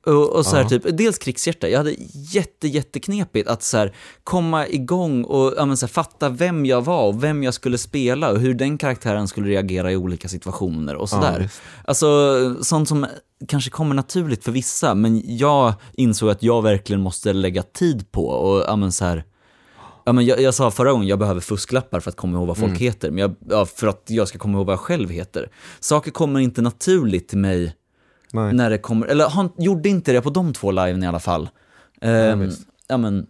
Och, 0.06 0.30
och 0.36 0.46
så 0.46 0.56
här, 0.56 0.62
Ja. 0.62 0.68
typ, 0.68 0.82
dels 0.98 1.18
krigshjärta, 1.18 1.68
jag 1.68 1.78
hade 1.78 1.94
jätte, 2.32 2.68
jätteknepigt 2.68 3.48
att 3.48 3.62
så 3.62 3.76
här, 3.76 3.94
komma 4.24 4.66
igång 4.68 5.24
och 5.24 5.54
ja, 5.56 5.66
men, 5.66 5.76
så 5.76 5.86
här, 5.86 5.92
fatta 5.92 6.28
vem 6.28 6.66
jag 6.66 6.84
var 6.84 7.06
och 7.06 7.24
vem 7.24 7.42
jag 7.42 7.54
skulle 7.54 7.78
spela 7.78 8.30
och 8.30 8.38
hur 8.38 8.54
den 8.54 8.78
karaktären 8.78 9.28
skulle 9.28 9.48
reagera 9.48 9.92
i 9.92 9.96
olika 9.96 10.28
situationer 10.28 10.94
och 10.94 11.02
Ja, 11.02 11.06
sådär. 11.06 11.40
visst. 11.40 11.60
alltså, 11.84 12.64
sånt 12.64 12.88
som 12.88 13.06
kanske 13.48 13.70
kommer 13.70 13.94
naturligt 13.94 14.44
för 14.44 14.52
vissa, 14.52 14.94
men 14.94 15.22
jag 15.36 15.74
insåg 15.92 16.30
att 16.30 16.42
jag 16.42 16.62
verkligen 16.62 17.00
måste 17.02 17.32
lägga 17.32 17.62
tid 17.62 18.12
på 18.12 18.26
och 18.28 18.64
ja, 18.68 18.76
men, 18.76 18.92
så 18.92 19.04
här, 19.04 19.24
Ja, 20.04 20.12
men 20.12 20.26
jag, 20.26 20.40
jag 20.40 20.54
sa 20.54 20.70
förra 20.70 20.92
gången, 20.92 21.08
jag 21.08 21.18
behöver 21.18 21.40
fusklappar 21.40 22.00
för 22.00 22.10
att 22.10 22.16
komma 22.16 22.38
ihåg 22.38 22.46
vad 22.46 22.58
folk 22.58 22.78
heter, 22.78 23.10
men 23.10 23.18
jag, 23.18 23.34
ja, 23.48 23.66
för 23.66 23.86
att 23.86 24.02
jag 24.06 24.28
ska 24.28 24.38
komma 24.38 24.58
ihåg 24.58 24.66
vad 24.66 24.72
jag 24.72 24.80
själv 24.80 25.10
heter. 25.10 25.50
Saker 25.80 26.10
kommer 26.10 26.40
inte 26.40 26.62
naturligt 26.62 27.28
till 27.28 27.38
mig 27.38 27.74
Nej. 28.32 28.52
när 28.52 28.70
det 28.70 28.78
kommer, 28.78 29.06
eller 29.06 29.28
han 29.28 29.50
gjorde 29.56 29.88
inte 29.88 30.12
det 30.12 30.22
på 30.22 30.30
de 30.30 30.52
två 30.52 30.70
liven 30.70 31.02
i 31.02 31.06
alla 31.06 31.20
fall. 31.20 31.48
Ehm, 32.00 32.40
visst. 32.40 32.60
ja 32.88 32.96
men, 32.96 33.26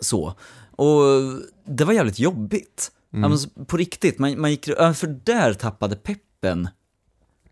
så. 0.00 0.34
Och 0.70 1.02
det 1.64 1.84
var 1.84 1.92
jävligt 1.92 2.18
jobbigt. 2.18 2.92
Ja, 3.10 3.28
men, 3.28 3.66
på 3.66 3.76
riktigt, 3.76 4.18
man, 4.18 4.40
man 4.40 4.50
gick, 4.50 4.68
ja, 4.68 4.94
för 4.94 5.06
där 5.24 5.52
tappade 5.54 5.96
peppen 5.96 6.68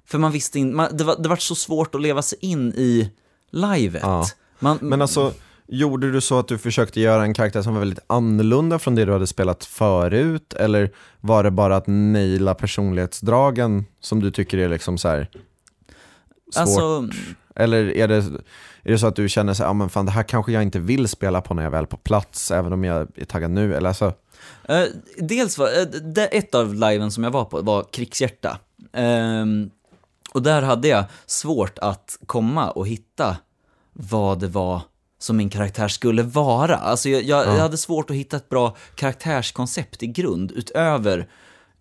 För 0.06 0.18
man 0.18 0.32
visste 0.32 0.58
inte, 0.58 0.88
det, 0.92 1.04
var, 1.04 1.16
det 1.22 1.28
var 1.28 1.36
så 1.36 1.54
svårt 1.54 1.94
att 1.94 2.02
leva 2.02 2.22
sig 2.22 2.38
in 2.40 2.72
i 2.72 3.10
livet. 3.50 4.02
Ja. 4.02 4.26
Man, 4.58 4.78
Men 4.80 5.02
alltså, 5.02 5.32
gjorde 5.66 6.12
du 6.12 6.20
så 6.20 6.38
att 6.38 6.48
du 6.48 6.58
försökte 6.58 7.00
göra 7.00 7.22
en 7.22 7.34
karaktär 7.34 7.62
som 7.62 7.72
var 7.72 7.80
väldigt 7.80 8.04
annorlunda 8.06 8.78
från 8.78 8.94
det 8.94 9.04
du 9.04 9.12
hade 9.12 9.26
spelat 9.26 9.64
förut? 9.64 10.54
Eller 10.54 10.90
var 11.20 11.44
det 11.44 11.50
bara 11.50 11.76
att 11.76 11.86
naila 11.86 12.54
personlighetsdragen 12.54 13.84
som 14.00 14.20
du 14.20 14.30
tycker 14.30 14.58
är 14.58 14.68
liksom 14.68 14.98
så 14.98 15.08
här 15.08 15.28
svårt? 16.54 16.66
alltså, 16.66 17.08
Eller 17.56 17.96
är 17.96 18.08
det, 18.08 18.16
är 18.82 18.92
det 18.92 18.98
så 18.98 19.06
att 19.06 19.16
du 19.16 19.28
känner 19.28 19.54
så 19.54 19.62
här, 19.62 19.70
ah, 19.70 19.74
men 19.74 19.88
fan 19.88 20.06
det 20.06 20.12
här 20.12 20.22
kanske 20.22 20.52
jag 20.52 20.62
inte 20.62 20.78
vill 20.78 21.08
spela 21.08 21.40
på 21.40 21.54
när 21.54 21.62
jag 21.62 21.70
är 21.70 21.76
väl 21.76 21.86
på 21.86 21.96
plats, 21.96 22.50
även 22.50 22.72
om 22.72 22.84
jag 22.84 23.08
är 23.14 23.24
taggad 23.24 23.50
nu? 23.50 23.74
Eller 23.74 23.88
alltså, 23.88 24.12
Eh, 24.68 24.84
dels 25.16 25.58
var, 25.58 25.66
eh, 25.66 25.86
det, 25.86 26.26
ett 26.26 26.54
av 26.54 26.74
liven 26.74 27.10
som 27.10 27.24
jag 27.24 27.30
var 27.30 27.44
på 27.44 27.62
var 27.62 27.84
Krigshjärta. 27.92 28.58
Ehm, 28.92 29.70
och 30.32 30.42
där 30.42 30.62
hade 30.62 30.88
jag 30.88 31.04
svårt 31.26 31.78
att 31.78 32.18
komma 32.26 32.70
och 32.70 32.88
hitta 32.88 33.36
vad 33.92 34.40
det 34.40 34.48
var 34.48 34.80
som 35.18 35.36
min 35.36 35.50
karaktär 35.50 35.88
skulle 35.88 36.22
vara. 36.22 36.76
Alltså 36.76 37.08
jag, 37.08 37.22
jag, 37.22 37.46
jag 37.46 37.60
hade 37.60 37.76
svårt 37.76 38.10
att 38.10 38.16
hitta 38.16 38.36
ett 38.36 38.48
bra 38.48 38.76
karaktärskoncept 38.94 40.02
i 40.02 40.06
grund 40.06 40.52
utöver 40.52 41.28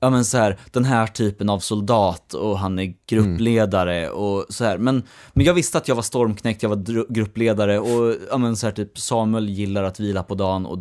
ja 0.04 0.10
men 0.10 0.26
så 0.26 0.38
här, 0.38 0.58
den 0.72 0.86
här 0.86 1.08
typen 1.08 1.50
av 1.50 1.60
soldat 1.60 2.34
och 2.34 2.60
han 2.60 2.80
är 2.80 2.94
gruppledare 3.08 4.10
och 4.10 4.46
så 4.50 4.66
här. 4.66 4.78
Men, 4.78 5.04
men 5.34 5.46
jag 5.46 5.54
visste 5.54 5.78
att 5.78 5.88
jag 5.88 5.96
var 5.96 6.04
stormknäckt, 6.04 6.64
jag 6.64 6.70
var 6.70 7.14
gruppledare 7.14 7.80
och 7.80 8.16
ja 8.30 8.38
men 8.38 8.56
så 8.56 8.68
här, 8.68 8.74
typ 8.74 8.98
Samuel 8.98 9.50
gillar 9.50 9.84
att 9.84 10.00
vila 10.00 10.24
på 10.24 10.36
dagen 10.36 10.66
och 10.66 10.80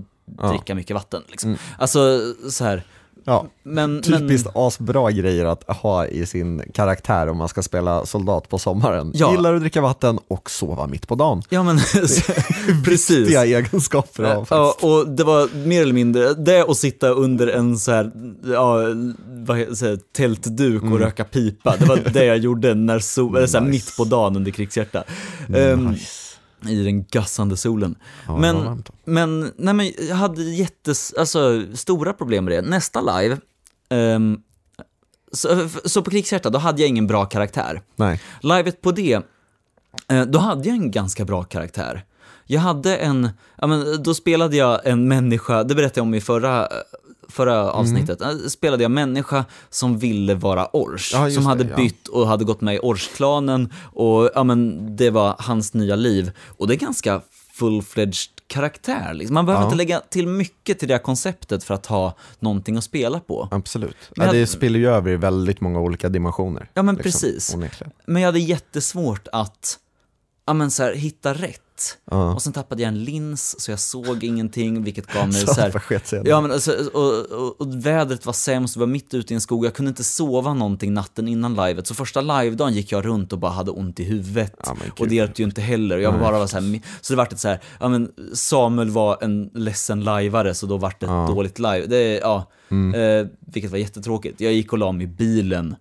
dricka 0.51 0.75
mycket 0.75 0.95
vatten 0.95 1.23
liksom. 1.29 1.57
Alltså 1.79 2.21
så 2.51 2.65
här. 2.65 2.83
Ja, 3.25 3.47
Men, 3.63 4.03
typiskt 4.03 4.49
men, 4.55 4.63
asbra 4.67 5.11
grejer 5.11 5.45
att 5.45 5.65
ha 5.77 6.07
i 6.07 6.27
sin 6.27 6.63
karaktär 6.75 7.29
om 7.29 7.37
man 7.37 7.49
ska 7.49 7.63
spela 7.63 8.07
soldat 8.07 8.49
på 8.49 8.59
sommaren. 8.59 9.13
Ja. 9.15 9.33
Gillar 9.33 9.55
att 9.55 9.61
dricka 9.61 9.81
vatten 9.81 10.19
och 10.29 10.51
sova 10.51 10.87
mitt 10.87 11.09
på 11.09 11.15
dadan. 11.15 11.43
ja 11.49 11.63
men 11.63 11.79
precis. 12.85 13.11
Viktiga 13.11 13.45
egenskaper 13.45 14.23
Ja, 14.23 14.45
faktiskt. 14.45 14.85
och 14.85 15.09
det 15.09 15.25
var 15.25 15.67
mer 15.67 15.83
eller 15.83 15.93
mindre 15.95 16.35
det 16.35 16.63
och 16.63 16.77
sitta 16.77 17.09
under 17.09 17.47
en 17.47 17.79
så 17.79 17.93
här, 17.93 18.11
ja, 18.45 18.77
vad 19.47 19.57
här, 19.57 19.99
tältduk 20.17 20.83
och 20.83 20.99
röka 20.99 21.25
pipa. 21.25 21.77
Det 21.79 21.85
var 21.87 21.97
det 22.13 22.25
jag 22.25 22.39
gjorde 22.39 22.75
när 22.75 22.99
sol, 22.99 23.37
eller 23.37 23.47
så 23.47 23.57
här, 23.57 23.63
Mm. 23.63 23.71
Nice. 23.71 23.85
mitt 23.87 23.97
på 23.97 24.05
dagen 24.05 24.37
under 24.37 24.51
krigshjärta. 24.51 25.05
Ehm, 25.55 25.95
I 26.68 26.85
den 26.85 27.05
gassande 27.05 27.57
solen. 27.57 27.94
Ja, 28.27 28.37
men, 28.37 28.85
men, 29.05 29.53
nej 29.57 29.75
men 29.75 29.92
jag 30.09 30.16
hade 30.16 30.42
jättes, 30.42 31.14
alltså, 31.18 31.62
stora 31.75 32.12
problem 32.12 32.44
med 32.44 32.55
det. 32.55 32.62
Nästa 32.62 33.01
live, 33.01 33.38
ehm, 33.88 34.38
så, 35.33 35.68
så 35.85 36.03
på 36.03 36.11
krigshjärta, 36.11 36.51
då 36.51 36.59
hade 36.59 36.81
jag 36.81 36.88
ingen 36.88 37.07
bra 37.07 37.25
karaktär. 37.25 37.83
Nej. 37.96 38.20
Livet 38.42 38.83
på 38.83 38.92
det, 38.92 39.20
eh, 40.09 40.22
då 40.22 40.38
hade 40.38 40.68
jag 40.68 40.77
en 40.77 40.90
ganska 40.90 41.25
bra 41.25 41.44
karaktär. 41.44 42.05
Jag 42.46 42.61
hade 42.61 42.96
en, 42.96 43.29
ja 43.57 43.66
men 43.66 44.03
då 44.03 44.14
spelade 44.14 44.57
jag 44.57 44.87
en 44.87 45.09
människa, 45.09 45.64
det 45.64 45.75
berättade 45.75 46.01
jag 46.01 46.07
om 46.07 46.14
i 46.14 46.20
förra, 46.20 46.68
förra 47.33 47.61
Mm. 47.62 47.68
avsnittet, 47.75 48.21
Eh, 48.21 48.31
spelade 48.49 48.83
jag 48.85 48.90
människa 48.90 49.45
som 49.71 49.99
ville 49.99 50.35
vara 50.35 50.77
Ors, 50.77 51.12
Ja, 51.12 51.31
som 51.31 51.47
hade 51.47 51.64
det, 51.64 51.71
ja. 51.71 51.77
bytt 51.77 52.09
och 52.09 52.27
hade 52.27 52.45
gått 52.45 52.61
med 52.61 52.75
i 52.75 52.79
Ors-klanen 52.79 53.73
och 53.92 54.31
ja 54.35 54.45
men 54.45 54.97
det 54.97 55.11
var 55.11 55.37
hans 55.38 55.75
nya 55.75 55.97
liv. 55.97 56.33
Och 56.59 56.68
det 56.68 56.75
är 56.75 56.79
ganska 56.79 57.21
full-fledged 57.55 58.29
karaktär. 58.47 59.14
Liksom. 59.14 59.35
Man 59.35 59.47
behöver 59.47 59.62
Ja. 59.64 59.66
inte 59.66 59.77
lägga 59.77 60.01
till 60.01 60.27
mycket 60.29 60.79
till 60.79 60.88
det 60.88 60.95
här 60.95 61.03
konceptet 61.03 61.64
för 61.64 61.75
att 61.75 61.87
ha 61.87 62.14
någonting 62.40 62.77
att 62.77 62.85
spela 62.85 63.21
på. 63.21 63.49
Absolut. 63.51 63.97
Men 64.16 64.27
ja, 64.27 64.33
det 64.33 64.38
jag- 64.38 64.49
spiller 64.49 64.79
ju 64.79 64.88
över 64.88 65.11
i 65.11 65.16
väldigt 65.16 65.61
många 65.61 65.81
olika 65.81 66.09
dimensioner. 66.09 66.68
Ja 66.75 66.83
men 66.83 66.95
liksom, 66.95 67.11
precis. 67.21 67.55
onekligen. 67.55 67.92
Men 68.07 68.23
jag 68.23 68.29
hade 68.29 68.38
jättesvårt 68.38 69.29
att 69.33 69.79
ja, 70.47 70.53
men 70.53 70.71
så 70.71 70.83
här, 70.83 70.95
hitta 70.95 71.35
rätt. 71.35 71.61
Ja. 72.11 72.35
Och 72.35 72.42
sen 72.42 72.53
tappade 72.53 72.83
jag 72.83 72.88
en 72.88 73.05
lins, 73.05 73.61
så 73.61 73.71
jag 73.71 73.81
såg 73.81 74.25
ingenting, 74.25 74.83
vilket 74.83 75.07
gav 75.07 75.27
mig 75.29 75.33
Så 75.47 75.55
så 75.55 75.61
här, 75.61 76.23
Ja, 76.25 76.40
men 76.40 76.53
alltså, 76.53 76.73
och, 76.92 77.27
och, 77.27 77.61
och 77.61 77.87
vädret 77.87 78.27
var 78.27 78.33
sämst, 78.33 78.77
vi 78.77 78.81
var 78.81 78.87
mitt 78.87 79.14
ute 79.14 79.33
i 79.33 79.35
en 79.35 79.40
skog, 79.40 79.66
jag 79.66 79.75
kunde 79.75 79.88
inte 79.88 80.05
sova 80.05 80.55
någonting 80.55 80.95
natten 80.95 81.29
innan 81.29 81.55
livet. 81.55 81.87
Så 81.87 81.95
första 81.95 82.21
livedagen 82.21 82.75
gick 82.75 82.92
jag 82.92 83.05
runt 83.05 83.33
och 83.33 83.38
bara 83.38 83.53
hade 83.53 83.71
ont 83.71 84.01
i 84.01 84.05
huvudet. 84.05 84.55
Ja, 84.64 84.77
och 84.99 85.09
det 85.09 85.14
hjälpte 85.14 85.42
ju 85.42 85.47
inte 85.47 85.61
heller. 85.61 85.99
Jag 85.99 86.21
bara 86.21 86.38
var 86.38 86.47
så 86.47 86.61
här, 86.61 86.81
så 87.01 87.12
det 87.12 87.16
vart 87.16 87.33
ett 87.33 87.40
så 87.40 87.49
här, 87.49 87.61
ja 87.81 87.88
men 87.88 88.12
Samuel 88.35 88.90
var 88.90 89.18
en 89.23 89.51
ledsen 89.55 90.01
lajvare, 90.05 90.55
så 90.55 90.66
då 90.66 90.77
vart 90.77 91.01
det 91.01 91.07
ett 91.07 91.29
dåligt 91.29 91.59
live. 91.59 91.87
Det, 91.87 92.18
ja, 92.18 92.49
Mm. 92.71 92.95
eh, 93.21 93.27
vilket 93.40 93.71
var 93.71 93.79
jättetråkigt. 93.79 94.40
Jag 94.40 94.53
gick 94.53 94.73
och 94.73 94.79
la 94.79 94.92
mig 94.92 95.05
i 95.05 95.07
bilen 95.07 95.77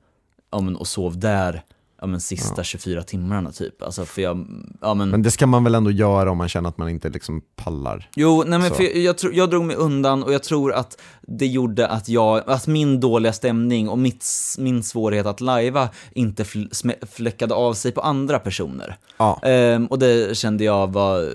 ja, 0.51 0.61
men, 0.61 0.75
och 0.75 0.87
sov 0.87 1.19
där, 1.19 1.63
ja 2.01 2.07
men 2.07 2.19
sista 2.21 2.63
24 2.63 3.03
timmarna 3.03 3.51
typ. 3.51 3.81
Alltså 3.81 4.05
för 4.05 4.21
jag, 4.21 4.47
ja 4.81 4.93
men, 4.93 5.09
Men 5.09 5.21
det 5.21 5.31
ska 5.31 5.47
man 5.47 5.63
väl 5.63 5.75
ändå 5.75 5.91
göra 5.91 6.31
om 6.31 6.37
man 6.37 6.49
känner 6.49 6.69
att 6.69 6.77
man 6.77 6.89
inte 6.89 7.09
liksom 7.09 7.41
pallar. 7.55 8.09
Jo, 8.15 8.43
nej 8.47 8.59
men 8.59 8.69
Så. 8.69 8.75
för 8.75 8.83
jag, 8.83 8.97
jag, 8.97 9.17
tror- 9.17 9.33
jag 9.33 9.49
drog 9.49 9.65
mig 9.65 9.75
undan 9.75 10.23
och 10.23 10.33
jag 10.33 10.43
tror 10.43 10.73
att 10.73 11.01
det 11.21 11.47
gjorde 11.47 11.87
att 11.87 12.09
jag, 12.09 12.49
att 12.49 12.67
min 12.67 12.99
dåliga 12.99 13.33
stämning 13.33 13.89
och 13.89 13.99
mitt, 13.99 14.25
min 14.57 14.83
svårighet 14.83 15.25
att 15.25 15.41
lajva 15.41 15.89
inte 16.11 16.45
fl, 16.45 16.63
fläckade 17.11 17.53
av 17.53 17.73
sig 17.73 17.91
på 17.91 18.01
andra 18.01 18.39
personer. 18.39 18.97
Ja. 19.17 19.39
Ehm, 19.43 19.85
och 19.87 19.99
det 19.99 20.37
kände 20.37 20.63
jag 20.63 20.93
var 20.93 21.29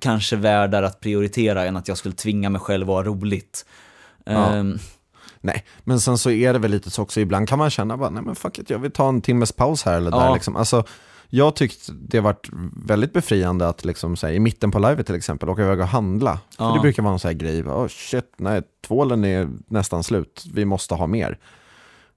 kanske 0.00 0.36
värdare 0.36 0.86
att 0.86 1.00
prioritera 1.00 1.64
än 1.64 1.76
att 1.76 1.88
jag 1.88 1.98
skulle 1.98 2.14
tvinga 2.14 2.50
mig 2.50 2.60
själv 2.60 2.90
att 2.90 2.96
ha 2.96 3.02
roligt. 3.02 3.64
Ehm, 4.26 4.78
Nej, 5.40 5.64
men 5.84 6.00
sen 6.00 6.18
så 6.18 6.30
är 6.30 6.52
det 6.52 6.58
väl 6.58 6.70
lite 6.70 6.90
så 6.90 7.02
också, 7.02 7.20
ibland 7.20 7.48
kan 7.48 7.58
man 7.58 7.70
känna 7.70 7.96
bara, 7.96 8.10
nej 8.10 8.22
men 8.22 8.34
fuck 8.34 8.58
it, 8.58 8.70
jag 8.70 8.78
vill 8.78 8.90
ta 8.90 9.08
en 9.08 9.20
timmes 9.20 9.52
paus 9.52 9.82
här 9.82 9.96
eller 9.96 10.10
Ja. 10.10 10.18
där 10.18 10.34
liksom. 10.34 10.56
Alltså, 10.56 10.84
jag 11.30 11.56
tyckte 11.56 11.92
det 11.92 12.20
varit 12.20 12.48
väldigt 12.86 13.12
befriande 13.12 13.68
att 13.68 13.84
liksom, 13.84 14.16
här, 14.22 14.30
i 14.30 14.40
mitten 14.40 14.70
på 14.70 14.78
livet 14.78 15.06
till 15.06 15.14
exempel 15.14 15.48
åka 15.48 15.62
iväg 15.62 15.80
och 15.80 15.86
handla. 15.88 16.38
Ja. 16.58 16.68
För 16.68 16.74
det 16.74 16.80
brukar 16.80 17.02
vara 17.02 17.12
en 17.12 17.18
sån 17.18 17.28
här 17.28 17.34
grej, 17.34 17.62
oh 17.62 17.88
shit, 17.88 18.32
nej, 18.36 18.62
tvålen 18.86 19.24
är 19.24 19.48
nästan 19.66 20.04
slut, 20.04 20.44
vi 20.54 20.64
måste 20.64 20.94
ha 20.94 21.06
mer. 21.06 21.38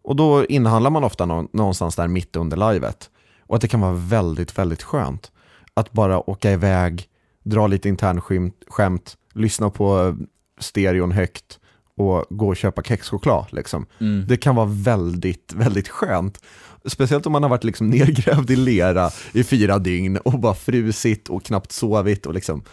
Och 0.03 0.15
då 0.15 0.45
inhandlar 0.45 0.91
man 0.91 1.03
ofta 1.03 1.25
nå- 1.25 1.47
någonstans 1.53 1.95
där 1.95 2.07
mitt 2.07 2.35
under 2.35 2.71
livet. 2.73 3.09
Och 3.41 3.55
att 3.55 3.61
det 3.61 3.67
kan 3.67 3.81
vara 3.81 3.93
väldigt, 3.93 4.57
väldigt 4.57 4.83
skönt 4.83 5.31
att 5.73 5.91
bara 5.91 6.29
åka 6.29 6.51
iväg, 6.51 7.05
dra 7.43 7.67
lite 7.67 7.89
internskämt, 7.89 8.55
skämt, 8.67 9.17
lyssna 9.33 9.69
på 9.69 10.17
stereon 10.59 11.11
högt 11.11 11.59
och 12.09 12.25
gå 12.29 12.47
och 12.47 12.57
köpa 12.57 12.83
kexchoklad. 12.83 13.45
Liksom. 13.49 13.85
mm. 13.99 14.25
Det 14.27 14.37
kan 14.37 14.55
vara 14.55 14.69
väldigt, 14.69 15.53
väldigt 15.53 15.89
skönt. 15.89 16.41
Speciellt 16.85 17.25
om 17.25 17.31
man 17.31 17.43
har 17.43 17.49
varit 17.49 17.63
liksom 17.63 17.89
nergrävd 17.89 18.51
i 18.51 18.55
lera 18.55 19.09
i 19.31 19.43
fyra 19.43 19.79
dygn 19.79 20.17
och 20.17 20.39
bara 20.39 20.53
frusit 20.53 21.29
och 21.29 21.43
knappt 21.43 21.71
sovit. 21.71 22.25
Och 22.25 22.33
liksom, 22.33 22.63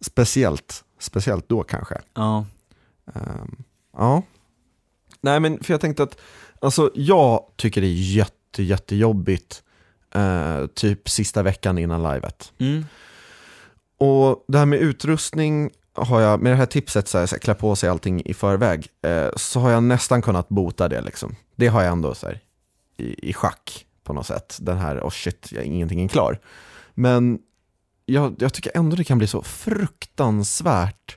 speciellt, 0.00 0.84
speciellt 0.98 1.48
då 1.48 1.62
kanske. 1.62 1.94
ja. 2.14 2.46
Ehm, 3.14 3.56
ja. 3.96 4.22
Nej 5.20 5.40
men 5.40 5.62
för 5.62 5.74
jag 5.74 5.80
tänkte 5.80 6.02
att, 6.02 6.18
alltså 6.60 6.90
jag 6.94 7.40
tycker 7.56 7.80
det 7.80 7.86
är 7.86 8.16
jätte, 8.16 8.62
jättejobbigt 8.62 9.62
eh, 10.14 10.66
typ 10.66 11.08
sista 11.08 11.42
veckan 11.42 11.78
innan 11.78 12.12
livet. 12.12 12.52
Mm. 12.58 12.84
Och 13.98 14.44
det 14.48 14.58
här 14.58 14.66
med 14.66 14.78
utrustning 14.78 15.70
har 15.96 16.20
jag, 16.20 16.40
med 16.40 16.52
det 16.52 16.56
här 16.56 16.66
tipset 16.66 17.08
så 17.08 17.18
här, 17.18 17.26
så 17.26 17.34
här, 17.34 17.40
klä 17.40 17.54
på 17.54 17.76
sig 17.76 17.88
allting 17.88 18.22
i 18.24 18.34
förväg, 18.34 18.86
eh, 19.02 19.28
så 19.36 19.60
har 19.60 19.70
jag 19.70 19.82
nästan 19.82 20.22
kunnat 20.22 20.48
bota 20.48 20.88
det 20.88 21.00
liksom. 21.00 21.36
Det 21.56 21.66
har 21.68 21.82
jag 21.82 21.92
ändå 21.92 22.14
så 22.14 22.26
här, 22.26 22.40
i, 22.96 23.30
i 23.30 23.32
schack 23.32 23.86
på 24.04 24.12
något 24.12 24.26
sätt. 24.26 24.58
Den 24.60 24.78
här, 24.78 25.00
oh 25.00 25.10
shit, 25.10 25.48
jag, 25.52 25.64
ingenting 25.64 26.04
är 26.04 26.08
klar. 26.08 26.38
Men 26.94 27.38
jag, 28.06 28.34
jag 28.38 28.52
tycker 28.54 28.72
ändå 28.74 28.96
det 28.96 29.04
kan 29.04 29.18
bli 29.18 29.26
så 29.26 29.42
fruktansvärt 29.42 31.16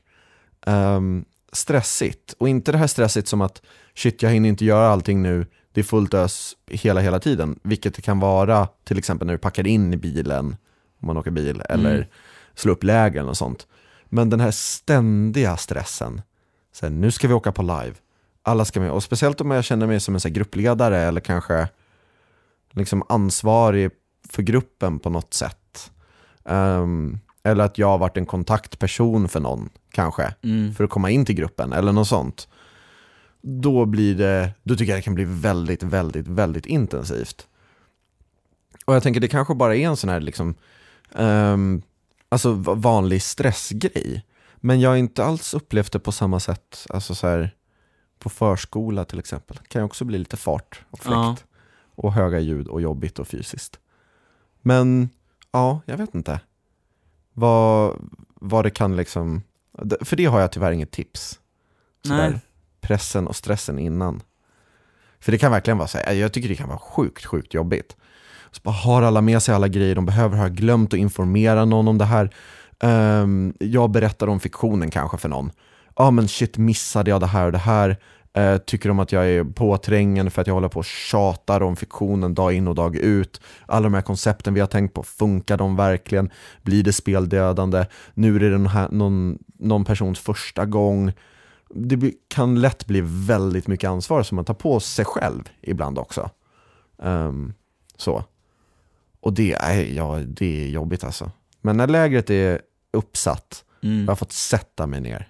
ehm, 0.65 1.25
stressigt. 1.51 2.33
Och 2.39 2.49
inte 2.49 2.71
det 2.71 2.77
här 2.77 2.87
stressigt 2.87 3.27
som 3.27 3.41
att 3.41 3.61
shit, 3.95 4.23
jag 4.23 4.29
hinner 4.29 4.49
inte 4.49 4.65
göra 4.65 4.87
allting 4.89 5.21
nu, 5.21 5.45
det 5.73 5.81
är 5.81 5.83
fullt 5.83 6.13
ös 6.13 6.55
hela, 6.67 7.01
hela 7.01 7.19
tiden. 7.19 7.59
Vilket 7.63 7.95
det 7.95 8.01
kan 8.01 8.19
vara 8.19 8.67
till 8.83 8.97
exempel 8.97 9.27
när 9.27 9.33
du 9.33 9.37
packar 9.37 9.67
in 9.67 9.93
i 9.93 9.97
bilen, 9.97 10.55
om 11.01 11.07
man 11.07 11.17
åker 11.17 11.31
bil, 11.31 11.63
eller 11.69 11.95
Mm. 11.95 12.07
slå 12.55 12.71
upp 12.71 12.83
lägen 12.83 13.27
och 13.27 13.37
sånt. 13.37 13.67
Men 14.09 14.29
den 14.29 14.39
här 14.39 14.51
ständiga 14.51 15.57
stressen, 15.57 16.21
så 16.71 16.85
här, 16.85 16.93
nu 16.93 17.11
ska 17.11 17.27
vi 17.27 17.33
åka 17.33 17.51
på 17.51 17.61
live, 17.61 17.93
alla 18.43 18.65
ska 18.65 18.79
med, 18.79 18.91
och 18.91 19.03
speciellt 19.03 19.41
om 19.41 19.51
jag 19.51 19.63
känner 19.63 19.87
mig 19.87 19.99
som 19.99 20.13
en 20.13 20.19
så 20.21 20.29
gruppledare 20.29 20.97
eller 20.97 21.21
kanske 21.21 21.67
liksom 22.71 23.03
ansvarig 23.09 23.91
för 24.29 24.41
gruppen 24.41 24.99
på 24.99 25.09
något 25.09 25.33
sätt. 25.33 25.91
Ehm, 26.45 27.19
eller 27.43 27.63
att 27.63 27.77
jag 27.77 27.87
har 27.87 27.97
varit 27.97 28.17
en 28.17 28.25
kontaktperson 28.25 29.29
för 29.29 29.39
någon, 29.39 29.69
kanske, 29.91 30.33
Mm. 30.43 30.73
för 30.73 30.83
att 30.83 30.89
komma 30.89 31.09
in 31.09 31.25
till 31.25 31.35
gruppen 31.35 31.73
eller 31.73 31.91
något 31.91 32.07
sånt. 32.07 32.47
Då 33.41 33.85
blir 33.85 34.15
det, 34.15 34.51
då 34.63 34.75
tycker 34.75 34.91
jag 34.91 34.97
det 34.97 35.03
kan 35.03 35.15
bli 35.15 35.25
väldigt, 35.27 35.83
väldigt, 35.83 36.27
väldigt 36.27 36.65
intensivt. 36.65 37.47
Och 38.85 38.95
jag 38.95 39.03
tänker 39.03 39.21
det 39.21 39.27
kanske 39.27 39.55
bara 39.55 39.75
är 39.75 39.87
en 39.87 39.97
sån 39.97 40.09
här 40.09 40.19
liksom, 40.19 40.55
ehm, 41.15 41.81
alltså 42.29 42.51
va- 42.53 42.73
vanlig 42.73 43.21
stressgrej. 43.21 44.25
Men 44.55 44.79
jag 44.79 44.89
har 44.89 44.97
inte 44.97 45.23
alls 45.25 45.53
upplevt 45.53 45.91
det 45.91 45.99
på 45.99 46.11
samma 46.11 46.39
sätt, 46.39 46.85
alltså 46.89 47.15
så 47.15 47.27
här, 47.27 47.55
på 48.19 48.29
förskola 48.29 49.05
till 49.05 49.19
exempel. 49.19 49.57
kan 49.67 49.81
ju 49.81 49.85
också 49.85 50.05
bli 50.05 50.17
lite 50.17 50.37
fart 50.37 50.81
och 50.89 50.99
fläkt. 50.99 51.15
Ja. 51.15 51.35
och 51.95 52.13
höga 52.13 52.39
ljud 52.39 52.67
och 52.67 52.81
jobbigt 52.81 53.19
och 53.19 53.27
fysiskt. 53.27 53.79
Men 54.61 55.09
ja, 55.51 55.81
jag 55.85 55.97
vet 55.97 56.15
inte. 56.15 56.39
Vad, 57.33 57.95
vad 58.35 58.65
det 58.65 58.69
kan 58.69 58.95
liksom, 58.95 59.43
för 60.01 60.15
det 60.15 60.25
har 60.25 60.39
jag 60.41 60.51
tyvärr 60.51 60.71
inget 60.71 60.91
tips. 60.91 61.39
Sådär, 62.05 62.29
Nej. 62.29 62.39
pressen 62.81 63.27
och 63.27 63.35
stressen 63.35 63.79
innan. 63.79 64.21
För 65.19 65.31
det 65.31 65.37
kan 65.37 65.51
verkligen 65.51 65.77
vara 65.77 65.87
så 65.87 65.97
här, 65.97 66.13
jag 66.13 66.33
tycker 66.33 66.49
det 66.49 66.55
kan 66.55 66.67
vara 66.69 66.79
sjukt, 66.79 67.25
sjukt 67.25 67.53
jobbigt. 67.53 67.95
Så 68.51 68.61
bara 68.63 68.71
har 68.71 69.01
alla 69.01 69.21
med 69.21 69.41
sig 69.41 69.55
alla 69.55 69.67
grejer 69.67 69.95
de 69.95 70.05
behöver, 70.05 70.37
har 70.37 70.43
jag 70.43 70.55
glömt 70.55 70.93
att 70.93 70.99
informera 70.99 71.65
någon 71.65 71.87
om 71.87 71.97
det 71.97 72.05
här. 72.05 72.29
Um, 72.83 73.53
jag 73.59 73.91
berättar 73.91 74.27
om 74.27 74.39
fiktionen 74.39 74.89
kanske 74.89 75.17
för 75.17 75.29
någon. 75.29 75.51
Ja 75.95 76.05
ah, 76.05 76.11
men 76.11 76.27
shit, 76.27 76.57
missade 76.57 77.09
jag 77.09 77.21
det 77.21 77.27
här 77.27 77.45
och 77.45 77.51
det 77.51 77.57
här? 77.57 77.97
Uh, 78.37 78.57
tycker 78.57 78.89
de 78.89 78.99
att 78.99 79.11
jag 79.11 79.29
är 79.29 79.43
påträngande 79.43 80.31
för 80.31 80.41
att 80.41 80.47
jag 80.47 80.53
håller 80.53 80.67
på 80.67 80.79
och 80.79 80.85
tjatar 80.85 81.63
om 81.63 81.75
fiktionen 81.75 82.33
dag 82.33 82.53
in 82.53 82.67
och 82.67 82.75
dag 82.75 82.95
ut? 82.95 83.41
Alla 83.65 83.83
de 83.83 83.93
här 83.93 84.01
koncepten 84.01 84.53
vi 84.53 84.59
har 84.59 84.67
tänkt 84.67 84.93
på, 84.93 85.03
funkar 85.03 85.57
de 85.57 85.75
verkligen? 85.75 86.29
Blir 86.61 86.83
det 86.83 86.93
speldödande? 86.93 87.85
Nu 88.13 88.35
är 88.35 88.39
det 88.39 88.49
den 88.49 88.67
här, 88.67 88.89
någon, 88.91 89.37
någon 89.59 89.85
persons 89.85 90.19
första 90.19 90.65
gång. 90.65 91.13
Det 91.69 92.11
kan 92.27 92.61
lätt 92.61 92.87
bli 92.87 93.01
väldigt 93.05 93.67
mycket 93.67 93.89
ansvar 93.89 94.23
som 94.23 94.35
man 94.35 94.45
tar 94.45 94.53
på 94.53 94.79
sig 94.79 95.05
själv 95.05 95.49
ibland 95.61 95.99
också. 95.99 96.29
Um, 96.97 97.53
så. 97.97 98.23
Och 99.21 99.33
det 99.33 99.53
är, 99.53 99.83
ja, 99.83 100.19
det 100.27 100.63
är 100.65 100.67
jobbigt 100.69 101.03
alltså. 101.03 101.31
Men 101.61 101.77
när 101.77 101.87
lägret 101.87 102.29
är 102.29 102.61
uppsatt, 102.93 103.63
Mm. 103.83 103.99
jag 103.99 104.07
har 104.07 104.15
fått 104.15 104.31
sätta 104.31 104.87
mig 104.87 105.01
ner, 105.01 105.27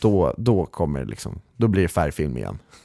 då, 0.00 0.34
då 0.38 0.66
kommer 0.66 1.00
det 1.00 1.06
liksom, 1.10 1.40
då 1.56 1.68
blir 1.68 1.82
det 1.82 1.88
färgfilm 1.88 2.36
igen. 2.36 2.58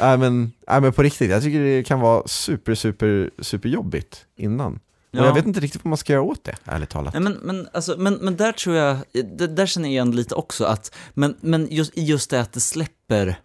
nej, 0.00 0.18
men, 0.18 0.52
nej 0.68 0.80
men 0.80 0.92
på 0.92 1.02
riktigt, 1.02 1.30
jag 1.30 1.42
tycker 1.42 1.60
det 1.60 1.82
kan 1.82 2.00
vara 2.00 2.28
super, 2.28 2.74
super, 2.74 3.30
super 3.38 3.68
jobbigt 3.68 4.26
innan. 4.36 4.74
Och 4.74 4.80
Ja. 5.10 5.24
jag 5.26 5.34
vet 5.34 5.46
inte 5.46 5.60
riktigt 5.60 5.84
vad 5.84 5.88
man 5.90 5.98
ska 5.98 6.12
göra 6.12 6.22
åt 6.22 6.44
det, 6.44 6.54
ärligt 6.64 6.90
talat. 6.90 7.14
Nej, 7.14 7.22
men, 7.22 7.32
men, 7.32 7.68
alltså, 7.72 7.96
men, 7.98 8.14
men 8.14 8.36
där 8.36 8.52
tror 8.52 8.76
jag, 8.76 8.98
där 9.48 9.66
känner 9.66 9.88
jag 9.88 9.92
igen 9.92 10.10
lite 10.16 10.34
också 10.34 10.64
att, 10.64 10.94
men, 11.14 11.36
men 11.40 11.68
just, 11.70 11.96
just 11.96 12.30
det 12.30 12.40
att 12.40 12.52
det 12.52 12.60
släpper 12.60 13.40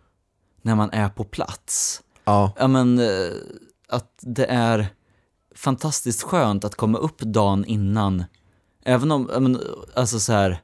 när 0.62 0.76
man 0.76 0.90
är 0.92 1.10
på 1.10 1.24
plats. 1.24 2.02
Ja, 2.26 2.54
Ja 2.58 2.68
men, 2.68 3.00
eh, 3.00 3.32
att 3.90 4.10
det 4.22 4.46
är 4.46 4.88
fantastiskt 5.64 6.24
skönt 6.24 6.66
att 6.66 6.76
komma 6.76 6.97
upp 6.97 7.20
dagen 7.20 7.66
innan. 7.66 8.24
Även 8.86 9.11
om, 9.11 9.24
men, 9.39 9.59
alltså 9.95 10.20
så 10.20 10.34
här, 10.34 10.61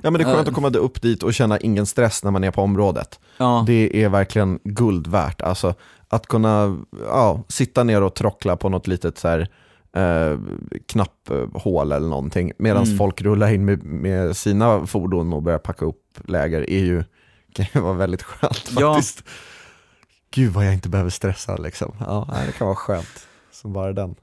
ja 0.00 0.10
men 0.10 0.12
det 0.12 0.20
är 0.22 0.24
skönt 0.24 0.46
Ja. 0.46 0.50
att 0.50 0.54
komma 0.54 0.68
upp 0.68 1.02
dit 1.02 1.22
och 1.22 1.34
känna 1.34 1.58
ingen 1.58 1.86
stress 1.86 2.24
när 2.24 2.30
man 2.30 2.44
är 2.44 2.50
på 2.50 2.62
området. 2.62 3.20
ja, 3.36 3.64
Det 3.66 4.02
är 4.04 4.08
verkligen 4.08 4.58
guld 4.64 5.06
värt. 5.06 5.42
Alltså 5.42 5.74
att 6.08 6.26
kunna 6.26 6.78
ja, 7.06 7.44
sitta 7.48 7.84
ner 7.84 8.02
och 8.02 8.14
trockla 8.14 8.56
på 8.56 8.68
något 8.68 8.86
litet 8.86 9.18
så 9.18 9.28
här, 9.28 9.48
eh, 9.92 10.38
knapphål 10.86 11.92
eller 11.92 12.08
någonting 12.08 12.52
medan 12.58 12.84
Mm. 12.84 12.98
folk 12.98 13.22
rullar 13.22 13.48
in 13.54 13.64
med, 13.64 13.82
med 13.82 14.36
sina 14.36 14.86
fordon 14.86 15.32
och 15.32 15.42
börjar 15.42 15.58
packa 15.58 15.84
upp 15.84 16.18
läger 16.24 16.70
är 16.70 16.84
ju, 16.84 17.04
kan 17.54 17.66
ju 17.74 17.80
vara 17.80 17.92
väldigt 17.94 18.22
skönt 18.22 18.70
Ja. 18.78 18.94
faktiskt. 18.94 19.24
Gud 20.34 20.52
vad 20.52 20.66
jag 20.66 20.74
inte 20.74 20.88
behöver 20.88 21.10
stressa 21.10 21.56
liksom. 21.56 21.94
Ja, 22.00 22.28
det 22.46 22.52
kan 22.52 22.66
vara 22.66 22.76
skönt. 22.76 23.26
Som 23.60 23.72
bara 23.72 23.92
den. 23.92 24.14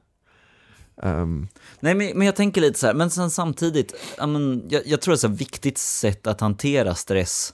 Ehm, 1.04 1.48
Nej, 1.80 1.96
men, 1.96 2.18
men 2.18 2.26
jag 2.26 2.36
tänker 2.36 2.62
lite 2.62 2.80
så 2.80 2.88
här, 2.88 2.94
men 2.94 3.10
sen 3.10 3.30
samtidigt, 3.30 3.94
ja, 4.18 4.28
men, 4.28 4.64
jag, 4.70 4.88
jag 4.88 5.02
tror 5.02 5.12
det 5.12 5.16
är 5.16 5.18
här 5.28 5.36
viktigt 5.36 5.78
sätt 5.78 6.28
att 6.28 6.42
hantera 6.42 6.96
stress. 6.96 7.54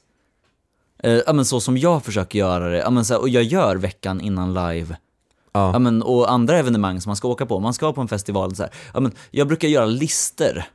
Eh, 1.04 1.22
ja, 1.26 1.34
men 1.34 1.46
så 1.46 1.60
som 1.60 1.78
jag 1.78 2.04
försöker 2.06 2.40
göra 2.40 2.70
det, 2.70 2.78
ja, 2.78 2.90
men, 2.90 3.06
så 3.06 3.14
här, 3.14 3.22
och 3.22 3.30
jag 3.30 3.44
gör 3.44 3.76
veckan 3.76 4.22
innan 4.22 4.54
live. 4.54 4.98
ja. 5.74 5.80
Men, 5.80 6.04
och 6.04 6.32
andra 6.32 6.58
evenemang 6.58 7.02
som 7.02 7.10
man 7.10 7.16
ska 7.16 7.28
åka 7.28 7.46
på, 7.46 7.60
man 7.60 7.74
ska 7.74 7.94
på 7.94 8.02
en 8.02 8.08
festival, 8.08 8.56
så 8.56 8.64
här, 8.64 9.00
men, 9.00 9.12
jag 9.32 9.48
brukar 9.48 9.68
göra 9.68 9.86
lister. 9.86 10.68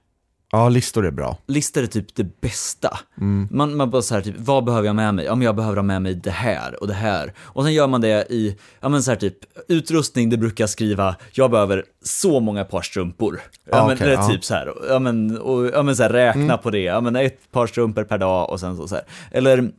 Ja, 0.53 0.68
listor 0.68 1.07
är 1.07 1.11
bra. 1.11 1.36
Lister 1.46 1.82
är 1.82 1.86
typ 1.86 2.14
det 2.14 2.40
bästa. 2.40 2.99
Mm. 3.20 3.49
Man, 3.51 3.76
man 3.76 3.90
bara 3.90 4.03
så 4.03 4.14
här, 4.14 4.22
typ, 4.22 4.34
vad 4.38 4.64
behöver 4.64 4.86
jag 4.86 4.96
med 4.96 5.14
mig? 5.14 5.24
Ja, 5.24 5.34
men 5.34 5.44
jag 5.44 5.57
behöver 5.57 5.76
ha 5.76 5.82
med 5.82 6.03
mig 6.03 6.14
det 6.14 6.30
här 6.30 6.80
och 6.80 6.88
det 6.88 6.94
här. 6.94 7.32
Och 7.38 7.64
sen 7.64 7.72
gör 7.74 7.86
man 7.86 8.01
det 8.01 8.26
i, 8.32 8.57
ja 8.80 8.88
men 8.88 9.03
så 9.03 9.11
här 9.11 9.18
typ, 9.18 9.36
utrustning, 9.68 10.30
det 10.30 10.36
brukar 10.36 10.62
jag 10.62 10.70
skriva, 10.70 11.16
jag 11.32 11.51
behöver 11.51 11.84
så 12.05 12.40
många 12.40 12.64
par 12.64 12.82
strumpor. 12.82 13.40
Ja, 13.70 13.76
Ja, 13.76 13.86
men, 13.86 13.94
okej, 13.96 14.07
eller 14.07 14.16
ja. 14.22 14.28
typ 14.28 14.44
så 14.44 14.55
här, 14.55 14.74
ja 14.88 14.99
men, 14.99 15.38
och, 15.38 15.66
ja, 15.66 15.82
men 15.82 15.96
så 15.96 16.03
här, 16.03 16.11
räkna 16.11 16.57
på 16.57 16.70
det, 16.70 16.80
ja 16.80 17.01
men 17.01 17.16
ett 17.16 17.53
par 17.53 17.66
strumpor 17.66 18.05
per 18.05 18.18
dag 18.18 18.51
och 18.51 18.61
sen 18.61 18.76
så, 18.76 18.88
så 18.88 18.94
här. 18.94 19.05
Eller, 19.30 19.70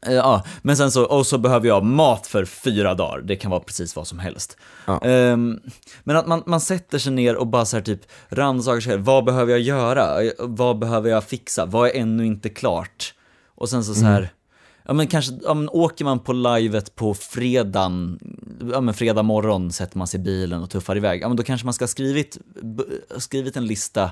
ja, 0.00 0.44
men 0.62 0.76
sen 0.76 0.90
så, 0.90 1.04
och 1.04 1.26
så 1.26 1.38
behöver 1.38 1.68
jag 1.68 1.84
mat 1.84 2.26
för 2.26 2.44
fyra 2.44 2.94
dagar, 2.94 3.20
det 3.20 3.36
kan 3.36 3.50
vara 3.50 3.60
precis 3.60 3.96
vad 3.96 4.06
som 4.06 4.18
helst. 4.18 4.56
Ja. 4.86 5.00
Ehm, 5.04 5.60
men 6.04 6.16
att 6.16 6.26
man, 6.26 6.42
man 6.46 6.60
sätter 6.60 6.98
sig 6.98 7.12
ner 7.12 7.36
och 7.36 7.46
bara 7.46 7.64
så 7.64 7.76
här 7.76 7.84
typ 7.84 8.00
rannsakar 8.28 8.80
sig 8.80 8.96
vad 8.96 9.24
behöver 9.24 9.52
jag 9.52 9.60
göra? 9.60 10.16
Vad 10.38 10.78
behöver 10.78 11.10
jag 11.10 11.24
fixa? 11.24 11.66
Vad 11.66 11.88
är 11.88 11.94
ännu 11.94 12.26
inte 12.26 12.48
klart? 12.48 13.14
Och 13.54 13.68
sen 13.68 13.84
så, 13.84 13.94
så 13.94 14.04
här, 14.04 14.28
ja 14.84 14.92
men 14.94 15.06
kanske, 15.06 15.32
ja, 15.42 15.54
men 15.54 15.68
åker 15.68 16.04
man 16.04 16.18
på 16.18 16.32
livet 16.32 16.94
på 16.94 17.14
fredagen, 17.14 18.18
ja 18.72 18.80
men 18.80 18.94
fredag 18.94 19.22
morgon 19.22 19.72
sätter 19.72 19.98
man 19.98 20.06
sig 20.06 20.20
i 20.20 20.22
bilen 20.22 20.62
och 20.62 20.70
tuffar 20.70 20.96
iväg, 20.96 21.22
ja 21.22 21.28
men 21.28 21.36
då 21.36 21.42
kanske 21.42 21.64
man 21.64 21.74
ska 21.74 21.82
ha 21.82 21.88
skrivit, 21.88 22.38
skrivit 23.16 23.56
en 23.56 23.66
lista, 23.66 24.10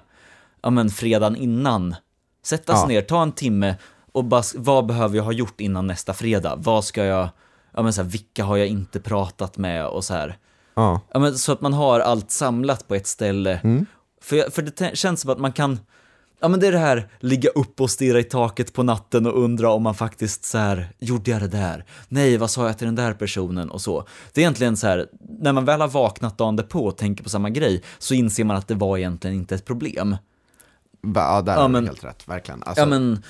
ja 0.63 0.71
men 0.71 0.91
fredagen 0.91 1.37
innan. 1.37 1.95
Sätta 2.45 2.73
sig 2.73 2.83
Ja. 2.83 2.89
ner, 2.89 3.03
ta 3.03 3.23
en 3.23 3.33
timme 3.33 3.77
och 4.17 4.25
bara, 4.25 4.43
vad 4.57 4.87
behöver 4.87 5.17
jag 5.17 5.25
ha 5.25 5.33
gjort 5.33 5.61
innan 5.61 5.87
nästa 5.87 6.13
fredag? 6.15 6.55
Vad 6.57 6.85
ska 6.85 7.05
jag, 7.05 7.29
ja 7.75 7.83
men 7.83 7.93
så 7.93 8.03
här, 8.03 8.09
vilka 8.09 8.45
har 8.45 8.57
jag 8.57 8.67
inte 8.67 9.01
pratat 9.01 9.59
med 9.59 9.87
och 9.87 10.05
så 10.05 10.15
här. 10.15 10.37
Ja. 10.75 11.01
Ja, 11.13 11.19
men 11.19 11.39
så 11.39 11.53
att 11.53 11.61
man 11.61 11.73
har 11.73 12.01
allt 12.01 12.31
samlat 12.31 12.89
på 12.89 12.95
ett 12.95 13.07
ställe. 13.07 13.61
För, 14.23 14.37
jag- 14.37 14.53
för 14.53 14.63
det 14.63 14.97
känns 14.97 15.21
som 15.21 15.31
att 15.31 15.39
man 15.39 15.53
kan, 15.53 15.81
ja 16.41 16.49
men 16.49 16.61
det 16.61 16.67
är 16.67 16.73
det 16.73 16.79
här, 16.79 17.09
ligga 17.21 17.51
upp 17.51 17.81
och 17.81 17.91
stirra 17.91 18.19
i 18.21 18.25
taket 18.25 18.73
på 18.73 18.83
natten 18.83 19.27
och 19.27 19.43
undra 19.45 19.71
om 19.71 19.83
man 19.83 19.95
faktiskt 19.95 20.45
så 20.45 20.59
här, 20.59 20.89
gjorde 20.99 21.31
jag 21.31 21.41
det 21.41 21.49
där? 21.49 21.85
Nej, 22.09 22.37
vad 22.37 22.51
sa 22.51 22.67
jag 22.67 22.79
till 22.79 22.87
den 22.87 22.95
där 22.95 23.13
personen 23.15 23.71
och 23.71 23.81
så. 23.81 24.07
Det 24.33 24.41
är 24.41 24.43
egentligen 24.43 24.77
så 24.77 24.87
här, 24.87 25.07
när 25.39 25.53
man 25.53 25.65
väl 25.65 25.81
har 25.81 25.89
vaknat 25.89 26.39
dagen 26.39 26.57
därpå 26.57 26.85
och 26.87 26.97
tänker 26.97 27.25
på 27.25 27.31
samma 27.31 27.51
grej, 27.51 27.83
så 27.99 28.15
inser 28.15 28.45
man 28.45 28.57
att 28.57 28.69
det 28.69 28.75
var 28.75 28.99
egentligen 28.99 29.37
inte 29.37 29.55
ett 29.55 29.65
problem. 29.65 30.17
Ja, 31.15 31.43
där 31.43 31.53
Ja, 31.55 31.61
har 31.61 31.69
men- 31.69 31.83
du 31.83 31.89
helt 31.89 32.05
rätt, 32.05 32.29
verkligen. 32.29 32.63
Alltså, 32.63 32.81
Ja 32.83 32.87
men, 32.87 33.23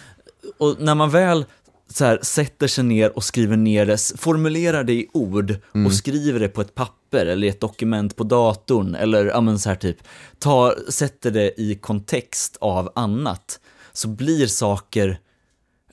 och 0.58 0.76
när 0.80 0.94
man 0.94 1.10
väl 1.10 1.44
så 1.88 2.04
här, 2.04 2.18
sätter 2.22 2.66
sig 2.66 2.84
ner 2.84 3.16
och 3.16 3.24
skriver 3.24 3.56
ner 3.56 3.86
det, 3.86 4.12
formulerar 4.16 4.84
det 4.84 4.92
i 4.92 5.08
ord 5.12 5.54
och 5.86 5.92
skriver 5.92 6.40
det 6.40 6.48
på 6.48 6.60
ett 6.60 6.74
papper 6.74 7.26
eller 7.26 7.46
i 7.46 7.50
ett 7.50 7.60
dokument 7.60 8.16
på 8.16 8.24
datorn 8.24 8.94
eller 8.94 9.24
ja 9.24 9.40
men 9.40 9.58
så 9.58 9.68
här 9.68 9.76
typ, 9.76 9.96
tar, 10.38 10.90
sätter 10.90 11.30
det 11.30 11.60
i 11.60 11.74
kontext 11.74 12.56
av 12.60 12.92
annat, 12.94 13.60
så 13.92 14.08
blir 14.08 14.46
saker, 14.46 15.18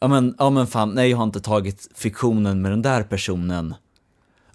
ja 0.02 0.08
men, 0.08 0.36
ja 0.40 0.50
men 0.50 0.68
fan, 0.68 0.90
nej 0.90 1.10
jag 1.10 1.18
har 1.18 1.24
inte 1.24 1.42
tagit 1.42 1.90
fiktionen 1.96 2.62
med 2.62 2.72
den 2.72 2.82
där 2.82 3.04
personen. 3.04 3.76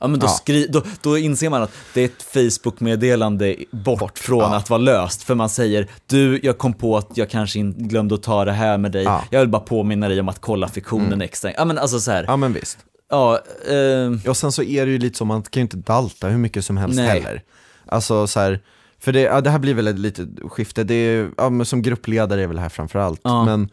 Ja 0.01 0.09
men 0.09 0.21
då, 0.21 0.27
Ja. 0.27 0.31
skri, 0.31 0.67
då, 0.71 0.83
då 1.03 1.19
inser 1.19 1.51
man 1.51 1.63
att 1.63 1.73
det 1.95 2.01
är 2.01 2.05
ett 2.05 2.23
Facebook-meddelande 2.23 3.57
bort, 3.71 4.19
från 4.19 4.39
ja. 4.39 4.57
att 4.57 4.71
vara 4.71 4.79
löst. 4.79 5.23
För 5.23 5.35
man 5.35 5.49
säger, 5.49 5.87
du, 6.07 6.41
jag 6.43 6.59
kom 6.59 6.73
på 6.75 6.97
att 6.97 7.09
jag 7.15 7.31
kanske 7.31 7.59
inte 7.59 7.81
glömde 7.83 8.15
att 8.15 8.23
ta 8.23 8.45
det 8.45 8.53
här 8.53 8.79
med 8.79 8.93
dig. 8.93 9.03
Ja. 9.05 9.25
Jag 9.31 9.41
vill 9.41 9.49
bara 9.49 9.63
påminna 9.63 10.09
dig 10.09 10.21
om 10.21 10.29
att 10.29 10.41
kolla 10.41 10.69
fiktionen 10.69 11.23
extra. 11.23 11.53
Ja 11.53 11.65
men 11.65 11.79
alltså 11.79 12.01
så 12.01 12.11
här, 12.11 12.25
ja, 12.29 12.37
men 12.37 12.53
visst. 12.53 12.79
Ja, 13.11 14.35
sen 14.35 14.53
så 14.53 14.63
är 14.63 14.87
det 14.87 14.93
ju 14.93 14.99
lite 14.99 15.19
så, 15.19 15.25
man 15.25 15.43
kan 15.43 15.61
ju 15.61 15.63
inte 15.63 15.77
dalta 15.77 16.29
hur 16.29 16.39
mycket 16.39 16.65
som 16.65 16.77
helst 16.77 16.97
Nej. 16.97 17.09
heller. 17.09 17.43
Alltså 17.87 18.27
så 18.27 18.41
här, 18.41 18.61
för 19.01 19.13
det, 19.13 19.21
ja, 19.21 19.41
det 19.41 19.51
här 19.51 19.59
blir 19.59 19.75
väl 19.75 19.87
ett 19.87 19.99
litet 19.99 20.29
skifte, 20.51 20.85
det 20.85 20.95
är, 20.95 21.31
ja, 21.37 21.51
men 21.51 21.67
som 21.67 21.83
gruppledare 21.83 22.43
är 22.43 22.47
väl 22.47 22.59
här 22.59 22.69
framförallt, 22.69 23.21
Ja. 23.25 23.45
men 23.45 23.69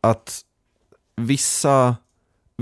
att 0.00 0.40
vissa, 1.16 1.88
vi, 1.88 1.94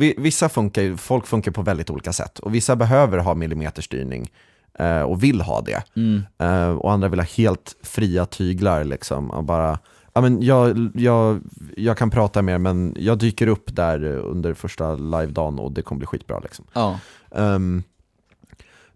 vissa 0.00 0.48
funkar 0.48 0.96
folk 0.96 1.26
funkar 1.26 1.52
på 1.52 1.62
väldigt 1.62 1.90
olika 1.90 2.12
sätt, 2.12 2.38
och 2.38 2.54
vissa 2.54 2.76
behöver 2.76 3.18
ha 3.18 3.34
millimeterstyrning 3.34 4.30
eh, 4.78 5.02
och 5.02 5.22
vill 5.22 5.40
ha 5.40 5.60
det, 5.60 5.82
mm, 5.96 6.22
eh, 6.38 6.70
och 6.70 6.92
andra 6.92 7.08
vill 7.08 7.20
ha 7.20 7.26
helt 7.26 7.76
fria 7.82 8.26
tyglar 8.26 8.84
liksom, 8.84 9.30
och 9.30 9.44
bara 9.44 9.78
Ja, 10.12 10.20
men 10.20 10.42
jag, 10.42 10.90
jag, 10.94 11.40
jag 11.76 11.96
kan 11.96 12.10
prata 12.10 12.42
mer 12.42 12.58
men 12.58 12.94
jag 12.98 13.18
dyker 13.18 13.46
upp 13.46 13.76
där 13.76 14.04
under 14.04 14.54
första 14.54 14.94
live-dagen 14.94 15.58
och 15.58 15.72
det 15.72 15.82
kommer 15.82 15.98
bli 15.98 16.06
skitbra 16.06 16.38
liksom. 16.38 16.64
ja, 16.72 16.98
Ehm, 17.30 17.82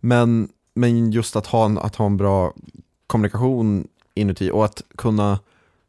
men, 0.01 0.49
men 0.75 1.13
just 1.13 1.37
att 1.37 1.47
ha, 1.47 1.65
en, 1.65 1.79
att 1.79 1.97
ha 1.97 2.07
en 2.07 2.17
bra 2.17 2.53
kommunikation 3.07 3.89
inuti 4.15 4.51
och 4.51 4.65
att 4.65 4.83
kunna 4.97 5.39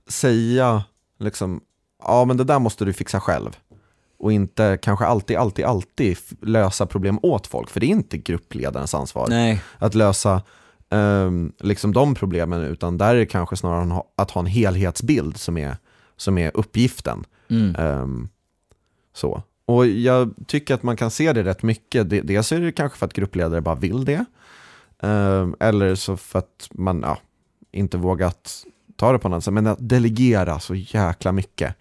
säga 0.07 0.83
liksom, 1.19 1.61
ja 2.03 2.25
men 2.25 2.37
det 2.37 2.43
där 2.43 2.59
måste 2.59 2.85
du 2.85 2.93
fixa 2.93 3.19
själv. 3.19 3.57
Och 4.25 4.31
inte 4.33 4.77
kanske 4.81 5.05
alltid, 5.05 5.37
alltid, 5.37 5.65
alltid 5.65 6.17
lösa 6.41 6.85
problem 6.85 7.19
åt 7.21 7.47
folk, 7.47 7.69
för 7.69 7.79
det 7.79 7.85
är 7.85 7.89
inte 7.89 8.17
gruppledarens 8.17 8.93
ansvar 8.95 9.27
nej, 9.29 9.61
att 9.77 9.95
lösa 9.95 10.41
ehm, 10.89 11.51
liksom 11.59 11.93
de 11.93 12.15
problemen, 12.15 12.61
utan 12.61 12.97
där 12.97 13.15
är 13.15 13.19
det 13.19 13.25
kanske 13.25 13.55
snarare 13.55 14.01
att 14.15 14.31
ha- 14.31 14.39
en 14.41 14.45
helhetsbild 14.45 15.37
som 15.37 15.57
är, 15.57 15.77
som 16.17 16.37
är 16.37 16.51
uppgiften. 16.53 17.23
mm, 17.49 17.75
Ehm, 17.75 18.29
så. 19.13 19.43
Och 19.65 19.87
jag 19.87 20.33
tycker 20.47 20.73
att 20.73 20.83
man 20.83 20.97
kan 20.97 21.11
se 21.11 21.33
det 21.33 21.43
rätt 21.43 21.63
mycket. 21.63 22.09
Det- 22.09 22.21
Dels 22.21 22.51
är 22.51 22.59
det 22.61 22.71
kanske 22.71 22.97
för 22.97 23.05
att 23.05 23.13
gruppledare 23.13 23.61
bara 23.61 23.75
vill 23.75 24.05
det. 24.05 24.25
Eh, 25.03 25.47
eller 25.59 25.95
så 25.95 26.17
för 26.17 26.39
att 26.39 26.69
man 26.71 27.01
ja, 27.01 27.17
inte 27.71 27.97
vågat 27.97 28.63
ta 28.95 29.11
det 29.11 29.19
på 29.19 29.29
något 29.29 29.43
sätt. 29.43 29.53
Men 29.53 29.67
att 29.67 29.89
delegera 29.89 30.59
så 30.59 30.75
jäkla 30.75 31.31
mycket. 31.31 31.75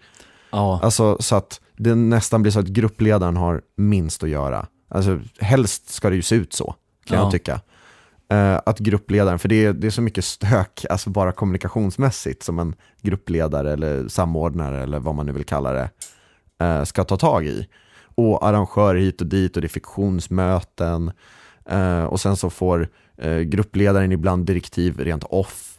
Ja. 0.51 0.79
Alltså 0.83 1.17
så 1.19 1.35
att 1.35 1.61
det 1.77 1.95
nästan 1.95 2.41
blir 2.41 2.51
så 2.51 2.59
att 2.59 2.67
gruppledaren 2.67 3.37
har 3.37 3.61
minst 3.77 4.23
att 4.23 4.29
göra. 4.29 4.67
Alltså 4.89 5.19
helst 5.39 5.89
ska 5.89 6.09
det 6.09 6.15
ju 6.15 6.21
se 6.21 6.35
ut 6.35 6.53
så, 6.53 6.75
kan 7.05 7.17
Ja. 7.17 7.23
jag 7.23 7.31
tycka. 7.31 7.61
Eh, 8.31 8.59
att 8.65 8.79
gruppledaren, 8.79 9.39
för 9.39 9.49
det 9.49 9.65
är, 9.65 9.73
det 9.73 9.87
är 9.87 9.91
så 9.91 10.01
mycket 10.01 10.25
stök, 10.25 10.85
alltså 10.89 11.09
bara 11.09 11.31
kommunikationsmässigt 11.31 12.43
som 12.43 12.59
en 12.59 12.75
gruppledare 13.01 13.73
eller 13.73 14.07
samordnare 14.07 14.83
eller 14.83 14.99
vad 14.99 15.15
man 15.15 15.25
nu 15.25 15.31
vill 15.31 15.45
kalla 15.45 15.71
det, 15.71 15.89
eh, 16.65 16.83
ska 16.83 17.03
ta 17.03 17.17
tag 17.17 17.45
i. 17.45 17.67
Och 18.15 18.47
arrangörer 18.47 18.99
hit 18.99 19.21
och 19.21 19.27
dit 19.27 19.55
och 19.55 19.61
det 19.61 19.67
är 19.67 19.69
fiktionsmöten. 19.69 21.11
Eh, 21.69 22.03
och 22.03 22.19
sen 22.19 22.35
så 22.37 22.49
får 22.49 22.89
gruppledaren 23.43 24.11
ibland 24.11 24.45
direktiv 24.45 24.99
rent 24.99 25.23
off. 25.23 25.71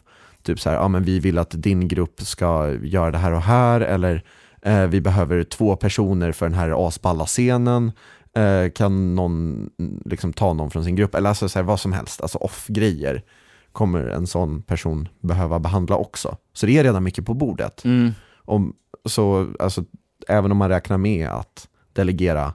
Typ 0.43 0.59
så 0.59 0.69
här, 0.69 0.75
ja 0.77 0.87
men 0.87 1.03
vi 1.03 1.19
vill 1.19 1.37
att 1.37 1.51
din 1.51 1.87
grupp 1.87 2.21
ska 2.21 2.71
göra 2.81 3.11
det 3.11 3.17
här 3.17 3.31
och 3.31 3.41
här, 3.41 3.81
eller 3.81 4.23
vi 4.89 5.01
behöver 5.01 5.43
två 5.43 5.75
personer 5.75 6.31
för 6.31 6.45
den 6.45 6.57
här 6.57 6.87
asballa 6.87 7.25
scenen. 7.25 7.91
Eh, 8.33 8.71
kan 8.71 9.15
någon 9.15 9.69
liksom 10.05 10.33
ta 10.33 10.53
någon 10.53 10.71
från 10.71 10.83
sin 10.83 10.95
grupp, 10.95 11.15
eller 11.15 11.29
alltså 11.29 11.49
så 11.49 11.59
här, 11.59 11.63
vad 11.63 11.79
som 11.79 11.93
helst, 11.93 12.21
alltså 12.21 12.37
off-grejer 12.37 13.23
kommer 13.71 14.03
en 14.07 14.27
sån 14.27 14.61
person 14.61 15.09
behöva 15.19 15.59
behandla 15.59 15.95
också. 15.95 16.37
Så 16.53 16.65
det 16.65 16.77
är 16.77 16.83
redan 16.83 17.03
mycket 17.03 17.25
på 17.25 17.33
bordet. 17.33 17.85
Mm. 17.85 18.11
Om, 18.35 18.75
så 19.05 19.53
alltså, 19.59 19.83
även 20.27 20.51
om 20.51 20.57
man 20.57 20.69
räknar 20.69 20.97
med 20.97 21.29
att 21.29 21.67
delegera 21.93 22.53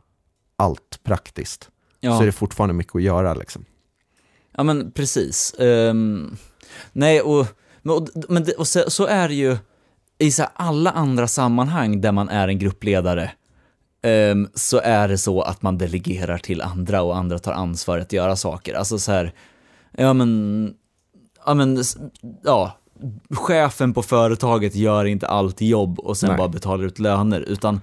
allt 0.57 1.01
praktiskt, 1.05 1.69
Ja. 2.01 2.17
så 2.17 2.23
är 2.23 2.27
det 2.27 2.33
fortfarande 2.33 2.75
mycket 2.75 2.95
att 2.95 3.03
göra. 3.03 3.35
Liksom. 3.35 3.65
Ja 4.57 4.63
men 4.63 4.93
precis. 4.93 5.55
Ehm, 5.59 6.37
nej, 6.93 7.21
och, 7.21 7.47
men, 7.83 7.97
och, 7.97 8.09
men 8.29 8.47
och 8.59 8.69
så, 8.69 8.91
så 8.91 9.07
är 9.07 9.29
det 9.29 9.35
ju 9.35 9.57
i 10.23 10.31
så 10.31 10.45
alla 10.55 10.91
andra 10.91 11.29
sammanhang 11.29 12.01
där 12.01 12.13
man 12.13 12.29
är 12.29 12.49
en 12.49 12.59
gruppledare, 12.59 13.31
ehm, 14.03 14.49
så 14.55 14.81
är 14.85 15.09
det 15.09 15.19
så 15.19 15.43
att 15.43 15.63
man 15.63 15.79
delegerar 15.79 16.39
till 16.39 16.63
andra 16.63 17.03
och 17.03 17.17
andra 17.17 17.39
tar 17.39 17.53
ansvar 17.53 17.99
att 17.99 18.13
göra 18.13 18.37
saker. 18.37 18.75
Alltså 18.75 18.99
så 18.99 19.13
här, 19.13 19.33
ja 19.99 20.13
men, 20.13 20.75
ja 21.47 21.55
men, 21.55 21.85
ja, 22.43 22.77
chefen 23.31 23.95
på 23.95 24.03
företaget 24.03 24.75
gör 24.75 25.05
inte 25.05 25.27
allt 25.27 25.61
jobb 25.61 25.99
och 25.99 26.17
sen 26.17 26.29
Nej. 26.29 26.39
bara 26.39 26.49
betalar 26.49 26.85
ut 26.85 26.99
löner, 26.99 27.41
utan 27.41 27.81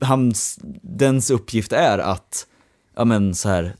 hans, 0.00 0.58
dens 0.82 1.30
uppgift 1.30 1.72
är 1.72 1.98
att, 1.98 2.46
ja 2.96 3.04
men 3.04 3.34
så 3.34 3.48
här, 3.48 3.74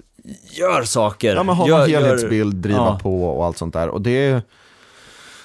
gör 0.59 0.83
saker. 0.83 1.35
Ja, 1.37 1.43
men 1.43 1.55
ha 1.55 1.69
gör, 1.69 1.85
en 1.85 1.91
gör- 1.91 2.01
helhetsbild, 2.01 2.57
driva 2.57 2.79
ja. 2.79 2.99
på 3.03 3.25
och 3.25 3.45
allt 3.45 3.59
sånt 3.59 3.75
där. 3.75 3.89
Och 3.89 4.03
det 4.03 4.11
är, 4.11 4.43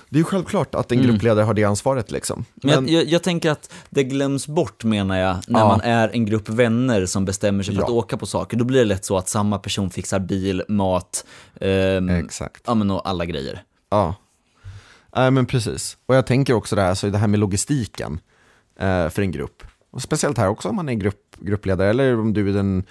det 0.10 0.16
är 0.16 0.20
ju 0.20 0.24
självklart 0.24 0.76
att 0.76 0.92
en 0.92 0.98
Mm. 1.00 1.12
gruppledare 1.12 1.46
har 1.46 1.54
det 1.54 1.64
ansvaret. 1.64 2.12
Liksom. 2.12 2.46
Men 2.56 2.72
jag, 2.74 2.90
jag, 2.90 3.06
jag 3.06 3.24
tänker 3.24 3.52
att 3.52 3.74
det 3.90 4.04
glöms 4.04 4.48
bort 4.48 4.84
menar 4.84 5.18
jag, 5.18 5.38
när 5.48 5.60
Ja. 5.60 5.68
man 5.68 5.82
är 5.82 6.10
en 6.10 6.26
grupp 6.26 6.50
vänner 6.50 7.06
som 7.06 7.26
bestämmer 7.26 7.64
sig 7.64 7.76
för 7.76 7.82
att 7.84 7.90
Ja. 7.90 7.96
åka 7.96 8.18
på 8.18 8.26
saker. 8.26 8.58
Då 8.58 8.66
blir 8.66 8.80
det 8.80 8.86
lätt 8.86 9.06
så 9.06 9.18
att 9.18 9.30
samma 9.30 9.60
person 9.60 9.90
fixar 9.90 10.20
bil, 10.20 10.64
mat, 10.68 11.26
ehm, 11.62 12.10
Exakt. 12.10 12.64
ja 12.66 12.74
men 12.76 12.92
och 12.92 13.10
alla 13.10 13.26
grejer. 13.26 13.64
Ja, 13.90 14.16
Nej, 15.18 15.32
men 15.32 15.46
precis. 15.46 15.98
Och 16.06 16.16
jag 16.16 16.26
tänker 16.28 16.54
också 16.54 16.76
det 16.76 16.82
här, 16.82 16.94
så 16.96 17.08
det 17.08 17.18
här 17.18 17.28
med 17.28 17.40
logistiken 17.40 18.20
eh, 18.80 19.10
för 19.10 19.22
en 19.22 19.32
grupp. 19.32 19.64
Och 19.92 20.02
speciellt 20.02 20.38
här 20.38 20.48
också 20.48 20.70
om 20.70 20.76
man 20.76 20.90
är 20.90 20.94
grupp, 20.94 21.36
gruppledare 21.40 21.90
eller 21.90 22.20
om 22.20 22.34
du 22.34 22.50
är 22.50 22.54
den 22.54 22.84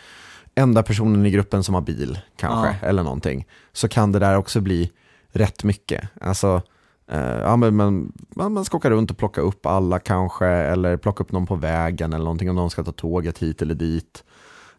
enda 0.54 0.82
personen 0.82 1.26
i 1.26 1.30
gruppen 1.30 1.64
som 1.64 1.74
har 1.74 1.82
bil 1.82 2.18
kanske, 2.36 2.86
eller 2.86 3.02
någonting. 3.02 3.46
Så 3.72 3.88
kan 3.88 4.12
det 4.12 4.18
där 4.18 4.36
också 4.36 4.60
bli 4.60 4.90
rätt 5.32 5.64
mycket. 5.64 6.08
Alltså, 6.20 6.62
eh, 7.11 7.18
ja, 7.20 7.57
men 7.57 7.76
man, 7.76 8.12
man 8.36 8.64
ska 8.64 8.76
åka 8.76 8.90
runt 8.90 9.11
och 9.11 9.16
plocka 9.18 9.40
upp 9.40 9.66
alla 9.66 9.98
kanske, 9.98 10.46
eller 10.46 10.96
plocka 10.96 11.22
upp 11.24 11.32
någon 11.32 11.46
på 11.46 11.55
vägen 11.55 12.12
eller 12.12 12.24
någonting 12.24 12.50
om 12.50 12.57
någon 12.57 12.70
ska 12.70 12.84
ta 12.84 12.92
tåget 12.92 13.38
hit 13.38 13.62
eller 13.62 13.74
dit. 13.74 14.24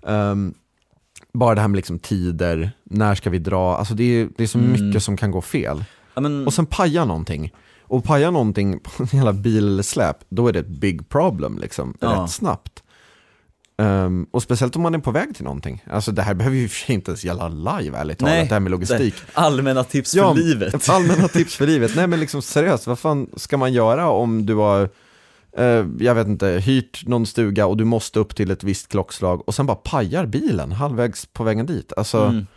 Ehm, 0.07 0.53
bara 1.33 1.55
det 1.55 1.61
här 1.61 1.67
med 1.67 1.75
liksom 1.75 1.99
tider, 1.99 2.71
när 2.83 3.15
ska 3.15 3.29
vi 3.29 3.39
dra, 3.39 3.75
alltså 3.77 3.93
det 3.93 4.03
är, 4.03 4.29
det 4.37 4.43
är 4.43 4.47
så 4.47 4.57
mycket 4.57 5.03
som 5.03 5.17
kan 5.17 5.31
gå 5.31 5.41
fel. 5.41 5.85
Ja, 6.13 6.21
men, 6.21 6.47
Och 6.47 6.53
sen 6.53 6.65
paja 6.65 7.05
någonting. 7.05 7.53
Och 7.81 8.03
paja 8.03 8.31
någonting 8.31 8.79
på 8.79 9.03
en 9.03 9.07
jävla 9.11 9.33
bilsläp, 9.33 10.17
då 10.29 10.47
är 10.47 10.53
det 10.53 10.59
ett 10.59 10.67
big 10.67 11.09
problem 11.09 11.57
liksom, 11.61 11.97
Ja. 11.99 12.09
rätt 12.23 12.31
snabbt. 12.31 12.83
Ehm, 13.77 14.27
och 14.31 14.43
speciellt 14.43 14.75
om 14.75 14.81
man 14.81 14.95
är 14.95 14.99
på 14.99 15.11
väg 15.11 15.35
till 15.35 15.43
någonting. 15.43 15.83
Alltså 15.91 16.11
det 16.11 16.21
här 16.21 16.33
behöver 16.33 16.57
ju 16.57 16.69
inte 16.87 17.11
ens 17.11 17.23
gälla 17.25 17.47
live 17.47 17.97
ärligt 17.97 18.17
talat, 18.19 18.49
det 18.49 18.55
här 18.55 18.59
med 18.59 18.71
logistik. 18.71 19.15
allmänna 19.33 19.83
tips 19.83 20.11
för 20.11 20.17
Ja, 20.17 20.33
livet. 20.33 20.89
Allmänna 20.89 21.27
tips 21.27 21.55
för 21.55 21.67
livet. 21.67 21.91
Nej 21.95 22.07
men 22.07 22.19
liksom 22.19 22.41
seriöst, 22.41 22.87
vad 22.87 22.99
fan 22.99 23.29
ska 23.35 23.57
man 23.57 23.73
göra 23.73 24.09
om 24.09 24.45
du 24.45 24.55
har, 24.55 24.89
eh, 25.57 25.85
jag 25.99 26.15
vet 26.15 26.27
inte, 26.27 26.47
hyrt 26.47 27.07
någon 27.07 27.25
stuga 27.25 27.65
och 27.65 27.77
du 27.77 27.85
måste 27.85 28.19
upp 28.19 28.35
till 28.35 28.51
ett 28.51 28.63
visst 28.63 28.87
klockslag 28.89 29.47
och 29.47 29.55
sen 29.55 29.65
bara 29.65 29.77
pajar 29.77 30.25
bilen 30.25 30.71
halvvägs 30.71 31.25
på 31.25 31.43
vägen 31.43 31.65
dit. 31.65 31.93
Alltså, 31.97 32.23
Mm. 32.23 32.47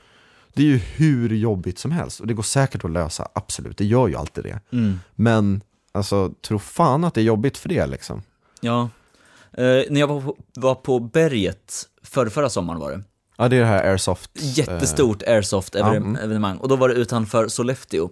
det 0.55 0.63
är 0.63 0.67
ju 0.67 0.77
hur 0.79 1.29
jobbigt 1.35 1.79
som 1.79 1.91
helst 1.91 2.21
och 2.21 2.27
det 2.27 2.35
går 2.35 2.43
säkert 2.43 2.85
att 2.85 2.91
lösa, 2.91 3.29
absolut, 3.35 3.77
det 3.79 3.85
gör 3.85 4.09
ju 4.09 4.17
alltid 4.17 4.45
det. 4.45 4.61
Mm. 4.73 5.01
Men 5.15 5.61
alltså, 5.93 6.31
tro 6.47 6.59
fan 6.59 7.05
att 7.05 7.15
det 7.15 7.21
är 7.21 7.25
jobbigt 7.25 7.59
för 7.59 7.69
det 7.69 7.87
liksom. 7.87 8.23
Ja. 8.61 8.89
Eh, 9.59 9.85
när 9.91 10.01
jag 10.01 10.07
var 10.07 10.21
på, 10.21 10.37
var 10.57 10.75
på 10.75 11.01
berget, 11.01 11.83
för 12.03 12.29
förra 12.29 12.51
sommaren 12.51 12.81
var 12.81 12.91
det, 12.91 13.03
Ja, 13.41 13.49
det 13.49 13.57
är 13.57 13.61
det 13.61 13.67
här 13.67 13.91
airsoft. 13.91 14.31
jättestort 14.35 15.23
ja, 15.27 15.33
airsoft-evenemang 15.33 15.97
mm. 15.97 16.17
evenemang. 16.25 16.57
och 16.57 16.69
då 16.69 16.77
var 16.77 16.89
det 16.89 16.95
utanför 16.95 17.49
Sollefteå. 17.49 18.09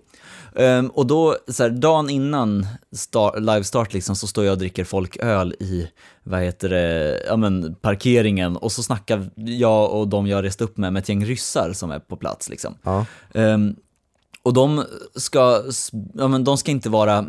Ehm, 0.56 0.88
och 0.88 1.06
då, 1.06 1.36
så 1.48 1.62
här, 1.62 1.70
dagen 1.70 2.10
innan 2.10 2.66
star, 2.92 3.40
livestart 3.40 3.94
liksom, 3.94 4.16
så 4.16 4.26
står 4.26 4.44
jag 4.44 4.52
och 4.52 4.58
dricker 4.58 4.84
folköl 4.84 5.52
i, 5.60 5.88
vad 6.22 6.40
heter 6.40 6.68
det, 6.68 7.22
ja 7.26 7.36
men 7.36 7.74
parkeringen 7.74 8.56
och 8.56 8.72
så 8.72 8.82
snackar 8.82 9.30
jag 9.34 9.92
och 9.92 10.08
de 10.08 10.26
jag 10.26 10.44
rest 10.44 10.60
upp 10.60 10.76
med, 10.76 10.92
med 10.92 11.00
ett 11.00 11.08
gäng 11.08 11.24
ryssar 11.24 11.72
som 11.72 11.90
är 11.90 11.98
på 11.98 12.16
plats 12.16 12.48
liksom. 12.48 12.74
Ja. 12.82 13.06
Ehm, 13.34 13.76
och 14.42 14.52
de 14.52 14.84
ska, 15.14 15.62
ja 16.14 16.28
men 16.28 16.44
de 16.44 16.58
ska 16.58 16.70
inte 16.70 16.88
vara 16.88 17.22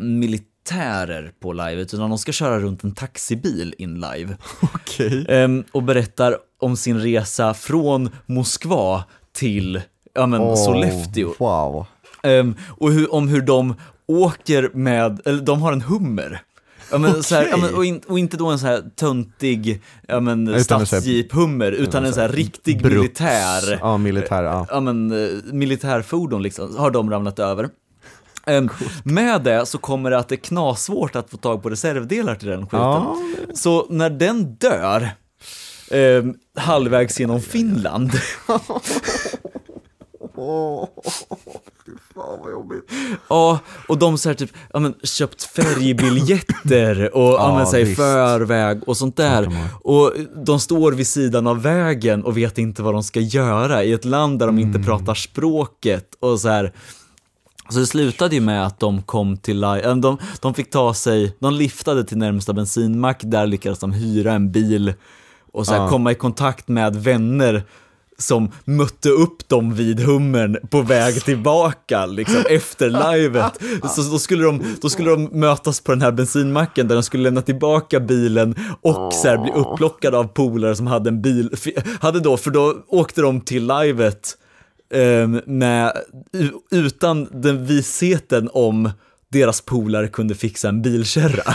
militärer 0.68 1.32
på 1.40 1.52
live, 1.52 1.82
utan 1.82 2.10
de 2.10 2.18
ska 2.18 2.32
köra 2.32 2.58
runt 2.58 2.84
en 2.84 2.92
taxibil 2.92 3.74
in 3.78 3.94
live. 3.94 4.36
Okej. 4.74 5.26
Ehm, 5.28 5.64
och 5.72 5.82
berättar 5.82 6.36
om 6.60 6.76
sin 6.76 7.00
resa 7.00 7.54
från 7.54 8.10
Moskva 8.26 9.04
till 9.32 9.80
ja, 10.14 10.26
men, 10.26 10.56
Sollefteå. 10.56 11.34
Wow. 11.38 11.86
Ehm, 12.22 12.54
och 12.68 12.92
hur, 12.92 13.14
om 13.14 13.28
hur 13.28 13.40
de 13.40 13.74
åker 14.06 14.70
med, 14.74 15.20
eller 15.24 15.42
de 15.42 15.62
har 15.62 15.72
en 15.72 15.82
hummer. 15.82 16.42
Ja, 16.90 16.98
men, 16.98 17.22
så 17.22 17.34
här, 17.34 17.46
ja, 17.50 17.56
men, 17.56 17.74
och, 17.74 17.84
in, 17.84 18.00
och 18.06 18.18
inte 18.18 18.36
då 18.36 18.46
en 18.46 18.58
så 18.58 18.66
här 18.66 18.82
töntig 18.96 19.82
ja, 20.08 20.20
men, 20.20 20.48
Utan 20.48 20.86
stadsjeep-hummer, 20.86 21.70
utan 21.70 22.04
en 22.04 22.14
så 22.14 22.20
här 22.20 22.28
riktig 22.28 22.82
Bruks. 22.82 22.96
militär 22.96 23.78
Ja, 23.80 23.96
militär, 23.96 24.42
ja. 24.42 24.66
ja, 24.70 24.80
men, 24.80 25.10
eh, 25.10 25.28
militärfordon 25.52 26.42
liksom, 26.42 26.76
har 26.76 26.90
de 26.90 27.10
ramlat 27.10 27.38
över. 27.38 27.68
Ehm, 28.48 28.68
med 29.04 29.42
det 29.42 29.66
så 29.66 29.78
kommer 29.78 30.10
det 30.10 30.18
att 30.18 30.28
det 30.28 30.34
är 30.34 30.36
knasvårt 30.36 31.16
att 31.16 31.30
få 31.30 31.36
tag 31.36 31.62
på 31.62 31.70
reservdelar 31.70 32.34
till 32.34 32.48
den 32.48 32.62
skiten. 32.66 32.78
Ja, 32.80 33.16
Så 33.54 33.86
när 33.90 34.10
den 34.10 34.54
dör, 34.54 35.08
ehm, 35.90 36.34
halvvägs 36.56 37.20
genom 37.20 37.40
Finland, 37.40 38.10
Fan 42.14 42.38
vad 42.42 42.50
jobbigt. 42.50 42.90
ja, 43.28 43.58
och 43.88 43.98
de 43.98 44.18
så 44.18 44.28
här 44.28 44.34
typ, 44.36 44.50
ja 44.72 44.78
men 44.80 44.94
köpt 45.02 45.42
färjebiljetter 45.42 47.16
och 47.16 47.32
ja, 47.34 47.54
men, 47.56 47.66
så 47.66 47.76
här, 47.76 47.94
förväg 47.94 48.88
och 48.88 48.96
sånt 48.96 49.16
där. 49.16 49.48
Och 49.82 50.12
de 50.46 50.60
står 50.60 50.92
vid 50.92 51.06
sidan 51.06 51.46
av 51.46 51.62
vägen 51.62 52.24
och 52.24 52.36
vet 52.36 52.58
inte 52.58 52.82
vad 52.82 52.94
de 52.94 53.02
ska 53.02 53.20
göra 53.20 53.84
i 53.84 53.92
ett 53.92 54.04
land 54.04 54.38
där 54.38 54.46
de 54.46 54.56
Mm. 54.58 54.68
inte 54.68 54.78
pratar 54.86 55.14
språket 55.14 56.08
och 56.20 56.40
så 56.40 56.48
här. 56.48 56.72
Så 57.70 57.78
det 57.78 57.86
slutade 57.86 58.34
ju 58.34 58.40
med 58.40 58.66
att 58.66 58.80
de 58.80 59.02
kom 59.02 59.36
till, 59.36 59.64
äh, 59.64 59.76
de, 59.96 60.18
de 60.40 60.54
fick 60.54 60.70
ta 60.70 60.94
sig, 60.94 61.36
de 61.40 61.54
liftade 61.54 62.04
till 62.04 62.18
närmsta 62.18 62.52
bensinmack, 62.52 63.20
där 63.22 63.46
lyckades 63.46 63.78
de 63.78 63.92
hyra 63.92 64.32
en 64.32 64.52
bil 64.52 64.92
och 65.52 65.66
så 65.66 65.74
Ja. 65.74 65.88
komma 65.88 66.12
i 66.12 66.14
kontakt 66.14 66.68
med 66.68 66.96
vänner 66.96 67.62
som 68.20 68.50
mötte 68.64 69.08
upp 69.08 69.48
dem 69.48 69.74
vid 69.74 70.00
hummern 70.00 70.56
på 70.70 70.82
väg 70.82 71.24
tillbaka 71.24 72.06
liksom, 72.06 72.42
efter 72.50 73.12
livet. 73.12 73.52
Så 73.90 74.02
då 74.02 74.18
skulle, 74.18 74.44
de, 74.44 74.76
då 74.82 74.88
skulle 74.90 75.10
de 75.10 75.24
mötas 75.24 75.80
på 75.80 75.92
den 75.92 76.02
här 76.02 76.12
bensinmacken 76.12 76.88
där 76.88 76.94
de 76.94 77.02
skulle 77.02 77.22
lämna 77.22 77.42
tillbaka 77.42 78.00
bilen 78.00 78.54
och 78.82 79.12
så 79.12 79.28
här, 79.28 79.38
bli 79.38 79.52
upplockade 79.52 80.18
av 80.18 80.24
polare 80.24 80.76
som 80.76 80.86
hade 80.86 81.10
en 81.10 81.22
bil. 81.22 81.50
Hade 82.00 82.20
då, 82.20 82.36
för 82.36 82.50
då 82.50 82.74
åkte 82.88 83.20
de 83.22 83.40
till 83.40 83.66
livet 83.66 84.34
med, 85.46 85.92
u- 86.32 86.52
utan 86.70 87.28
den 87.32 87.66
visheten 87.66 88.50
om 88.52 88.90
deras 89.28 89.60
polare 89.60 90.08
kunde 90.08 90.34
fixa 90.34 90.68
en 90.68 90.82
bilkärra. 90.82 91.54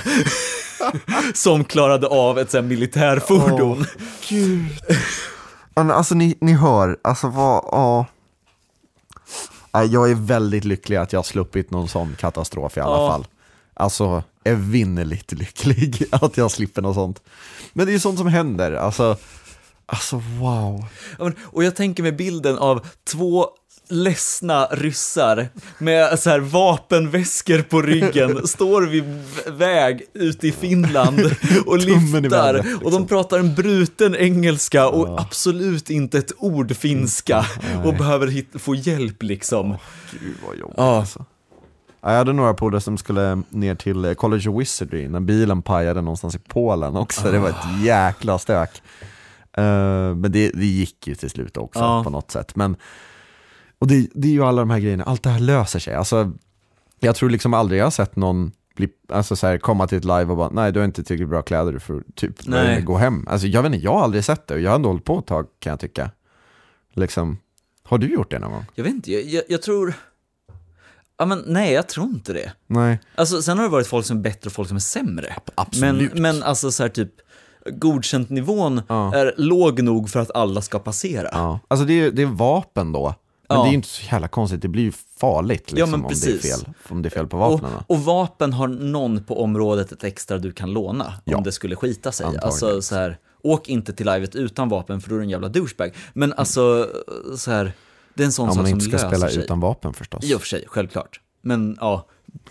som 1.34 1.64
klarade 1.64 2.08
av 2.08 2.40
ett 2.40 2.52
så 2.52 2.58
här 2.58 2.64
militärfordon. 2.64 3.86
Gud. 4.30 4.66
Alltså 5.74 6.16
ni, 6.16 6.38
ni 6.42 6.54
hör, 6.54 6.98
alltså 7.02 7.28
vad, 7.28 7.64
ja. 7.72 8.06
Jag 9.86 10.12
är 10.12 10.16
väldigt 10.16 10.66
lycklig 10.66 10.98
att 10.98 11.14
jag 11.14 11.18
har 11.18 11.24
sluppit 11.24 11.72
någon 11.72 11.88
sån 11.88 12.16
katastrof 12.20 12.78
i 12.78 12.80
alla 12.80 12.96
Ja. 12.98 13.10
fall. 13.10 13.28
Alltså, 13.74 14.24
evinnerligt 14.44 15.32
lycklig 15.32 16.04
att 16.12 16.38
jag 16.38 16.52
slipper 16.52 16.82
något 16.82 16.96
sånt. 16.96 17.22
Men 17.74 17.86
det 17.86 17.92
är 17.92 17.94
ju 17.94 18.00
sånt 18.00 18.18
som 18.18 18.28
händer, 18.28 18.72
alltså, 18.74 19.18
alltså 19.86 20.22
wow. 20.40 20.86
Ja, 21.20 21.32
och 21.44 21.64
jag 21.64 21.76
tänker 21.76 22.04
mig 22.04 22.12
bilden 22.12 22.58
av 22.58 22.86
två 23.08 23.48
ledsna 23.90 24.66
ryssar 24.72 25.48
med 25.78 26.20
så 26.20 26.30
här 26.30 26.40
vapenväskor 26.40 27.62
på 27.62 27.82
ryggen, 27.82 28.48
står 28.48 28.82
vid 28.82 29.04
väg 29.48 30.02
ute 30.14 30.48
i 30.48 30.52
Finland 30.52 31.20
och 31.66 31.78
lyftar. 31.78 32.54
liksom. 32.54 32.80
Och 32.84 32.92
de 32.92 33.08
pratar 33.08 33.40
en 33.40 33.56
bruten 33.56 34.16
engelska 34.16 34.88
och 34.90 35.22
absolut 35.22 35.90
inte 35.90 36.18
ett 36.18 36.32
ord 36.38 36.76
finska 36.76 37.46
och 37.86 37.94
behöver 37.94 38.60
få 38.60 38.76
hjälp 38.76 39.24
liksom. 39.24 39.78
Gud 40.12 40.36
vad 40.48 40.58
jobbigt 40.58 40.76
Ja. 40.78 40.98
alltså. 41.00 41.26
Ja, 42.02 42.10
Jag 42.12 42.18
hade 42.18 42.34
några 42.34 42.54
polare 42.54 42.82
som 42.82 42.98
skulle 42.98 43.42
ner 43.50 43.76
till 43.76 44.06
eh, 44.06 44.14
College 44.14 44.50
of 44.50 44.62
Wizardry 44.62 45.08
när 45.08 45.20
bilen 45.20 45.62
pajade 45.62 46.02
någonstans 46.02 46.36
i 46.36 46.40
Polen 46.40 46.96
också. 46.96 47.32
Det 47.32 47.40
var 47.40 47.50
ett 47.50 47.84
jäkla 47.84 48.40
stök. 48.40 48.82
Eh, 49.58 50.16
men 50.16 50.32
det, 50.32 50.50
det 50.54 50.66
gick 50.66 51.08
ju 51.08 51.16
till 51.16 51.30
slut 51.30 51.58
också 51.58 51.80
Ja. 51.80 52.04
på 52.04 52.10
något 52.10 52.32
sätt. 52.32 52.56
Men, 52.56 52.76
och 53.80 53.88
det, 53.88 54.08
det 54.14 54.28
är 54.28 54.32
ju 54.32 54.44
alla 54.44 54.62
de 54.62 54.70
här 54.70 54.80
grejerna, 54.80 55.04
allt 55.04 55.24
det 55.24 55.30
här 55.30 55.40
löser 55.40 55.80
sig. 55.80 55.94
Alltså, 55.96 56.32
jag 57.00 57.16
tror 57.16 57.30
liksom 57.30 57.54
aldrig 57.54 57.80
jag 57.80 57.86
har 57.86 57.92
sett 57.92 58.16
någon 58.16 58.52
bli, 58.76 58.90
alltså 59.10 59.36
så 59.36 59.48
här, 59.48 59.58
komma 59.58 59.88
till 59.88 59.98
ett 59.98 60.04
live 60.06 60.26
och 60.26 60.38
bara 60.38 60.50
nej 60.50 60.72
du 60.72 60.80
har 60.80 60.86
inte 60.86 61.04
tillräckligt 61.04 61.30
bra 61.30 61.42
kläder 61.42 61.80
för 61.80 61.98
att 61.98 62.16
typ 62.16 62.48
Nej. 62.48 62.82
gå 62.82 62.98
hem. 62.98 63.28
Alltså, 63.28 63.48
jag 63.48 63.64
vet 63.64 63.74
inte, 63.74 63.86
jag 63.86 63.94
har 63.94 64.02
aldrig 64.04 64.24
sett 64.24 64.48
det 64.48 64.54
och 64.54 64.60
jag 64.60 64.72
har 64.72 64.76
ändå 64.76 64.90
hållit 64.90 65.04
på 65.06 65.20
ett 65.20 65.26
tag 65.26 65.48
kan 65.60 65.70
jag 65.70 65.80
tycka. 65.80 66.12
Liksom, 66.94 67.38
har 67.84 67.98
du 67.98 68.08
gjort 68.14 68.32
det 68.32 68.40
någon 68.40 68.52
gång? 68.52 68.66
Jag 68.76 68.84
vet 68.84 68.94
inte, 68.94 69.12
jag, 69.12 69.24
jag, 69.24 69.44
jag 69.50 69.62
tror... 69.62 69.94
Ja 71.18 71.26
men 71.26 71.44
nej, 71.48 71.74
jag 71.74 71.90
tror 71.90 72.06
inte 72.06 72.34
det. 72.34 72.52
Nej. 72.68 73.00
Alltså 73.16 73.42
sen 73.42 73.58
har 73.58 73.66
det 73.66 73.72
varit 73.72 73.88
folk 73.88 74.06
som 74.06 74.18
är 74.18 74.22
bättre 74.22 74.48
och 74.48 74.54
folk 74.54 74.68
som 74.68 74.76
är 74.78 74.82
sämre. 74.82 75.36
absolut. 75.56 76.14
Men, 76.14 76.22
men 76.22 76.44
alltså 76.44 76.72
så 76.72 76.84
här 76.84 76.90
typ, 76.90 77.12
godkänt 77.72 78.30
nivån 78.30 78.82
Ja. 78.90 79.16
är 79.16 79.34
låg 79.38 79.82
nog 79.84 80.10
för 80.10 80.20
att 80.20 80.32
alla 80.36 80.62
ska 80.62 80.80
passera. 80.80 81.30
Ja, 81.32 81.60
alltså 81.68 81.86
det 81.86 81.94
är, 81.94 82.12
det 82.12 82.22
är 82.22 82.26
vapen 82.26 82.92
då. 82.92 83.04
Men 83.50 83.58
Ja. 83.58 83.64
det 83.64 83.68
är 83.68 83.72
ju 83.72 83.76
inte 83.76 83.88
så 83.88 84.04
jävla 84.12 84.28
konstigt, 84.28 84.62
det 84.62 84.68
blir 84.68 84.84
ju 84.84 84.92
farligt 85.20 85.72
liksom, 85.72 85.92
men 85.92 86.02
om, 86.06 86.12
det 86.22 86.28
är 86.28 86.38
fel, 86.38 86.74
om 86.90 87.02
det 87.02 87.08
är 87.08 87.12
fel 87.12 87.28
på 87.28 87.38
Och, 87.38 87.52
vapnen. 87.52 87.72
och 87.88 88.00
vapen 88.00 88.54
har 88.54 88.68
någon 88.68 89.24
på 89.24 89.42
området 89.44 89.92
ett 89.92 90.04
extra 90.04 90.38
du 90.38 90.52
kan 90.52 90.72
låna 90.74 91.14
Ja. 91.26 91.38
om 91.38 91.44
det 91.44 91.52
skulle 91.52 91.76
skita 91.76 92.12
sig. 92.12 92.26
Antagligen. 92.26 92.46
Alltså 92.48 92.82
så 92.82 92.96
här, 92.96 93.18
åk 93.44 93.70
inte 93.70 93.94
till 93.94 94.06
livet 94.06 94.36
utan 94.36 94.70
vapen 94.70 95.02
för 95.02 95.10
då 95.10 95.16
är 95.16 95.20
du 95.20 95.24
en 95.24 95.30
jävla 95.30 95.50
douchebag. 95.50 95.94
Men 96.14 96.34
alltså, 96.34 96.88
så 97.38 97.52
här, 97.52 97.74
det 98.14 98.24
är 98.24 98.26
en 98.26 98.32
sån 98.32 98.50
Om 98.50 98.56
sak 98.56 98.58
man 98.58 98.66
som 98.66 98.74
inte 98.80 98.86
ska 98.86 98.92
löser 99.08 99.08
spela 99.18 99.30
sig. 99.30 99.44
utan 99.44 99.60
vapen 99.60 99.94
förstås. 99.94 100.24
I 100.24 100.36
och 100.36 100.40
för 100.42 100.48
sig, 100.48 100.64
självklart. 100.68 101.20
Men 101.42 101.78
ja, 101.82 102.08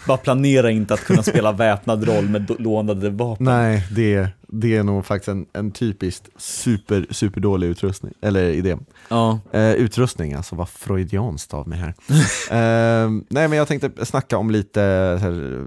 bara 0.07 0.17
planera 0.17 0.71
inte 0.71 0.95
att 0.95 1.05
kunna 1.05 1.23
spela 1.23 1.53
väpnad 1.53 2.05
roll 2.09 2.29
med 2.29 2.61
lånade 2.61 3.11
vapen. 3.11 3.45
Nej, 3.45 3.87
det, 3.91 4.29
det 4.47 4.77
är 4.77 4.83
nog 4.83 5.07
faktiskt 5.07 5.29
en, 5.29 5.47
en 5.53 5.71
typiskt 5.71 6.29
super, 6.37 7.07
super 7.11 7.41
dålig 7.41 7.67
utrustning, 7.69 8.13
eller 8.21 8.43
idé. 8.45 8.77
Ja, 9.09 9.41
Eh, 9.53 9.73
utrustning, 9.73 10.35
alltså 10.35 10.57
vad 10.57 10.69
freudianskt 10.69 11.55
av 11.55 11.69
mig 11.69 11.79
här. 11.79 11.89
eh, 12.51 13.11
nej 13.29 13.49
men 13.49 13.53
jag 13.53 13.69
tänkte 13.69 14.07
snacka 14.07 14.39
om 14.39 14.51
lite 14.51 14.81
här, 15.23 15.65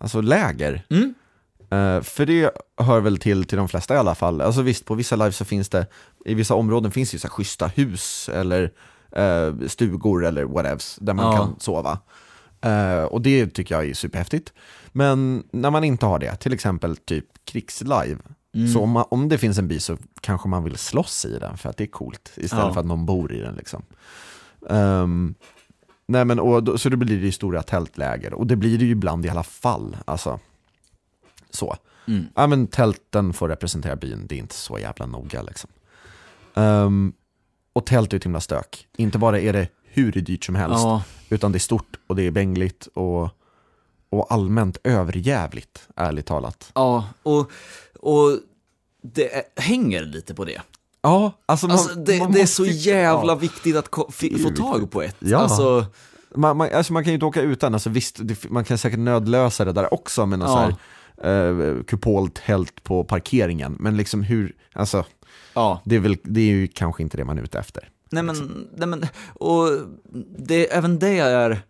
alltså 0.00 0.20
läger. 0.20 0.82
Mm. 0.90 1.14
Eh, 1.70 2.02
för 2.02 2.26
det 2.26 2.50
hör 2.76 3.00
väl 3.00 3.18
till, 3.18 3.44
till 3.44 3.58
de 3.58 3.68
flesta 3.68 3.94
i 3.94 3.98
alla 3.98 4.14
fall. 4.14 4.40
Alltså 4.40 4.62
visst, 4.62 4.84
på 4.84 4.94
vissa 4.94 5.16
live 5.16 5.32
så 5.32 5.44
finns 5.44 5.68
det, 5.68 5.86
i 6.24 6.34
vissa 6.34 6.54
områden 6.54 6.90
finns 6.90 7.10
det 7.10 7.14
ju 7.14 7.18
så 7.18 7.26
här 7.26 7.32
schyssta 7.32 7.66
hus 7.66 8.28
eller 8.34 8.70
eh, 9.12 9.54
stugor 9.66 10.24
eller 10.26 10.44
whatevs 10.44 10.96
där 11.00 11.14
man 11.14 11.24
Ja. 11.32 11.36
kan 11.38 11.54
sova. 11.60 11.98
Eh, 12.66 13.04
och 13.04 13.22
det 13.22 13.46
tycker 13.46 13.74
jag 13.74 13.88
är 13.88 13.94
superhäftigt. 13.94 14.52
Men 14.92 15.44
när 15.50 15.70
man 15.70 15.84
inte 15.84 16.06
har 16.06 16.18
det, 16.18 16.36
till 16.36 16.52
exempel 16.52 16.96
typ 16.96 17.24
krigslive, 17.44 18.18
Mm. 18.54 18.68
så 18.68 18.80
om, 18.80 18.90
man, 18.90 19.04
om 19.10 19.28
det 19.28 19.38
finns 19.38 19.58
en 19.58 19.68
by 19.68 19.78
så 19.80 19.96
kanske 20.20 20.48
man 20.48 20.64
vill 20.64 20.76
slåss 20.76 21.24
i 21.24 21.38
den 21.38 21.56
för 21.56 21.68
att 21.70 21.76
det 21.76 21.84
är 21.84 21.88
coolt 21.88 22.32
istället 22.36 22.64
Ja. 22.64 22.72
för 22.72 22.80
att 22.80 22.86
någon 22.86 23.06
bor 23.06 23.32
i 23.32 23.38
den 23.40 23.54
liksom. 23.54 23.82
Ehm, 24.70 25.34
nej 26.08 26.24
men, 26.24 26.38
och 26.40 26.80
så 26.80 26.88
då 26.88 26.96
blir 26.96 27.16
det 27.18 27.24
ju 27.26 27.32
stora 27.32 27.62
tältläger 27.62 28.34
och 28.34 28.46
det 28.46 28.56
blir 28.56 28.78
det 28.78 28.84
ju 28.84 28.90
ibland 28.90 29.26
i 29.26 29.28
alla 29.28 29.42
fall. 29.42 29.96
Alltså, 30.04 30.40
så. 31.50 31.76
Mm. 32.08 32.24
Ja 32.34 32.46
men 32.46 32.66
tälten 32.66 33.32
får 33.32 33.48
representera 33.48 33.96
byn, 33.96 34.26
det 34.26 34.34
är 34.34 34.38
inte 34.38 34.54
så 34.54 34.78
jävla 34.78 35.06
noga 35.06 35.42
liksom. 35.42 35.70
Ehm, 36.54 37.12
och 37.72 37.86
tält 37.86 38.12
är 38.12 38.16
ett 38.16 38.24
himla 38.24 38.40
stök. 38.40 38.86
Inte 38.96 39.18
bara 39.18 39.40
är 39.40 39.52
det 39.52 39.68
hur 39.84 40.12
dyrt 40.12 40.44
som 40.44 40.54
helst, 40.54 40.82
ja, 40.84 41.02
utan 41.28 41.52
det 41.52 41.58
är 41.58 41.60
stort 41.60 41.96
och 42.06 42.16
det 42.16 42.22
är 42.22 42.30
bängligt 42.30 42.88
och, 42.94 43.28
och 44.10 44.32
allmänt 44.32 44.78
överjävligt, 44.84 45.88
ärligt 45.96 46.26
talat. 46.26 46.70
ja, 46.74 47.08
och, 47.22 47.50
och 48.00 48.38
det 49.02 49.34
är, 49.34 49.42
hänger 49.56 50.02
lite 50.04 50.34
på 50.34 50.44
det. 50.44 50.60
Ja, 51.02 51.32
alltså, 51.46 51.66
man, 51.66 51.76
Alltså 51.76 51.94
det, 51.94 52.18
man 52.18 52.32
det 52.32 52.40
är 52.40 52.46
så 52.46 52.64
jävla 52.66 53.32
ja. 53.32 53.36
viktigt 53.36 53.76
att 53.76 53.88
få 54.42 54.50
tag 54.56 54.90
på 54.90 55.02
ett. 55.02 55.16
Ja. 55.18 55.38
Alltså, 55.38 55.86
Man, 56.34 56.56
man, 56.56 56.68
alltså 56.74 56.92
man 56.92 57.04
kan 57.04 57.10
ju 57.10 57.14
inte 57.14 57.26
åka 57.26 57.40
utan, 57.42 57.74
alltså 57.74 57.90
visst, 57.90 58.16
det, 58.20 58.50
man 58.50 58.64
kan 58.64 58.78
säkert 58.78 58.98
nödlösa 58.98 59.64
det 59.64 59.72
där 59.72 59.94
också 59.94 60.26
med 60.26 60.38
någon 60.38 60.48
Ja. 60.48 60.54
så 60.54 61.26
här 61.28 61.76
eh, 61.76 61.82
kupoltält 61.82 62.82
på 62.84 63.04
parkeringen, 63.04 63.76
men 63.80 63.96
liksom 63.96 64.22
hur, 64.22 64.54
alltså 64.72 65.04
ja. 65.54 65.80
det 65.84 65.96
är, 65.96 66.00
väl, 66.00 66.16
det 66.22 66.40
är 66.40 66.44
ju 66.44 66.68
kanske 66.68 67.02
inte 67.02 67.16
det 67.16 67.24
man 67.24 67.38
är 67.38 67.42
ute 67.42 67.58
efter. 67.58 67.88
Nej 68.10 68.22
men, 68.22 68.68
nej 68.76 68.88
men, 68.88 69.06
och 69.34 69.68
det, 70.38 70.72
även 70.74 70.98
det 70.98 71.18
är... 71.18 71.62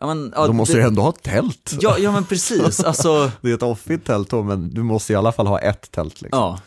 Ja, 0.00 0.06
men, 0.06 0.32
ja, 0.36 0.46
Då 0.46 0.52
måste 0.52 0.74
det, 0.74 0.80
du 0.82 0.86
ändå 0.86 1.02
ha 1.02 1.08
ett 1.08 1.22
tält. 1.22 1.72
Ja, 1.80 1.98
ja 1.98 2.12
men 2.12 2.24
precis, 2.24 2.80
alltså, 2.80 3.30
Det 3.40 3.50
är 3.50 3.54
ett 3.54 3.62
offigt 3.62 4.06
tält 4.06 4.30
då, 4.30 4.42
men 4.42 4.70
du 4.74 4.82
måste 4.82 5.12
i 5.12 5.16
alla 5.16 5.32
fall 5.32 5.46
ha 5.46 5.58
ett 5.58 5.90
tält. 5.90 6.22
Liksom. 6.22 6.38
ja. 6.40 6.60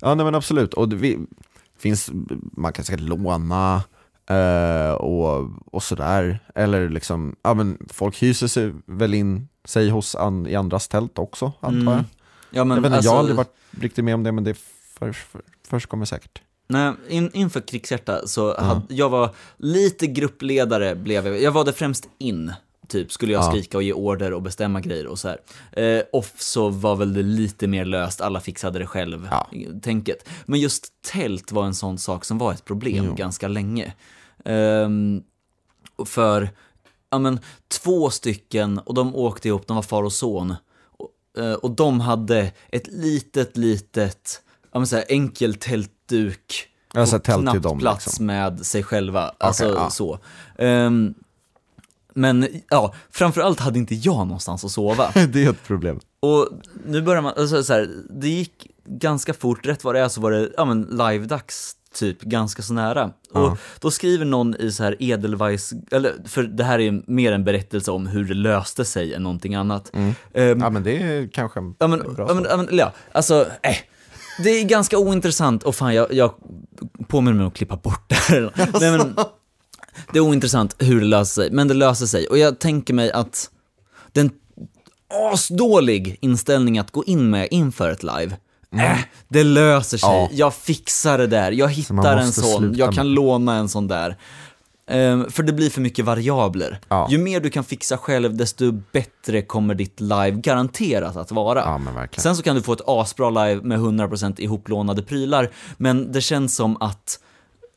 Ja, 0.00 0.14
nej, 0.14 0.24
men 0.24 0.34
absolut. 0.34 0.74
Och 0.74 0.88
det 0.88 0.96
vi, 0.96 1.18
finns, 1.78 2.10
man 2.56 2.72
kan 2.72 2.84
säkert 2.84 3.00
låna 3.00 3.82
eh, 4.30 4.92
och, 4.92 5.50
och 5.66 5.82
sådär. 5.82 6.38
Eller 6.54 6.88
liksom, 6.88 7.36
ja 7.42 7.54
men 7.54 7.78
folk 7.88 8.22
hyser 8.22 8.46
sig 8.46 8.72
väl 8.86 9.14
in 9.14 9.48
sig 9.64 9.88
hos 9.90 10.14
an, 10.14 10.46
i 10.46 10.54
andras 10.54 10.88
tält 10.88 11.18
också, 11.18 11.52
antar 11.60 11.92
Mm. 11.92 11.94
jag. 11.94 12.04
ja 12.50 12.64
men, 12.64 12.76
jag 12.76 12.82
vet 12.82 12.86
inte, 12.86 12.96
alltså, 12.96 13.08
jag 13.08 13.12
har 13.12 13.18
aldrig 13.18 13.36
varit 13.36 13.54
riktigt 13.80 14.04
med 14.04 14.14
om 14.14 14.22
det, 14.22 14.32
men 14.32 14.44
det 14.44 14.54
för, 14.98 15.12
för, 15.12 15.40
förekommer 15.68 16.04
säkert. 16.04 16.42
Nej, 16.72 16.92
in, 17.08 17.30
inför 17.32 17.60
Krigshjärta 17.60 18.26
så 18.26 18.60
hade, 18.60 18.82
jag 18.94 19.08
var 19.08 19.30
lite 19.56 20.06
gruppledare 20.06 20.94
blev 20.94 21.26
jag, 21.26 21.42
jag 21.42 21.52
var 21.52 21.64
det 21.64 21.72
främst 21.72 22.08
in, 22.18 22.52
typ 22.88 23.12
skulle 23.12 23.32
jag 23.32 23.44
Ja. 23.44 23.50
skrika 23.50 23.76
och 23.76 23.82
ge 23.82 23.92
order 23.92 24.32
och 24.32 24.42
bestämma 24.42 24.80
grejer 24.80 25.06
och 25.06 25.18
så 25.18 25.28
här. 25.28 25.38
Eh, 25.72 26.02
off 26.12 26.32
så 26.38 26.68
var 26.68 26.96
väl 26.96 27.14
det 27.14 27.22
lite 27.22 27.66
mer 27.66 27.84
löst, 27.84 28.20
alla 28.20 28.40
fixade 28.40 28.78
det 28.78 28.86
själv, 28.86 29.28
Ja. 29.30 29.50
tänket. 29.82 30.28
Men 30.46 30.60
just 30.60 30.86
tält 31.12 31.52
var 31.52 31.64
en 31.64 31.74
sån 31.74 31.98
sak 31.98 32.24
som 32.24 32.38
var 32.38 32.52
ett 32.52 32.64
problem 32.64 33.04
Jo. 33.08 33.14
ganska 33.14 33.48
länge. 33.48 33.92
Och 35.96 36.08
för, 36.08 36.50
ja 37.10 37.18
men, 37.18 37.40
två 37.68 38.10
stycken 38.10 38.78
och 38.78 38.94
de 38.94 39.14
åkte 39.16 39.48
ihop, 39.48 39.66
de 39.66 39.74
var 39.76 39.82
far 39.82 40.02
och 40.02 40.12
son. 40.12 40.54
Och, 40.84 41.42
eh, 41.42 41.52
och 41.54 41.70
de 41.70 42.00
hade 42.00 42.52
ett 42.68 42.86
litet, 42.92 43.56
litet, 43.56 44.42
ja 44.72 44.78
men 44.78 44.86
så 44.86 44.96
här, 44.96 45.04
enkel 45.08 45.54
tältduk 46.12 46.68
Alltså 46.94 47.18
på 47.18 47.24
tält 47.24 47.42
knappt 47.42 47.62
dem, 47.62 47.78
plats 47.78 48.06
liksom. 48.06 48.26
med 48.26 48.66
sig 48.66 48.82
själva. 48.82 49.32
Alltså 49.38 49.64
ja. 49.64 49.90
så. 49.90 50.18
Ehm, 50.58 51.14
men 52.14 52.48
ja, 52.68 52.94
framförallt 53.10 53.60
hade 53.60 53.78
inte 53.78 53.94
jag 53.94 54.26
någonstans 54.26 54.64
att 54.64 54.70
sova. 54.70 55.10
det 55.28 55.44
är 55.44 55.50
ett 55.50 55.64
problem. 55.64 56.00
Och 56.20 56.48
nu 56.86 57.02
börjar 57.02 57.22
man, 57.22 57.32
alltså 57.36 57.62
så 57.62 57.72
här, 57.72 57.90
det 58.10 58.28
gick 58.28 58.66
ganska 58.84 59.34
fort, 59.34 59.66
rätt 59.66 59.84
vad 59.84 59.94
det 59.94 60.00
är 60.00 60.08
så 60.08 60.20
var 60.20 60.30
det, 60.30 60.50
ja 60.56 60.64
men 60.64 60.84
live-dags 60.84 61.76
typ, 61.94 62.20
ganska 62.20 62.62
så 62.62 62.72
nära. 62.72 63.10
Och 63.32 63.58
då 63.80 63.90
skriver 63.90 64.24
någon 64.24 64.56
i 64.56 64.72
så 64.72 64.82
här 64.82 64.96
Edelweiss, 64.98 65.72
eller 65.90 66.14
för 66.24 66.42
det 66.42 66.64
här 66.64 66.78
är 66.78 67.02
mer 67.06 67.32
en 67.32 67.44
berättelse 67.44 67.90
om 67.90 68.06
hur 68.06 68.24
det 68.24 68.34
löste 68.34 68.84
sig 68.84 69.14
än 69.14 69.22
någonting 69.22 69.54
annat. 69.54 69.90
Ehm, 69.94 70.60
Ja 70.60 70.70
men 70.70 70.82
det 70.82 71.02
är 71.02 71.28
kanske 71.28 71.60
en 71.60 71.74
Ja 71.78 71.86
men, 71.86 72.14
bra 72.14 72.28
ja, 72.28 72.34
men, 72.34 72.46
ja, 72.50 72.56
men 72.56 72.68
ja, 72.72 72.92
alltså, 73.12 73.46
eh. 73.62 73.76
Det 74.42 74.50
är 74.50 74.64
ganska 74.64 74.98
ointressant, 74.98 75.62
och 75.62 75.74
fan 75.74 75.94
jag, 75.94 76.12
jag 76.14 76.34
påminner 77.08 77.36
mig 77.36 77.42
om 77.42 77.48
att 77.48 77.54
klippa 77.54 77.76
bort 77.76 78.04
det 78.08 78.14
här. 78.14 78.52
Nej, 78.80 78.90
men, 78.98 79.16
det 80.12 80.18
är 80.18 80.20
ointressant 80.20 80.76
hur 80.78 81.00
det 81.00 81.06
löser 81.06 81.42
sig, 81.42 81.50
men 81.52 81.68
det 81.68 81.74
löser 81.74 82.06
sig. 82.06 82.26
Och 82.26 82.38
jag 82.38 82.58
tänker 82.58 82.94
mig 82.94 83.12
att 83.12 83.50
den 84.12 84.30
asdålig 85.32 86.18
inställning 86.20 86.78
att 86.78 86.90
gå 86.90 87.04
in 87.04 87.30
med 87.30 87.48
inför 87.50 87.90
ett 87.90 88.02
live, 88.02 88.36
äh, 88.76 88.98
det 89.28 89.44
löser 89.44 89.98
sig, 89.98 90.08
Ja. 90.10 90.28
jag 90.32 90.54
fixar 90.54 91.18
det 91.18 91.26
där, 91.26 91.52
jag 91.52 91.68
hittar 91.68 92.16
en 92.16 92.32
sån, 92.32 92.74
jag 92.76 92.94
kan 92.94 93.06
med- 93.06 93.14
låna 93.14 93.54
en 93.54 93.68
sån 93.68 93.88
där. 93.88 94.16
Ehm, 94.86 95.30
för 95.30 95.42
det 95.42 95.52
blir 95.52 95.70
för 95.70 95.80
mycket 95.80 96.04
variabler. 96.04 96.80
Ja. 96.88 97.06
Ju 97.10 97.18
mer 97.18 97.40
du 97.40 97.50
kan 97.50 97.64
fixa 97.64 97.96
själv, 97.98 98.36
desto 98.36 98.72
bättre 98.92 99.42
kommer 99.42 99.74
ditt 99.74 100.00
live 100.00 100.30
garanterat 100.30 101.16
att 101.16 101.30
vara. 101.32 101.58
Ja. 101.60 102.06
Sen 102.16 102.36
så 102.36 102.42
kan 102.42 102.56
du 102.56 102.62
få 102.62 102.72
ett 102.72 102.80
asbra 102.86 103.30
live 103.30 103.62
med 103.62 103.78
100% 103.78 104.34
ihoplånade 104.40 105.02
prylar, 105.02 105.50
men 105.76 106.12
det 106.12 106.20
känns 106.20 106.56
som 106.56 106.82
att 106.82 107.18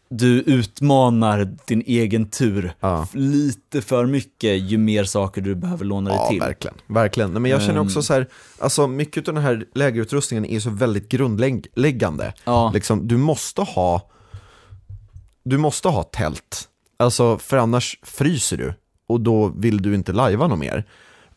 du 0.09 0.41
utmanar 0.41 1.57
din 1.67 1.83
egen 1.85 2.29
tur 2.29 2.73
Ja. 2.79 3.07
lite 3.13 3.81
för 3.81 4.05
mycket 4.05 4.59
ju 4.71 4.77
mer 4.77 5.03
saker 5.03 5.41
du 5.41 5.55
behöver 5.55 5.85
låna 5.85 6.09
dig 6.09 6.19
Ja, 6.19 6.29
till. 6.29 6.39
verkligen. 6.39 6.75
verkligen. 6.87 7.31
Nej, 7.31 7.41
men 7.41 7.51
jag 7.51 7.61
känner 7.61 7.79
också 7.79 7.99
Ehm. 7.99 8.03
så 8.03 8.13
här, 8.13 8.27
alltså 8.59 8.87
mycket 8.87 9.27
av 9.27 9.33
den 9.33 9.43
här 9.43 9.65
lägerutrustningen 9.75 10.45
är 10.45 10.59
så 10.59 10.69
väldigt 10.69 11.09
grundläggande. 11.09 12.33
Ja. 12.43 12.71
Liksom, 12.73 13.07
du 13.07 13.17
måste 13.17 13.61
ha, 13.61 14.09
du 15.43 15.57
måste 15.57 15.87
ha 15.89 16.03
tält. 16.03 16.67
Alltså, 16.97 17.37
för 17.37 17.57
annars 17.57 17.99
fryser 18.03 18.57
du 18.57 18.73
och 19.07 19.21
då 19.21 19.47
vill 19.47 19.81
du 19.81 19.95
inte 19.95 20.13
lajva 20.13 20.47
något 20.47 20.59
mer. 20.59 20.83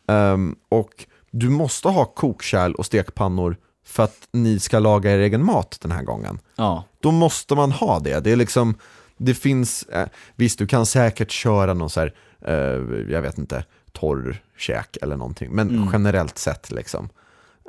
Ehm, 0.07 0.55
och 0.69 1.05
du 1.31 1.49
måste 1.49 1.87
ha 1.87 2.05
kokkärl 2.05 2.73
och 2.73 2.85
stekpannor 2.85 3.57
för 3.85 4.03
att 4.03 4.27
ni 4.31 4.59
ska 4.59 4.79
laga 4.79 5.11
er 5.11 5.19
egen 5.19 5.45
mat 5.45 5.77
den 5.81 5.91
här 5.91 6.03
gången. 6.03 6.39
Ja. 6.55 6.83
Då 6.99 7.11
måste 7.11 7.55
man 7.55 7.71
ha 7.71 7.99
det. 7.99 8.19
Det 8.19 8.31
är 8.31 8.35
liksom, 8.35 8.75
det 9.17 9.33
finns, 9.33 9.83
eh, 9.83 10.07
visst 10.35 10.59
du 10.59 10.67
kan 10.67 10.85
säkert 10.85 11.31
köra 11.31 11.73
någon 11.73 11.89
så 11.89 11.99
här, 11.99 12.13
eh, 12.41 13.11
jag 13.13 13.21
vet 13.21 13.37
inte, 13.37 13.63
torr 13.91 14.41
käk 14.57 14.97
eller 15.01 15.15
någonting. 15.15 15.49
Men 15.51 15.69
Mm. 15.69 15.89
generellt 15.91 16.37
sett 16.37 16.71
liksom. 16.71 17.09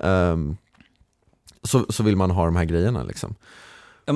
ehm, 0.02 0.56
så, 1.62 1.86
så 1.88 2.02
vill 2.02 2.16
man 2.16 2.30
ha 2.30 2.44
de 2.44 2.56
här 2.56 2.64
grejerna 2.64 3.02
liksom. 3.02 3.34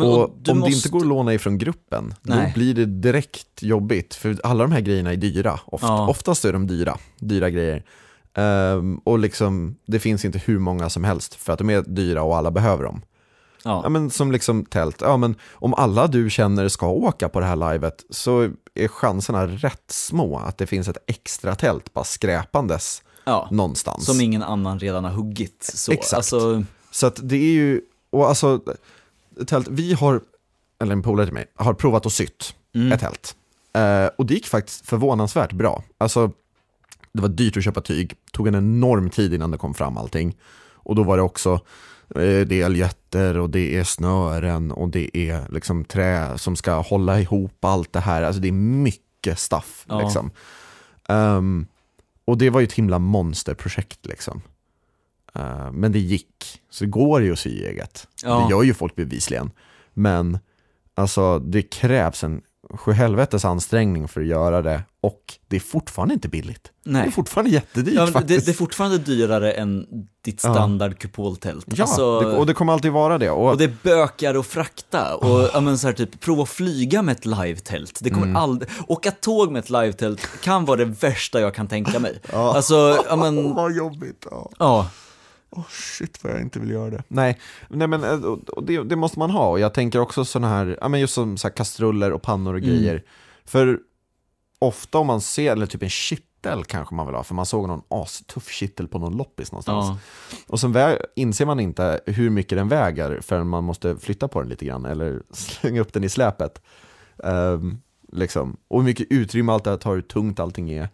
Ja, 0.00 0.06
och 0.06 0.22
och 0.22 0.48
om 0.48 0.58
måste... 0.58 0.70
det 0.70 0.76
inte 0.76 0.88
går 0.88 1.00
att 1.00 1.06
låna 1.06 1.34
ifrån 1.34 1.58
gruppen, 1.58 2.14
Nej. 2.22 2.46
då 2.54 2.60
blir 2.60 2.74
det 2.74 2.86
direkt 2.86 3.62
jobbigt. 3.62 4.14
För 4.14 4.36
alla 4.44 4.64
de 4.64 4.72
här 4.72 4.80
grejerna 4.80 5.12
är 5.12 5.16
dyra. 5.16 5.60
Oft, 5.66 5.84
Ja. 5.84 6.08
Oftast 6.08 6.44
är 6.44 6.52
de 6.52 6.66
dyra, 6.66 6.98
dyra 7.18 7.50
grejer. 7.50 7.84
Ehm, 8.36 8.96
och 9.04 9.18
liksom, 9.18 9.76
det 9.86 9.98
finns 9.98 10.24
inte 10.24 10.38
hur 10.38 10.58
många 10.58 10.90
som 10.90 11.04
helst 11.04 11.34
för 11.34 11.52
att 11.52 11.58
de 11.58 11.70
är 11.70 11.82
dyra 11.82 12.22
och 12.22 12.36
alla 12.36 12.50
behöver 12.50 12.84
dem. 12.84 13.02
Ja, 13.64 13.80
Ja. 13.84 13.88
men 13.88 14.10
som 14.10 14.32
liksom 14.32 14.64
tält, 14.64 14.96
ja, 15.00 15.16
men 15.16 15.34
om 15.52 15.74
alla 15.74 16.06
du 16.06 16.30
känner 16.30 16.68
ska 16.68 16.88
åka 16.88 17.28
på 17.28 17.40
det 17.40 17.46
här 17.46 17.72
livet 17.72 18.04
så 18.10 18.50
är 18.74 18.88
chanserna 18.88 19.46
rätt 19.46 19.84
små 19.90 20.38
att 20.38 20.58
det 20.58 20.66
finns 20.66 20.88
ett 20.88 20.98
extra 21.06 21.54
tält 21.54 21.92
bara 21.94 22.04
skräpandes 22.04 23.02
ja. 23.24 23.48
någonstans. 23.50 24.06
Som 24.06 24.20
ingen 24.20 24.42
annan 24.42 24.78
redan 24.78 25.04
har 25.04 25.10
huggit. 25.10 25.70
Så, 25.74 25.92
Exakt. 25.92 26.14
Alltså, 26.14 26.64
Så 26.90 27.06
att 27.06 27.18
det 27.22 27.36
är 27.36 27.52
ju, 27.52 27.80
och 28.10 28.28
alltså, 28.28 28.60
tält, 29.46 29.68
vi 29.68 29.92
har, 29.94 30.20
eller 30.80 30.92
en 30.92 31.02
polare 31.02 31.26
till 31.26 31.34
mig, 31.34 31.46
har 31.54 31.74
provat 31.74 32.06
att 32.06 32.12
sytt 32.12 32.54
mm. 32.74 32.92
ett 32.92 33.00
tält. 33.00 33.36
Eh, 33.74 34.06
och 34.18 34.26
det 34.26 34.34
gick 34.34 34.46
faktiskt 34.46 34.86
förvånansvärt 34.86 35.52
bra. 35.52 35.82
Alltså, 35.98 36.30
det 37.12 37.22
var 37.22 37.28
dyrt 37.28 37.56
att 37.56 37.64
köpa 37.64 37.80
tyg, 37.80 38.14
tog 38.32 38.48
en 38.48 38.54
enorm 38.54 39.10
tid 39.10 39.34
innan 39.34 39.50
det 39.50 39.58
kom 39.58 39.74
fram 39.74 39.96
allting. 39.96 40.36
Och 40.72 40.94
då 40.94 41.02
var 41.02 41.16
det 41.16 41.22
också, 41.22 41.52
eh, 42.14 42.40
det 42.46 42.52
är 42.52 42.64
aljetter 42.64 43.38
och 43.38 43.50
det 43.50 43.76
är 43.76 43.84
snören 43.84 44.72
och 44.72 44.88
det 44.88 45.16
är 45.16 45.52
liksom 45.52 45.84
trä 45.84 46.38
som 46.38 46.56
ska 46.56 46.80
hålla 46.80 47.20
ihop 47.20 47.64
allt 47.64 47.92
det 47.92 48.00
här. 48.00 48.22
Alltså 48.22 48.40
det 48.40 48.48
är 48.48 48.52
mycket 48.52 49.38
stuff 49.38 49.84
Ja. 49.88 50.00
liksom. 50.00 50.30
Ehm, 51.08 51.66
och 52.24 52.38
det 52.38 52.50
var 52.50 52.60
ju 52.60 52.64
ett 52.64 52.72
himla 52.72 52.98
monsterprojekt 52.98 54.06
liksom. 54.06 54.42
Eh, 55.34 55.72
men 55.72 55.92
det 55.92 55.98
gick, 55.98 56.62
så 56.70 56.84
det 56.84 56.90
går 56.90 57.22
ju 57.22 57.32
att 57.32 57.38
sy 57.38 57.64
eget. 57.64 58.08
Ja. 58.22 58.38
Det 58.38 58.50
gör 58.50 58.62
ju 58.62 58.74
folk 58.74 58.96
bevisligen. 58.96 59.50
Men 59.94 60.38
alltså 60.94 61.38
det 61.38 61.62
krävs 61.62 62.24
en 62.24 62.40
sjuhelvetes 62.74 63.44
ansträngning 63.44 64.08
för 64.08 64.20
att 64.20 64.26
göra 64.26 64.62
det 64.62 64.82
och 65.00 65.20
det 65.48 65.56
är 65.56 65.60
fortfarande 65.60 66.14
inte 66.14 66.28
billigt. 66.28 66.70
Det 66.84 66.90
är 66.90 66.92
nej. 66.92 67.10
fortfarande 67.12 67.50
jättedyrt 67.50 67.94
Ja, 67.94 68.00
men 68.00 68.06
det, 68.06 68.12
faktiskt. 68.12 68.46
det 68.46 68.52
är 68.52 68.54
fortfarande 68.54 68.98
dyrare 68.98 69.52
än 69.52 69.86
ditt 70.24 70.40
standard 70.40 70.98
kupoltält. 70.98 71.66
ja, 71.68 71.84
Alltså, 71.84 72.20
det, 72.20 72.36
och 72.36 72.46
det 72.46 72.54
kommer 72.54 72.72
alltid 72.72 72.92
vara 72.92 73.18
det. 73.18 73.30
Och, 73.30 73.50
och 73.50 73.56
det 73.58 73.82
bökar 73.82 74.34
att 74.34 74.46
frakta. 74.46 75.14
Och 75.16 75.50
ja, 75.54 75.60
men 75.60 75.78
så 75.78 75.86
här, 75.86 75.94
typ, 75.94 76.20
prova 76.20 76.42
att 76.42 76.48
flyga 76.48 77.02
med 77.02 77.12
ett 77.12 77.26
live-tält. 77.26 77.98
Det 78.02 78.10
kommer 78.10 78.26
Mm. 78.26 78.36
aldrig... 78.36 78.70
Åka 78.88 79.10
tåg 79.10 79.52
med 79.52 79.60
ett 79.60 79.70
live-tält 79.70 80.28
kan 80.42 80.64
vara 80.64 80.76
det 80.76 80.84
värsta 80.84 81.40
jag 81.40 81.54
kan 81.54 81.68
tänka 81.68 81.98
mig. 81.98 82.20
Ja. 82.32 82.54
Alltså, 82.56 83.04
ja 83.08 83.16
men... 83.16 83.54
vad 83.54 83.72
jobbigt. 83.76 84.26
Ja. 84.30 84.50
Ja. 84.58 84.90
Oh, 85.56 85.64
shit 85.70 86.24
vad 86.24 86.32
jag 86.32 86.40
inte 86.40 86.58
vill 86.60 86.70
göra 86.70 86.90
det. 86.90 87.02
Nej, 87.08 87.38
nej 87.68 87.88
men 87.88 88.04
eh, 88.04 88.24
och- 88.24 88.64
det, 88.64 88.82
det 88.82 88.96
måste 88.96 89.18
man 89.18 89.30
ha. 89.30 89.48
Och 89.50 89.60
jag 89.60 89.74
tänker 89.74 89.98
också 89.98 90.24
sådana 90.24 90.48
här, 90.48 90.78
ja 90.80 90.88
men 90.88 91.00
just 91.00 91.14
som 91.14 91.36
så 91.36 91.48
här 91.48 91.54
kastruller 91.54 92.12
och 92.12 92.22
pannor 92.22 92.54
och 92.54 92.58
Mm. 92.60 92.70
grejer. 92.70 93.02
För 93.44 93.78
ofta 94.58 94.98
om 94.98 95.06
man 95.06 95.20
ser, 95.20 95.52
eller 95.52 95.66
typ 95.66 95.82
en 95.82 95.90
kittel 95.90 96.64
kanske 96.64 96.94
man 96.94 97.06
vill 97.06 97.14
ha, 97.14 97.22
för 97.22 97.34
man 97.34 97.46
såg 97.46 97.68
någon 97.68 97.82
astuff 97.88 98.48
kittel 98.50 98.88
på 98.88 98.98
någon 98.98 99.16
loppis 99.16 99.52
någonstans. 99.52 99.86
ja. 99.88 99.96
Och 100.46 100.60
sen 100.60 100.74
inser 101.16 101.46
man 101.46 101.60
inte 101.60 102.00
hur 102.06 102.30
mycket 102.30 102.58
den 102.58 102.68
väger 102.68 103.20
förrän 103.22 103.48
man 103.48 103.64
måste 103.64 103.96
flytta 103.96 104.28
på 104.28 104.40
den 104.40 104.48
lite 104.48 104.64
grann 104.64 104.84
eller 104.84 105.22
slänga 105.30 105.80
upp 105.80 105.92
den 105.92 106.04
i 106.04 106.08
släpet. 106.08 106.62
Ehm, 107.24 107.78
liksom. 108.12 108.56
Och 108.68 108.78
hur 108.80 108.84
mycket 108.84 109.06
utrymme 109.10 109.52
allt 109.52 109.64
det 109.64 109.70
här 109.70 109.76
tar, 109.76 109.94
hur 109.94 110.02
tungt 110.02 110.40
allting 110.40 110.70
är. 110.70 110.88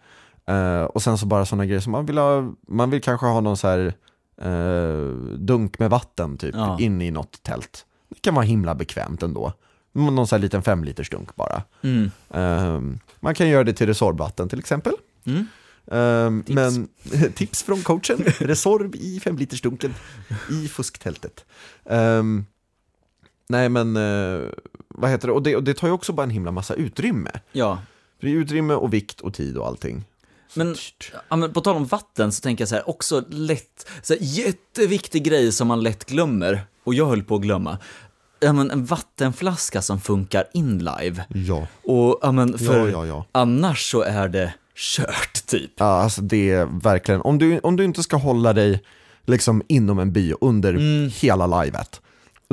Eh, 0.47 0.85
och 0.85 1.03
sen 1.03 1.19
så 1.19 1.27
bara 1.27 1.47
sådana 1.47 1.67
grejer 1.67 1.81
som 1.81 1.93
man 1.93 2.07
vill 2.07 2.19
ha, 2.19 2.53
man 2.69 2.91
vill 2.91 3.03
kanske 3.03 3.27
ha 3.27 3.41
någon 3.41 3.57
så 3.57 3.69
här 3.69 3.95
eh, 4.41 5.07
dunk 5.39 5.79
med 5.79 5.91
vatten 5.91 6.39
typ 6.39 6.55
Ja. 6.55 6.79
in 6.81 7.03
i 7.03 7.11
något 7.11 7.43
tält. 7.43 7.87
Det 8.09 8.21
kan 8.21 8.35
vara 8.35 8.45
himla 8.45 8.75
bekvämt 8.75 9.23
ändå. 9.23 9.53
Någon 9.93 10.27
så 10.27 10.35
här 10.37 10.41
liten 10.43 10.63
fem 10.63 10.85
liters 10.85 11.11
dunk 11.11 11.37
bara. 11.37 11.63
Mm. 11.83 12.11
Ehm, 12.31 12.99
man 13.21 13.35
kan 13.35 13.49
göra 13.49 13.65
det 13.65 13.73
till 13.73 13.87
Resorb-vatten 13.87 14.49
till 14.49 14.59
exempel. 14.59 14.93
Mm. 15.25 15.47
Ehm, 15.91 16.43
Tips. 16.43 16.55
Men 16.55 16.89
tips 17.35 17.63
från 17.63 17.83
coachen, 17.83 18.19
Resorb 18.39 18.95
i 18.95 19.21
femlitersdunken 19.21 19.95
i 20.51 20.69
fusktältet. 20.69 21.45
Ehm, 21.85 22.45
nej 23.49 23.69
men, 23.69 23.97
eh, 23.97 24.41
vad 24.89 25.11
heter 25.11 25.29
det? 25.29 25.35
Och, 25.35 25.43
det? 25.43 25.57
och 25.57 25.65
det 25.65 25.75
tar 25.75 25.87
ju 25.89 25.93
också 25.93 26.13
bara 26.13 26.23
en 26.23 26.31
himla 26.31 26.51
massa 26.51 26.75
utrymme. 26.75 27.31
ja. 27.53 27.79
För 28.21 28.27
det 28.27 28.33
är 28.33 28.37
utrymme 28.37 28.75
och 28.75 28.93
vikt 28.95 29.21
och 29.21 29.35
tid 29.35 29.57
och 29.57 29.67
allting. 29.67 30.05
Men, 30.55 30.77
ja, 31.29 31.37
men 31.37 31.53
på 31.53 31.61
tal 31.61 31.77
om 31.77 31.85
vatten 31.87 32.33
så 32.33 32.41
tänker 32.41 32.63
jag 32.63 32.69
så 32.69 32.75
här, 32.75 32.89
också 32.89 33.25
lätt, 33.29 33.89
så 34.03 34.13
här, 34.15 34.21
jätteviktig 34.23 35.25
grej 35.25 35.53
som 35.53 35.69
man 35.69 35.83
lätt 35.83 36.05
glömmer, 36.05 36.61
och 36.85 36.95
jag 36.95 37.07
höll 37.07 37.23
på 37.23 37.35
att 37.35 37.43
glömma. 37.43 37.79
Ja, 38.41 38.53
men 38.53 38.71
en 38.71 38.85
vattenflaska 38.85 39.83
som 39.83 40.01
funkar 40.01 40.45
in 40.53 40.79
live. 40.79 41.25
Ja, 41.29 41.67
Och 41.83 42.19
ja, 42.23 42.33
men 42.33 42.59
för 42.59 42.89
ja. 42.89 43.07
ja. 43.07 43.25
annars 43.33 43.91
så 43.91 44.03
är 44.03 44.29
det 44.29 44.55
kört 44.75 45.47
typ. 45.47 45.71
Ja, 45.77 45.85
alltså 46.03 46.21
det 46.23 46.51
är 46.51 46.67
verkligen, 46.83 47.21
om 47.21 47.39
du, 47.39 47.59
om 47.59 47.77
du 47.77 47.85
inte 47.85 48.03
ska 48.03 48.17
hålla 48.17 48.53
dig 48.53 48.83
liksom 49.27 49.63
inom 49.69 49.99
en 49.99 50.13
by 50.13 50.35
under 50.41 50.75
Mm. 50.75 51.11
hela 51.21 51.63
livet, 51.63 52.01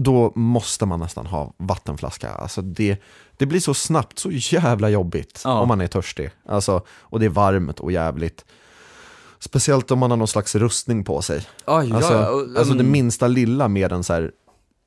då 0.01 0.31
måste 0.35 0.85
man 0.85 0.99
nästan 0.99 1.25
ha 1.25 1.53
vattenflaska. 1.57 2.31
Alltså 2.31 2.61
det, 2.61 2.97
det 3.37 3.45
blir 3.45 3.59
så 3.59 3.73
snabbt, 3.73 4.19
så 4.19 4.29
jävla 4.31 4.89
jobbigt 4.89 5.41
Ja. 5.43 5.59
om 5.59 5.67
man 5.67 5.81
är 5.81 5.87
törstig. 5.87 6.29
Alltså, 6.49 6.81
och 6.89 7.19
det 7.19 7.25
är 7.25 7.29
varmt 7.29 7.79
och 7.79 7.91
jävligt. 7.91 8.45
Speciellt 9.39 9.91
om 9.91 9.99
man 9.99 10.09
har 10.11 10.17
någon 10.17 10.27
slags 10.27 10.55
rustning 10.55 11.03
på 11.03 11.21
sig. 11.21 11.45
Oj, 11.67 11.91
Alltså, 11.93 12.13
ja, 12.13 12.29
och, 12.29 12.41
alltså 12.57 12.73
det 12.73 12.83
men- 12.83 12.91
minsta 12.91 13.27
lilla 13.27 13.67
med 13.67 13.91
en 13.91 14.03
så 14.03 14.13
här 14.13 14.31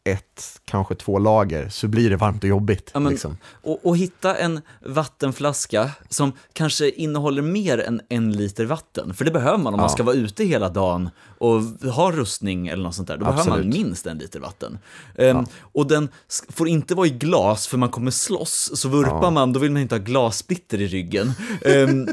ett, 0.04 0.60
kanske 0.64 0.94
två 0.94 1.18
lager, 1.18 1.68
så 1.68 1.88
blir 1.88 2.10
det 2.10 2.16
varmt 2.16 2.42
och 2.44 2.48
jobbigt. 2.50 2.90
Ja, 2.94 3.00
men- 3.00 3.12
liksom. 3.12 3.36
Och, 3.62 3.86
och 3.86 3.96
hitta 3.96 4.36
en 4.36 4.60
vattenflaska 4.86 5.90
som 6.08 6.32
kanske 6.52 6.90
innehåller 6.90 7.42
mer 7.42 7.78
än 7.78 8.00
en 8.08 8.32
liter 8.32 8.64
vatten. 8.64 9.14
För 9.14 9.24
det 9.24 9.30
behöver 9.30 9.58
man 9.58 9.74
om 9.74 9.80
man 9.80 9.84
Ja. 9.84 9.88
ska 9.88 10.02
vara 10.02 10.16
ute 10.16 10.44
hela 10.44 10.68
dagen 10.68 11.10
och 11.38 11.60
ha 11.92 12.12
rustning 12.12 12.68
eller 12.68 12.82
något 12.82 12.94
sånt 12.94 13.08
där. 13.08 13.16
Då 13.16 13.24
behöver 13.24 13.44
man 13.50 13.58
Absolut. 13.58 13.76
minst 13.76 14.06
en 14.06 14.18
liter 14.18 14.40
vatten. 14.40 14.78
Ehm, 15.18 15.46
Och 15.72 15.86
den 15.86 16.08
får 16.48 16.68
inte 16.68 16.94
vara 16.94 17.06
i 17.06 17.10
glas 17.10 17.66
för 17.68 17.78
man 17.78 17.88
kommer 17.88 18.10
slåss. 18.10 18.70
Så 18.74 18.88
vurpar 18.88 19.22
Ja. 19.22 19.30
man, 19.30 19.52
då 19.52 19.60
vill 19.60 19.70
man 19.70 19.82
inte 19.82 19.94
ha 19.94 20.02
glassplitter 20.02 20.80
i 20.80 20.86
ryggen. 20.86 21.32
Ehm, 21.64 22.08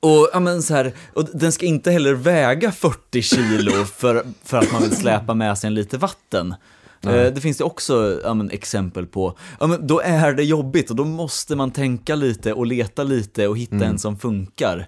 och, 0.00 0.28
ja, 0.32 0.40
men 0.40 0.62
så 0.62 0.74
här, 0.74 0.92
och 1.14 1.28
den 1.34 1.52
ska 1.52 1.66
inte 1.66 1.90
heller 1.90 2.14
väga 2.14 2.72
40 2.72 3.22
kilo 3.22 3.84
för, 3.84 4.26
för 4.44 4.56
att 4.58 4.72
man 4.72 4.82
vill 4.82 4.96
släpa 4.96 5.34
med 5.34 5.58
sig 5.58 5.68
en 5.68 5.74
liter 5.74 5.98
vatten. 5.98 6.54
Eh, 7.06 7.32
Det 7.34 7.40
finns 7.40 7.56
det 7.58 7.64
också 7.64 8.20
ja, 8.24 8.34
men, 8.34 8.50
exempel 8.50 9.06
på. 9.06 9.38
Ja, 9.60 9.66
men, 9.66 9.86
då 9.86 10.00
är 10.00 10.32
det 10.32 10.44
jobbigt 10.44 10.90
och 10.90 10.96
då 10.96 11.04
måste 11.04 11.56
man 11.56 11.70
tänka 11.70 12.14
lite 12.14 12.52
och 12.52 12.66
leta 12.66 13.02
lite 13.04 13.48
och 13.48 13.58
hitta 13.58 13.84
en 13.84 13.98
som 13.98 14.18
funkar. 14.18 14.86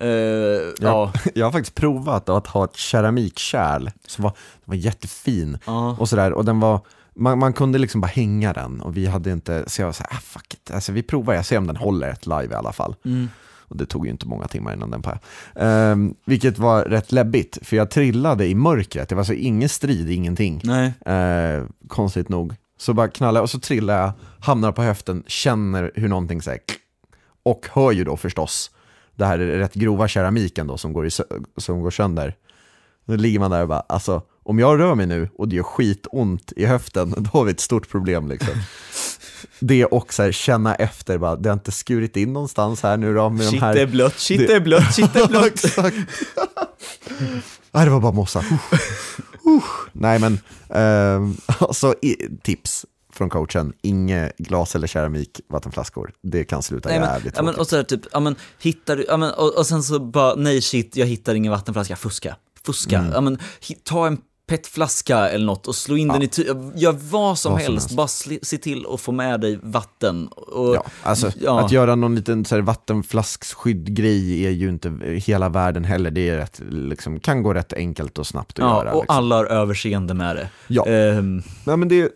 Eh, 0.00 0.08
ja. 0.08 0.72
Ja, 0.80 1.12
jag 1.34 1.46
har 1.46 1.52
faktiskt 1.52 1.74
provat 1.74 2.28
att 2.28 2.46
ha 2.46 2.64
ett 2.64 2.76
keramikkärl 2.76 3.88
som 4.06 4.24
var, 4.24 4.32
var 4.64 4.74
jättefin 4.74 5.58
Ja. 5.66 5.96
och 5.98 6.08
sådär. 6.08 6.32
Och 6.32 6.44
den 6.44 6.60
var, 6.60 6.80
man, 7.14 7.38
man 7.38 7.52
kunde 7.52 7.78
liksom 7.78 8.00
bara 8.00 8.06
hänga 8.06 8.52
den 8.52 8.80
och 8.80 8.96
vi 8.96 9.06
hade 9.06 9.30
inte, 9.30 9.64
så 9.66 9.82
jag 9.82 9.86
var 9.86 9.92
såhär, 9.92 10.12
ah, 10.12 10.20
fuck 10.20 10.54
it. 10.54 10.70
Alltså 10.70 10.92
vi 10.92 11.02
provar, 11.02 11.34
jag 11.34 11.46
ser 11.46 11.58
om 11.58 11.66
den 11.66 11.76
håller 11.76 12.08
ett 12.08 12.26
live 12.26 12.48
i 12.50 12.54
alla 12.54 12.72
fall. 12.72 12.94
Mm. 13.04 13.28
Och 13.70 13.76
det 13.76 13.86
tog 13.86 14.06
ju 14.06 14.10
inte 14.10 14.28
många 14.28 14.48
timmar 14.48 14.74
innan 14.74 14.90
den 14.90 15.02
pajade. 15.02 15.20
Ehm, 15.54 16.14
vilket 16.24 16.58
var 16.58 16.84
rätt 16.84 17.12
läbbigt, 17.12 17.58
för 17.62 17.76
jag 17.76 17.90
trillade 17.90 18.46
i 18.46 18.54
mörkret. 18.54 19.08
Det 19.08 19.14
var 19.14 19.24
så 19.24 19.32
ingen 19.32 19.68
strid, 19.68 20.10
ingenting. 20.10 20.60
Nej. 20.64 20.92
Eh, 21.06 21.64
konstigt 21.88 22.28
nog. 22.28 22.54
Så 22.78 22.94
bara 22.94 23.08
knallade 23.08 23.38
jag 23.38 23.42
och 23.42 23.50
så 23.50 23.60
trillade 23.60 23.98
jag, 23.98 24.12
hamnar 24.40 24.72
på 24.72 24.82
höften, 24.82 25.22
känner 25.26 25.92
hur 25.94 26.08
någonting 26.08 26.42
säger 26.42 26.60
och 27.42 27.66
hör 27.72 27.92
ju 27.92 28.04
då 28.04 28.16
förstås 28.16 28.70
det 29.16 29.26
här 29.26 29.38
rätt 29.38 29.74
grova 29.74 30.08
keramiken 30.08 30.66
då 30.66 30.76
som 30.76 30.92
går, 30.92 31.06
i, 31.06 31.10
som 31.56 31.80
går 31.80 31.90
sönder. 31.90 32.34
Då 33.04 33.16
ligger 33.16 33.38
man 33.38 33.50
där 33.50 33.62
och 33.62 33.68
bara, 33.68 33.80
alltså 33.88 34.22
om 34.42 34.58
jag 34.58 34.80
rör 34.80 34.94
mig 34.94 35.06
nu 35.06 35.28
och 35.38 35.48
det 35.48 35.56
gör 35.56 35.62
skitont 35.62 36.52
i 36.56 36.66
höften, 36.66 37.10
då 37.18 37.30
har 37.32 37.44
vi 37.44 37.50
ett 37.50 37.60
stort 37.60 37.90
problem 37.90 38.28
liksom. 38.28 38.54
Det 39.58 39.84
och 39.84 40.12
så 40.12 40.22
här, 40.22 40.32
känna 40.32 40.74
efter, 40.74 41.18
bara, 41.18 41.36
det 41.36 41.48
har 41.48 41.54
inte 41.54 41.72
skurit 41.72 42.16
in 42.16 42.32
någonstans 42.32 42.82
här 42.82 42.96
nu 42.96 43.14
då 43.14 43.28
med 43.28 43.46
de 43.46 43.50
Shit 43.50 43.60
här... 43.60 43.74
det 43.74 43.80
är 43.80 43.86
blött, 43.86 44.18
shit 44.18 44.48
det 44.48 44.54
är 44.54 44.60
blött, 44.60 44.94
shit 44.94 45.12
det 45.12 45.20
är 45.20 45.28
blött. 45.28 45.46
Exakt. 45.46 45.96
Nej, 47.72 47.84
det 47.84 47.90
var 47.90 48.00
bara 48.00 48.12
mossa. 48.12 48.38
Uh. 48.38 48.52
Uh. 49.46 49.62
Nej, 49.92 50.18
men 50.18 50.38
ehm, 50.68 51.36
alltså, 51.58 51.94
tips 52.42 52.86
från 53.12 53.30
coachen, 53.30 53.72
inget 53.82 54.38
glas 54.38 54.74
eller 54.74 54.86
keramik 54.86 55.40
vattenflaskor. 55.48 56.12
Det 56.22 56.44
kan 56.44 56.62
sluta 56.62 56.88
Nej, 56.88 57.00
men, 57.00 57.08
jävligt 57.08 57.36
ja, 57.36 57.42
men, 57.42 57.54
och 57.54 57.66
så 57.66 57.76
här, 57.76 57.82
typ, 57.82 58.00
ja, 58.12 58.20
men, 58.20 58.36
hittar 58.58 58.96
du, 58.96 59.04
ja, 59.08 59.16
men, 59.16 59.30
och, 59.30 59.58
och 59.58 59.66
sen 59.66 59.82
så 59.82 59.98
bara, 59.98 60.34
nej 60.34 60.62
shit, 60.62 60.96
jag 60.96 61.06
hittar 61.06 61.34
ingen 61.34 61.52
vattenflaska, 61.52 61.96
fuska, 61.96 62.36
fuska. 62.66 62.98
Mm. 62.98 63.12
Ja, 63.12 63.20
men, 63.20 63.38
ta 63.84 64.06
en 64.06 64.18
petflaska 64.50 65.28
eller 65.28 65.46
något 65.46 65.66
och 65.66 65.74
slå 65.74 65.96
in 65.96 66.08
den 66.08 66.22
i 66.22 66.28
ty- 66.28 66.44
gör 66.74 66.92
vad 66.92 67.38
som 67.38 67.52
Vad 67.52 67.60
som 67.62 67.72
helst, 67.72 67.90
helst. 67.90 67.96
bara 67.96 68.08
se 68.42 68.56
till 68.58 68.86
att 68.94 69.00
få 69.00 69.12
med 69.12 69.40
dig 69.40 69.58
vatten. 69.62 70.26
Och, 70.28 70.74
Ja, 70.74 70.84
alltså, 71.02 71.32
ja. 71.40 71.60
Att 71.64 71.72
göra 71.72 71.94
någon 71.94 72.14
liten 72.14 72.44
så 72.44 72.54
här, 72.54 72.62
vattenflaskskydd-grej 72.62 74.46
är 74.46 74.50
ju 74.50 74.68
inte 74.68 74.92
hela 75.26 75.48
världen 75.48 75.84
heller. 75.84 76.10
Det 76.10 76.28
är 76.28 76.36
rätt, 76.36 76.60
liksom, 76.70 77.20
kan 77.20 77.42
gå 77.42 77.54
rätt 77.54 77.72
enkelt 77.72 78.18
och 78.18 78.26
snabbt 78.26 78.52
att 78.52 78.58
ja, 78.58 78.78
göra. 78.84 78.92
och 78.94 79.02
liksom. 79.02 79.16
alla 79.16 79.36
har 79.36 79.44
överseende 79.44 80.14
med 80.14 80.36
det. 80.36 80.48
Ja. 80.66 80.86
Ehm, 80.86 81.42
Nej, 81.64 81.76
men 81.76 81.88
det 81.88 82.00
är, 82.00 82.08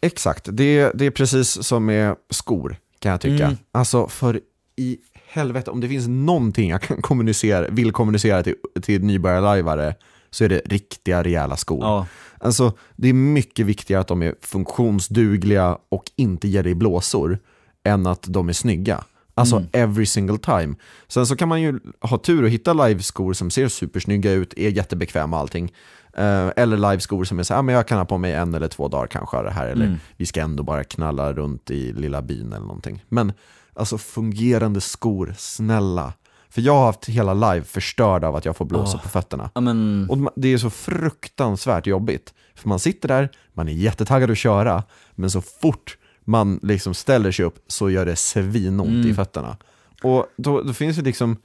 exakt, 0.00 0.48
det 0.52 0.78
är, 0.78 0.92
det 0.94 1.06
är 1.06 1.10
precis 1.10 1.62
som 1.66 1.84
med 1.86 2.14
skor 2.30 2.76
kan 2.98 3.10
jag 3.12 3.20
tycka. 3.20 3.44
Mm. 3.44 3.56
Alltså 3.72 4.08
för 4.08 4.40
i 4.76 4.98
helvete, 5.28 5.70
om 5.70 5.80
det 5.80 5.88
finns 5.88 6.08
någonting 6.08 6.70
jag 6.70 6.82
kan 6.82 7.02
kommunicera, 7.02 7.68
vill 7.68 7.92
kommunicera 7.92 8.42
till, 8.42 8.54
till 8.82 9.02
nybörjarlajvare 9.04 9.94
så 10.30 10.44
är 10.44 10.48
det 10.48 10.62
riktiga 10.64 11.22
rejäla 11.22 11.56
skor. 11.56 11.84
ja. 11.84 12.06
Alltså 12.42 12.72
det 12.96 13.08
är 13.08 13.12
mycket 13.12 13.66
viktigare 13.66 14.00
att 14.00 14.08
de 14.08 14.22
är 14.22 14.34
funktionsdugliga 14.40 15.78
och 15.88 16.04
inte 16.16 16.48
ger 16.48 16.62
dig 16.62 16.74
blåsor 16.74 17.38
än 17.84 18.06
att 18.06 18.24
de 18.28 18.48
är 18.48 18.52
snygga. 18.52 19.04
Alltså 19.34 19.56
Mm. 19.56 19.68
every 19.72 20.06
single 20.06 20.38
time. 20.38 20.74
Sen 21.08 21.26
så 21.26 21.36
kan 21.36 21.48
man 21.48 21.62
ju 21.62 21.80
ha 22.00 22.18
tur 22.18 22.42
och 22.42 22.48
hitta 22.50 22.72
liveskor 22.72 23.32
som 23.32 23.50
ser 23.50 23.68
supersnygga 23.68 24.32
ut, 24.32 24.54
är 24.56 24.70
jättebekväma 24.70 25.36
och 25.36 25.40
allting. 25.40 25.72
Eh, 26.16 26.48
eller 26.56 26.90
liveskor 26.90 27.24
som 27.24 27.38
är 27.38 27.42
så 27.42 27.54
här, 27.54 27.58
ah, 27.58 27.62
men 27.62 27.74
jag 27.74 27.88
kan 27.88 27.98
ha 27.98 28.04
på 28.04 28.18
mig 28.18 28.32
en 28.32 28.54
eller 28.54 28.68
två 28.68 28.88
dagar 28.88 29.06
kanske 29.06 29.42
det 29.42 29.50
här. 29.50 29.66
Eller 29.66 29.86
Mm. 29.86 29.98
vi 30.16 30.26
ska 30.26 30.40
ändå 30.40 30.62
bara 30.62 30.84
knalla 30.84 31.32
runt 31.32 31.70
i 31.70 31.92
lilla 31.92 32.22
byn 32.22 32.52
eller 32.52 32.66
någonting. 32.66 33.04
Men 33.08 33.32
alltså 33.74 33.98
fungerande 33.98 34.80
skor, 34.80 35.34
snälla. 35.38 36.12
För 36.50 36.60
jag 36.60 36.72
har 36.74 36.86
haft 36.86 37.06
hela 37.08 37.34
live 37.34 37.64
förstörd 37.64 38.24
av 38.24 38.36
att 38.36 38.44
jag 38.44 38.56
får 38.56 38.64
blåsa 38.64 38.96
Åh. 38.96 39.02
på 39.02 39.08
fötterna. 39.08 39.50
ja, 39.54 39.60
men, 39.60 40.06
Och 40.10 40.32
det 40.36 40.52
är 40.52 40.58
så 40.58 40.70
fruktansvärt 40.70 41.86
jobbigt. 41.86 42.34
För 42.54 42.68
man 42.68 42.78
sitter 42.78 43.08
där, 43.08 43.28
man 43.52 43.68
är 43.68 43.72
jättetaggad 43.72 44.30
att 44.30 44.38
köra, 44.38 44.82
men 45.14 45.30
så 45.30 45.40
fort 45.40 45.96
man 46.24 46.60
liksom 46.62 46.94
ställer 46.94 47.32
sig 47.32 47.44
upp 47.44 47.64
så 47.66 47.90
gör 47.90 48.06
det 48.06 48.16
svinont 48.16 48.88
Mm. 48.88 49.10
i 49.10 49.14
fötterna. 49.14 49.56
Och 50.02 50.26
då, 50.36 50.62
då 50.62 50.72
finns 50.72 50.96
det 50.96 51.02
liksom, 51.02 51.36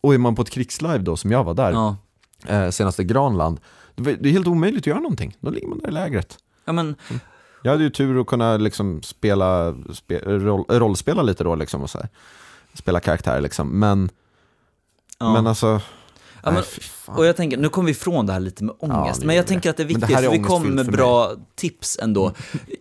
och 0.00 0.14
är 0.14 0.18
man 0.18 0.34
på 0.34 0.42
ett 0.42 0.50
krigslive 0.50 0.98
då 0.98 1.16
som 1.16 1.30
jag 1.32 1.44
var 1.44 1.54
där, 1.54 1.72
ja. 1.72 1.96
eh, 2.46 2.70
senaste 2.70 3.04
Granland, 3.04 3.60
det 3.96 4.10
är 4.28 4.32
helt 4.32 4.46
omöjligt 4.46 4.82
att 4.82 4.86
göra 4.86 5.00
någonting. 5.00 5.36
Då 5.40 5.50
ligger 5.50 5.68
man 5.68 5.78
där 5.78 5.88
i 5.88 5.92
lägret. 5.92 6.38
ja, 6.64 6.72
men, 6.72 6.94
Jag 7.62 7.70
hade 7.70 7.84
ju 7.84 7.90
tur 7.90 8.20
att 8.20 8.26
kunna 8.26 8.56
liksom 8.56 9.02
spela, 9.02 9.74
spe, 9.94 10.18
roll, 10.18 10.64
rollspela 10.68 11.22
lite 11.22 11.44
då 11.44 11.54
liksom 11.54 11.82
och 11.82 11.90
så 11.90 11.98
här. 11.98 12.08
Spela 12.74 13.00
karaktär 13.00 13.40
liksom, 13.40 13.68
men, 13.78 14.10
ja. 15.20 15.32
men 15.32 15.46
alltså, 15.46 15.66
Ja, 16.42 16.50
nej, 16.50 16.54
men- 16.54 16.62
fan. 16.80 17.16
Och 17.16 17.26
jag 17.26 17.36
tänker, 17.36 17.56
nu 17.56 17.68
kommer 17.68 17.86
vi 17.86 17.90
ifrån 17.92 18.26
det 18.26 18.32
här 18.32 18.40
lite 18.40 18.64
med 18.64 18.74
ångest, 18.78 19.20
det 19.20 19.26
men 19.26 19.36
jag 19.36 19.46
tänker 19.46 19.62
det. 19.62 19.70
att 19.70 19.76
det 19.76 19.82
är 19.82 19.84
det 19.84 19.94
viktigt, 19.94 20.16
är 20.18 20.22
för 20.22 20.30
vi 20.30 20.38
kommer 20.38 20.70
med 20.70 20.86
bra 20.92 21.32
tips 21.56 21.98
ändå. 22.02 22.32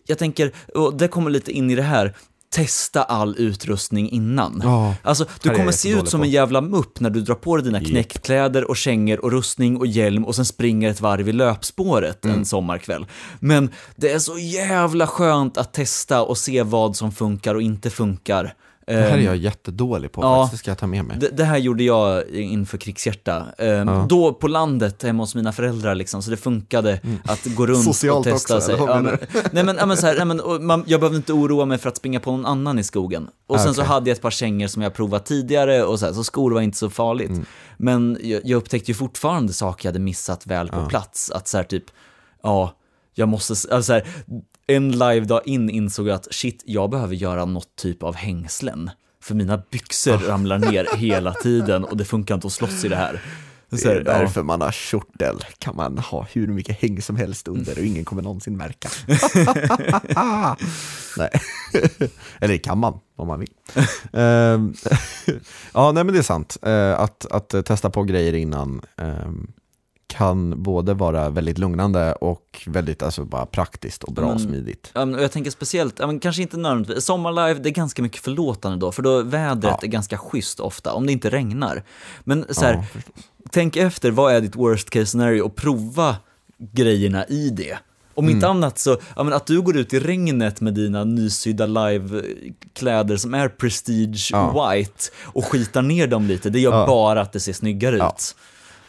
Jag 0.05 0.17
tänker, 0.17 0.51
och 0.75 0.97
det 0.97 1.07
kommer 1.07 1.29
lite 1.29 1.51
in 1.51 1.69
i 1.71 1.75
det 1.75 1.81
här, 1.83 2.13
testa 2.51 3.03
all 3.03 3.35
utrustning 3.37 4.09
innan. 4.11 4.61
Ja, 4.63 4.95
Alltså, 5.03 5.25
du 5.43 5.49
kommer 5.49 5.71
se 5.71 5.89
ut 5.89 6.09
som 6.09 6.19
på. 6.19 6.23
en 6.25 6.29
jävla 6.31 6.61
mupp 6.61 6.99
när 6.99 7.09
du 7.09 7.21
drar 7.21 7.35
på 7.35 7.55
dig 7.57 7.65
dina 7.65 7.79
Japp. 7.81 7.89
knäckkläder 7.89 8.69
och 8.69 8.77
kängor 8.77 9.19
och 9.25 9.31
rustning 9.31 9.77
och 9.77 9.87
hjälm 9.87 10.25
och 10.25 10.35
sen 10.35 10.45
springer 10.45 10.89
ett 10.89 11.01
varv 11.01 11.29
i 11.29 11.31
löpspåret 11.31 12.25
Mm. 12.25 12.37
en 12.37 12.45
sommarkväll. 12.45 13.05
Men 13.39 13.69
det 13.95 14.11
är 14.11 14.19
så 14.19 14.37
jävla 14.37 15.07
skönt 15.07 15.57
att 15.57 15.73
testa 15.73 16.21
och 16.23 16.37
se 16.37 16.63
vad 16.63 16.95
som 16.95 17.11
funkar 17.11 17.55
och 17.55 17.61
inte 17.61 17.89
funkar. 17.89 18.53
Det 18.95 19.01
här 19.01 19.11
är 19.11 19.17
Ehm, 19.17 19.23
jag 19.25 19.37
jättedålig 19.37 20.11
på 20.11 20.21
ja. 20.21 20.43
faktiskt, 20.43 20.51
det 20.51 20.57
ska 20.63 20.71
jag 20.71 20.77
ta 20.77 20.87
med 20.87 21.05
mig. 21.05 21.17
det, 21.19 21.29
det 21.29 21.43
här 21.43 21.57
gjorde 21.57 21.83
jag 21.83 22.29
inför 22.29 22.77
krigshjärta. 22.77 23.45
Ehm, 23.57 23.87
Ja. 23.87 24.05
Då 24.09 24.33
på 24.33 24.47
landet 24.47 25.03
hemma 25.03 25.23
hos 25.23 25.35
mina 25.35 25.51
föräldrar 25.51 25.95
liksom, 25.95 26.21
så 26.23 26.29
det 26.31 26.37
funkade 26.37 27.01
att 27.23 27.45
gå 27.45 27.65
runt 27.67 27.83
Socialt 27.83 28.27
och 28.27 28.33
testa 28.33 28.55
också, 28.55 28.65
sig. 28.65 28.75
eller 28.75 28.87
Ja, 28.87 29.01
men, 29.01 29.17
nej 29.51 29.63
men, 29.63 29.75
ja, 29.79 29.85
men 29.85 29.97
så 29.97 30.07
här, 30.07 30.25
nej, 30.25 30.25
men, 30.25 30.65
man, 30.65 30.83
jag 30.87 30.99
behövde 30.99 31.17
inte 31.17 31.33
oroa 31.33 31.65
mig 31.65 31.77
för 31.77 31.89
att 31.89 31.97
springa 31.97 32.19
på 32.19 32.31
någon 32.31 32.45
annan 32.45 32.79
i 32.79 32.83
skogen. 32.83 33.27
Och 33.47 33.55
Ah, 33.55 33.59
sen 33.59 33.73
så 33.73 33.81
okej. 33.81 33.89
hade 33.93 34.09
jag 34.09 34.15
ett 34.15 34.21
par 34.21 34.31
kängor 34.31 34.67
som 34.67 34.81
jag 34.81 34.93
provat 34.93 35.25
tidigare 35.25 35.83
och 35.83 35.99
så, 35.99 36.05
här, 36.05 36.13
så 36.13 36.23
skor 36.23 36.51
var 36.51 36.61
inte 36.61 36.77
så 36.77 36.89
farligt. 36.89 37.29
Mm. 37.29 37.45
Men 37.77 38.17
jag, 38.23 38.41
jag 38.45 38.57
upptäckte 38.57 38.91
ju 38.91 38.95
fortfarande 38.95 39.53
saker 39.53 39.87
jag 39.87 39.91
hade 39.93 39.99
missat 40.03 40.45
väl 40.47 40.67
på 40.69 40.85
plats. 40.85 41.31
Att 41.31 41.47
så 41.47 41.57
här 41.57 41.63
typ, 41.63 41.83
ja, 42.43 42.75
jag 43.15 43.27
måste, 43.29 43.53
alltså 43.53 43.81
så 43.81 43.93
här, 43.93 44.07
en 44.70 44.91
live-dag 44.91 45.41
in 45.45 45.70
insåg 45.70 46.07
jag 46.07 46.15
att 46.15 46.28
shit, 46.34 46.63
jag 46.65 46.89
behöver 46.89 47.15
göra 47.15 47.45
något 47.45 47.76
typ 47.76 48.03
av 48.03 48.15
hängslen. 48.15 48.89
För 49.24 49.36
mina 49.36 49.61
byxor 49.72 50.13
Ah. 50.13 50.32
ramlar 50.32 50.57
ner 50.59 50.88
hela 50.97 51.34
tiden 51.34 51.84
och 51.84 51.97
det 51.97 52.05
funkar 52.05 52.36
inte 52.36 52.47
att 52.47 52.53
slåss 52.53 52.86
i 52.86 52.88
det 52.88 52.95
här. 52.95 53.22
Så 53.70 53.76
Det 53.76 53.84
är 53.84 53.88
här, 53.89 53.95
ja. 53.95 54.03
därför 54.03 54.43
man 54.43 54.61
har 54.61 54.72
kjortel, 54.72 55.38
kan 55.57 55.76
man 55.76 55.97
ha 55.97 56.28
hur 56.32 56.47
mycket 56.47 56.82
häng 56.82 57.01
som 57.01 57.15
helst 57.15 57.47
under 57.47 57.72
och 57.80 57.84
ingen 57.86 58.05
kommer 58.05 58.22
någonsin 58.22 58.57
märka. 58.57 58.89
nej. 61.17 61.30
Eller 62.39 62.53
det 62.53 62.57
kan 62.57 62.78
man, 62.78 62.99
om 63.15 63.28
man 63.28 63.39
vill. 63.39 63.49
Ehm, 64.13 64.74
ja, 65.74 65.91
nej 65.91 66.03
men 66.03 66.13
det 66.13 66.20
är 66.20 66.24
sant. 66.24 66.57
Eh, 66.61 66.99
att, 66.99 67.26
att 67.32 67.65
testa 67.65 67.89
på 67.89 68.03
grejer 68.03 68.34
innan 68.34 68.82
ehm, 68.97 69.47
kan 70.10 70.64
både 70.64 70.93
vara 70.93 71.30
väldigt 71.30 71.57
lugnande 71.57 72.14
och 72.14 72.64
väldigt 72.68 73.03
alltså, 73.03 73.26
bara 73.26 73.45
praktiskt 73.45 74.03
och 74.03 74.14
bra 74.14 74.26
Men- 74.26 74.36
och 74.36 74.41
smidigt. 74.41 74.91
Jag 74.93 75.32
tänker 75.32 75.51
speciellt, 75.51 75.99
kanske 76.22 76.41
inte 76.41 76.57
nödvändigtvis, 76.57 77.05
sommarlive 77.05 77.60
det 77.60 77.70
är 77.70 77.74
ganska 77.74 78.01
mycket 78.01 78.22
förlåtande 78.24 78.78
då, 78.78 78.91
för 78.91 79.01
då 79.01 79.22
vädret 79.22 79.64
Ja. 79.64 79.80
är 79.82 79.88
ganska 79.88 80.18
schysst 80.18 80.60
ofta, 80.60 80.93
om 80.93 81.05
det 81.05 81.12
inte 81.12 81.30
regnar. 81.30 81.84
Men 82.24 82.45
så 82.49 82.66
här, 82.66 82.74
Ja, 82.74 83.01
tänk 83.51 83.76
efter, 83.78 84.12
vad 84.12 84.34
är 84.34 84.41
ditt 84.41 84.55
worst 84.55 84.89
case 84.89 85.05
scenario 85.05 85.41
och 85.41 85.55
prova 85.55 86.16
grejerna 86.57 87.26
i 87.26 87.49
det. 87.49 87.78
Om 88.14 88.30
inte 88.30 88.47
annat 88.47 88.80
så, 88.80 88.97
ja, 89.16 89.34
att 89.36 89.45
du 89.47 89.62
går 89.62 89.78
ut 89.78 89.93
i 89.93 89.99
regnet 89.99 90.62
med 90.62 90.74
dina 90.74 91.03
nysydda 91.03 91.66
live-kläder 91.66 93.18
som 93.18 93.34
är 93.34 93.47
prestige 93.49 94.30
Ja. 94.32 94.70
white 94.74 95.03
och 95.24 95.45
skitar 95.45 95.82
ner 95.82 96.07
dem 96.07 96.28
lite, 96.28 96.49
det 96.49 96.60
gör 96.60 96.74
Ja. 96.80 96.88
bara 96.88 97.22
att 97.22 97.32
det 97.34 97.39
ser 97.39 97.53
snyggare 97.53 97.95
ut. 97.95 98.36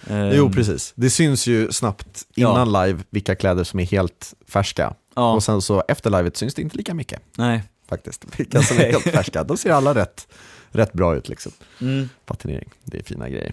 Ehm, 0.06 0.30
Jo, 0.34 0.50
precis. 0.52 0.92
Det 0.96 1.10
syns 1.10 1.46
ju 1.46 1.72
snabbt 1.72 2.26
innan 2.34 2.72
live 2.72 2.98
vilka 3.10 3.34
kläder 3.34 3.64
som 3.64 3.80
är 3.80 3.84
helt 3.84 4.34
färska. 4.48 4.94
Ja. 5.14 5.32
Och 5.32 5.42
sen 5.42 5.62
så 5.62 5.82
efter 5.88 6.10
livet 6.10 6.36
syns 6.36 6.54
det 6.54 6.62
inte 6.62 6.76
lika 6.76 6.94
mycket. 6.94 7.22
Nej. 7.36 7.62
faktiskt. 7.88 8.24
Vilka 8.40 8.62
som 8.62 8.76
är 8.76 8.84
helt 8.92 9.04
färska. 9.04 9.44
De 9.44 9.56
ser 9.56 9.70
alla 9.70 9.94
rätt, 9.94 10.28
rätt 10.70 10.92
bra 10.92 11.16
ut 11.16 11.28
liksom. 11.28 11.52
Mm. 11.80 12.08
Patinering, 12.26 12.70
det 12.84 12.98
är 12.98 13.02
fina 13.02 13.28
grejer. 13.28 13.52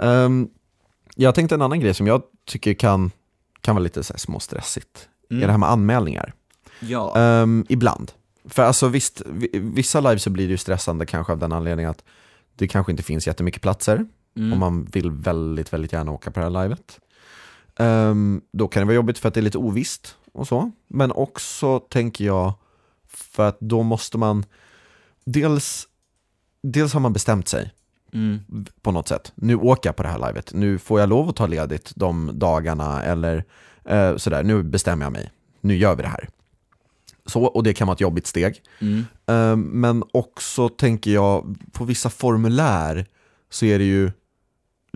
Ehm, 0.00 0.48
jag 1.14 1.34
tänkte 1.34 1.54
en 1.54 1.62
annan 1.62 1.80
grej 1.80 1.94
som 1.94 2.06
jag 2.06 2.22
tycker 2.46 2.74
kan, 2.74 3.10
kan 3.60 3.74
vara 3.74 3.82
lite 3.82 4.02
så 4.04 4.12
här 4.12 4.18
småstressigt. 4.18 5.08
Mm. 5.30 5.42
Är 5.42 5.46
det 5.46 5.52
här 5.52 5.58
med 5.58 5.70
anmälningar. 5.70 6.32
Ja. 6.80 7.18
Ehm, 7.18 7.66
ibland. 7.68 8.12
För 8.48 8.62
alltså 8.62 8.88
visst, 8.88 9.22
vi- 9.26 9.50
vissa 9.52 10.00
live 10.00 10.18
så 10.18 10.30
blir 10.30 10.46
det 10.46 10.50
ju 10.50 10.56
stressande 10.58 11.06
kanske 11.06 11.32
av 11.32 11.38
den 11.38 11.52
anledningen 11.52 11.90
att 11.90 12.04
det 12.54 12.68
kanske 12.68 12.92
inte 12.92 13.02
finns 13.02 13.26
jättemycket 13.26 13.62
platser. 13.62 14.06
Mm. 14.36 14.52
Om 14.52 14.58
man 14.58 14.84
vill 14.84 15.10
väldigt, 15.10 15.72
väldigt 15.72 15.92
gärna 15.92 16.12
åka 16.12 16.30
på 16.30 16.40
det 16.40 16.46
här 16.50 16.62
livet. 16.62 17.00
Ehm, 17.78 18.40
då 18.52 18.68
kan 18.68 18.80
det 18.80 18.84
vara 18.84 18.94
jobbigt 18.94 19.18
för 19.18 19.28
att 19.28 19.34
det 19.34 19.40
är 19.40 19.42
lite 19.42 19.58
ovisst 19.58 20.16
och 20.32 20.48
så. 20.48 20.70
Men 20.88 21.12
också 21.12 21.78
tänker 21.78 22.24
jag 22.24 22.52
för 23.08 23.48
att 23.48 23.60
då 23.60 23.82
måste 23.82 24.18
man 24.18 24.44
dels, 25.24 25.88
dels 26.62 26.92
har 26.92 27.00
man 27.00 27.12
bestämt 27.12 27.48
sig 27.48 27.72
Mm. 28.12 28.38
på 28.82 28.90
något 28.90 29.08
sätt. 29.08 29.32
Nu 29.34 29.56
åker 29.56 29.88
jag 29.88 29.96
på 29.96 30.02
det 30.02 30.08
här 30.08 30.26
livet. 30.28 30.52
Nu 30.54 30.78
får 30.78 31.00
jag 31.00 31.08
lov 31.08 31.28
att 31.28 31.36
ta 31.36 31.46
ledigt 31.46 31.92
de 31.96 32.30
dagarna 32.34 33.02
eller 33.02 33.44
eh, 33.84 34.16
sådär. 34.16 34.42
Nu 34.42 34.62
bestämmer 34.62 35.04
jag 35.04 35.12
mig. 35.12 35.30
Nu 35.60 35.76
gör 35.76 35.94
vi 35.94 36.02
det 36.02 36.08
här. 36.08 36.28
Så, 37.26 37.44
och 37.44 37.62
det 37.62 37.74
kan 37.74 37.86
vara 37.86 37.94
ett 37.94 38.00
jobbigt 38.00 38.26
steg. 38.26 38.62
Mm. 38.80 39.04
Eh, 39.26 39.56
Men 39.56 40.04
också 40.12 40.68
tänker 40.68 41.10
jag, 41.10 41.56
på 41.72 41.84
vissa 41.84 42.10
formulär 42.10 43.06
så 43.50 43.64
är 43.66 43.78
det 43.78 43.84
ju 43.84 44.10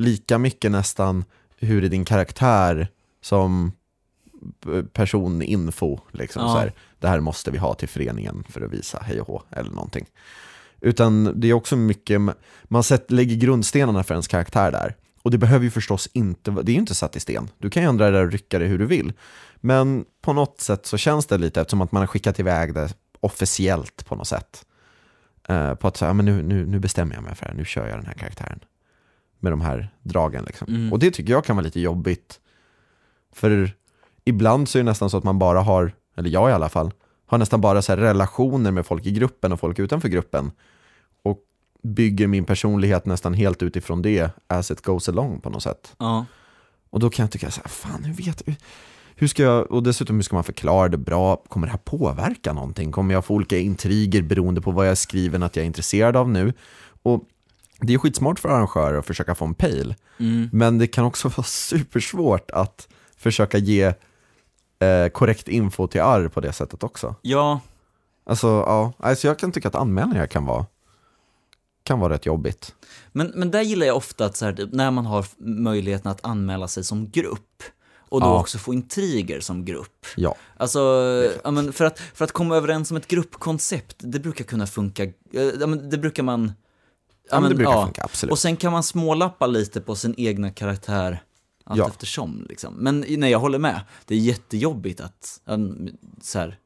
lika 0.01 0.39
mycket 0.39 0.71
nästan 0.71 1.25
hur 1.57 1.85
är 1.85 1.89
din 1.89 2.05
karaktär 2.05 2.89
som 3.23 3.73
personinfo. 4.93 5.99
Liksom, 6.13 6.43
Ja. 6.43 6.53
så 6.53 6.59
här, 6.59 6.73
det 6.99 7.09
här 7.09 7.21
måste 7.21 7.51
vi 7.51 7.59
ha 7.59 7.75
till 7.75 7.89
föreningen 7.89 8.45
för 8.49 8.61
att 8.61 8.73
visa 8.73 8.99
hej 9.03 9.21
och 9.21 9.27
hå 9.27 9.43
eller 9.51 9.71
någonting. 9.71 10.07
Utan 10.81 11.41
det 11.41 11.49
är 11.49 11.53
också 11.53 11.77
mycket, 11.77 12.21
man 12.65 12.83
sett, 12.83 13.11
lägger 13.11 13.37
grundstenarna 13.37 14.05
för 14.05 14.15
ens 14.15 14.29
karaktär 14.29 14.73
där. 14.73 14.97
Och 15.23 15.31
det 15.31 15.39
behöver 15.39 15.65
ju 15.65 15.71
förstås 15.71 16.09
inte, 16.13 16.51
det 16.51 16.73
är 16.73 16.75
ju 16.75 16.81
inte 16.81 16.95
satt 16.95 17.17
i 17.17 17.21
sten. 17.21 17.49
Du 17.59 17.71
kan 17.71 17.83
ju 17.83 17.89
ändra 17.89 18.11
det 18.11 18.19
där 18.19 18.25
och 18.27 18.33
rycka 18.33 18.59
det 18.59 18.67
hur 18.67 18.79
du 18.79 18.87
vill. 18.87 19.13
Men 19.57 20.05
på 20.21 20.33
något 20.33 20.61
sätt 20.61 20.87
så 20.87 20.97
känns 20.97 21.27
det 21.27 21.39
lite 21.39 21.61
eftersom 21.61 21.81
att 21.81 21.93
man 21.93 22.03
har 22.03 22.07
skickat 22.07 22.41
iväg 22.41 22.75
det 22.75 22.95
officiellt 23.21 24.07
på 24.07 24.15
något 24.17 24.29
sätt. 24.29 24.65
Eh, 25.49 25.75
på 25.75 25.89
att 25.89 25.97
säga, 25.97 26.13
men 26.13 26.25
nu, 26.25 26.43
nu, 26.43 26.67
nu 26.67 26.79
bestämmer 26.79 27.15
jag 27.15 27.25
mig 27.25 27.35
för 27.35 27.45
det 27.45 27.51
här, 27.51 27.59
nu 27.59 27.65
kör 27.65 27.89
jag 27.89 27.99
den 27.99 28.07
här 28.07 28.15
karaktären. 28.15 28.61
Med 29.41 29.53
de 29.53 29.61
här 29.61 29.89
dragen 30.03 30.45
liksom. 30.45 30.69
Mm. 30.69 30.93
Och 30.93 30.99
det 30.99 31.11
tycker 31.11 31.33
jag 31.33 31.45
kan 31.45 31.57
vara 31.57 31.65
lite 31.65 31.81
jobbigt. 31.81 32.41
För 33.33 33.73
ibland 34.25 34.69
så 34.69 34.79
är 34.79 34.83
det 34.83 34.91
nästan 34.91 35.11
så 35.11 35.17
att 35.17 35.25
man 35.25 35.39
bara 35.39 35.61
har, 35.61 35.93
eller 36.17 36.31
jag 36.31 36.51
i 36.51 36.53
alla 36.53 36.69
fall, 36.69 36.93
har 37.27 37.39
nästan 37.39 37.61
bara 37.61 37.83
så 37.83 37.93
här 37.93 37.97
relationer 37.97 38.71
med 38.71 38.87
folk 38.87 39.07
i 39.07 39.11
gruppen 39.11 39.53
och 39.53 39.61
folk 39.61 39.79
utanför 39.79 40.09
gruppen. 40.09 40.51
Och 41.23 41.39
bygger 41.83 42.27
min 42.27 42.45
personlighet 42.45 43.07
nästan 43.07 43.35
helt 43.35 43.63
utifrån 43.63 44.03
det 44.03 44.31
as 44.47 44.71
it 44.71 44.83
goes 44.83 45.09
along 45.09 45.41
på 45.41 45.51
något 45.51 45.63
sätt. 45.63 45.95
Ja. 45.99 46.27
Och 46.91 47.01
då 47.01 47.11
kan 47.11 47.23
jag 47.23 47.31
tycka 47.31 47.51
så 47.51 47.61
här, 47.61 47.69
fan 47.69 48.05
hur 48.05 48.15
vet 48.15 48.49
hur, 48.49 48.57
hur 49.15 49.27
ska 49.27 49.43
jag, 49.43 49.73
och 49.73 49.83
dessutom 49.83 50.17
hur 50.17 50.23
ska 50.23 50.37
man 50.37 50.45
förklara 50.45 50.89
det 50.89 50.99
bra? 50.99 51.37
Kommer 51.37 51.67
det 51.67 51.71
här 51.71 51.79
påverka 51.79 52.53
någonting? 52.53 52.93
Kommer 52.93 53.15
jag 53.15 53.25
få 53.25 53.35
olika 53.35 53.59
intriger 53.59 54.23
beroende 54.23 54.61
på 54.61 54.71
vad 54.71 54.89
jag 54.89 54.99
skriver 54.99 55.41
att 55.41 55.57
jag 55.57 55.63
är 55.63 55.67
intresserad 55.67 56.17
av 56.17 56.29
nu? 56.29 56.53
Och 57.03 57.25
det 57.81 57.95
är 57.95 57.99
skitsmart 57.99 58.39
för 58.39 58.49
arrangörer 58.49 58.99
att 58.99 59.07
försöka 59.07 59.35
få 59.35 59.45
en 59.45 59.55
pejl, 59.55 59.95
Mm. 60.19 60.49
men 60.53 60.79
det 60.79 60.87
kan 60.87 61.05
också 61.05 61.29
vara 61.37 61.43
supersvårt 61.47 62.51
att 62.51 62.89
försöka 63.17 63.59
ge 63.59 63.83
eh, 64.79 65.09
korrekt 65.13 65.49
info 65.49 65.87
till 65.87 66.01
arr 66.01 66.29
på 66.29 66.41
det 66.41 66.53
sättet 66.53 66.83
också. 66.83 67.15
Ja, 67.23 67.61
Alltså, 68.25 68.47
ja, 68.47 68.93
alltså 68.99 69.27
jag 69.27 69.39
kan 69.39 69.53
tycka 69.53 69.69
att 69.69 69.75
anmälningar 69.75 70.27
kan 70.27 70.45
vara, 70.47 70.67
kan 71.83 71.99
vara 72.01 72.13
rätt 72.15 72.27
jobbigt. 72.27 72.75
men, 73.13 73.33
men 73.35 73.51
där 73.51 73.63
gillar 73.63 73.87
jag 73.87 73.97
ofta 73.97 74.25
att 74.25 74.37
så 74.37 74.45
här, 74.45 74.53
typ, 74.53 74.73
när 74.73 74.91
man 74.91 75.07
har 75.07 75.27
möjligheten 75.39 76.11
att 76.11 76.25
anmäla 76.25 76.69
sig 76.69 76.85
som 76.85 77.11
grupp 77.11 77.63
och 77.99 78.21
då 78.21 78.27
Ja. 78.27 78.41
också 78.41 78.59
få 78.59 78.75
intriger 78.75 79.41
som 79.41 79.65
grupp. 79.65 80.07
Ja, 80.17 80.35
Alltså, 80.57 80.81
ja, 81.45 81.51
men 81.51 81.73
för, 81.73 81.85
att, 81.85 81.99
för 81.99 82.25
att 82.25 82.33
komma 82.33 82.57
överens 82.57 82.91
om 82.91 82.97
ett 82.97 83.07
gruppkoncept, 83.09 83.97
det 83.99 84.19
brukar 84.21 84.45
kunna 84.45 84.67
funka, 84.67 85.05
eh, 85.05 85.13
ja, 85.61 85.67
men 85.67 85.91
det 85.91 85.99
brukar 85.99 86.23
man... 86.23 86.53
ja, 87.31 87.41
men 87.41 87.49
det 87.51 87.57
brukar 87.57 87.83
funka, 87.85 88.03
absolut. 88.05 88.33
Och 88.33 88.39
sen 88.39 88.57
kan 88.57 88.73
man 88.73 88.83
smålappa 88.83 89.47
lite 89.47 89.81
på 89.81 89.95
sin 89.95 90.15
egna 90.19 90.51
karaktär 90.51 91.23
allt 91.65 91.79
Ja. 91.79 91.89
eftersom. 91.89 92.47
Liksom. 92.49 92.75
Men 92.75 93.05
nej, 93.09 93.31
jag 93.31 93.39
håller 93.39 93.59
med. 93.59 93.81
Det 94.07 94.15
är 94.15 94.19
jättejobbigt 94.19 95.01
att 95.01 95.41
um, 95.47 95.89
så 96.23 96.39
här, 96.39 96.57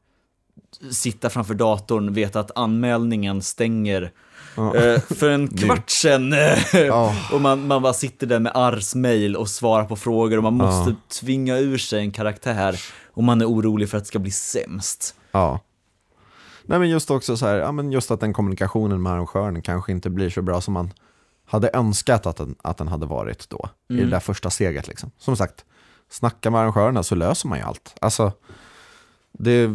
sitta 0.91 1.29
framför 1.29 1.53
datorn, 1.53 2.13
veta 2.13 2.39
att 2.39 2.51
anmälningen 2.57 3.41
stänger 3.41 4.11
Ja. 4.57 4.75
eh, 4.75 4.99
för 5.01 5.29
en 5.29 5.47
kvart 5.57 5.89
sedan. 5.89 6.33
eh, 6.33 6.59
Ja. 6.73 7.15
Och 7.33 7.41
man, 7.41 7.67
man 7.67 7.81
bara 7.81 7.93
sitter 7.93 8.27
där 8.27 8.39
med 8.39 8.51
Ars 8.55 8.95
mail 8.95 9.35
och 9.35 9.49
svarar 9.49 9.85
på 9.85 9.95
frågor 9.95 10.37
och 10.37 10.43
man 10.43 10.53
måste 10.53 10.89
Ja. 10.89 10.95
tvinga 11.19 11.57
ur 11.57 11.77
sig 11.77 11.99
en 11.99 12.11
karaktär 12.11 12.79
och 13.13 13.23
man 13.23 13.41
är 13.41 13.45
orolig 13.49 13.89
för 13.89 13.97
att 13.97 14.03
det 14.03 14.07
ska 14.07 14.19
bli 14.19 14.31
sämst. 14.31 15.15
Nej 16.67 16.79
men 16.79 16.89
just 16.89 17.11
också 17.11 17.37
så 17.37 17.45
här, 17.45 17.55
ja 17.55 17.71
men 17.71 17.91
just 17.91 18.11
att 18.11 18.19
den 18.19 18.33
kommunikationen 18.33 19.01
med 19.01 19.11
arrangören 19.13 19.61
kanske 19.61 19.91
inte 19.91 20.09
blir 20.09 20.29
så 20.29 20.41
bra 20.41 20.61
som 20.61 20.73
man 20.73 20.93
hade 21.45 21.69
önskat 21.73 22.25
att 22.25 22.37
den, 22.37 22.55
att 22.61 22.77
den 22.77 22.87
hade 22.87 23.05
varit 23.05 23.49
då, 23.49 23.69
i 23.89 23.93
Mm. 23.93 24.05
det 24.05 24.11
där 24.15 24.19
första 24.19 24.49
steget 24.49 24.87
liksom. 24.87 25.11
Som 25.17 25.37
sagt, 25.37 25.65
snacka 26.09 26.51
med 26.51 26.61
arrangörerna 26.61 27.03
så 27.03 27.15
löser 27.15 27.47
man 27.49 27.57
ju 27.57 27.63
allt. 27.63 27.95
Alltså, 28.01 28.31
det, 29.31 29.69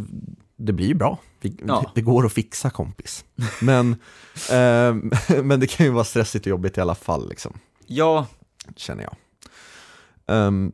det 0.57 0.72
blir 0.72 0.86
ju 0.86 0.95
bra. 0.95 1.18
Vi, 1.41 1.57
Ja. 1.66 1.80
det, 1.80 1.91
det 1.95 2.01
går 2.01 2.26
att 2.26 2.32
fixa 2.32 2.70
kompis. 2.70 3.24
Men, 3.61 3.97
ehm, 4.51 5.11
men 5.43 5.61
det 5.61 5.66
kan 5.66 5.86
ju 5.86 5.93
vara 5.93 6.05
stressigt 6.05 6.47
och 6.47 6.51
jobbigt 6.51 6.78
i 6.78 6.80
alla 6.80 6.95
fall 6.95 7.28
liksom, 7.28 7.53
Ja, 7.86 8.26
känner 8.76 9.03
jag. 9.05 9.14
Ehm, 10.26 10.72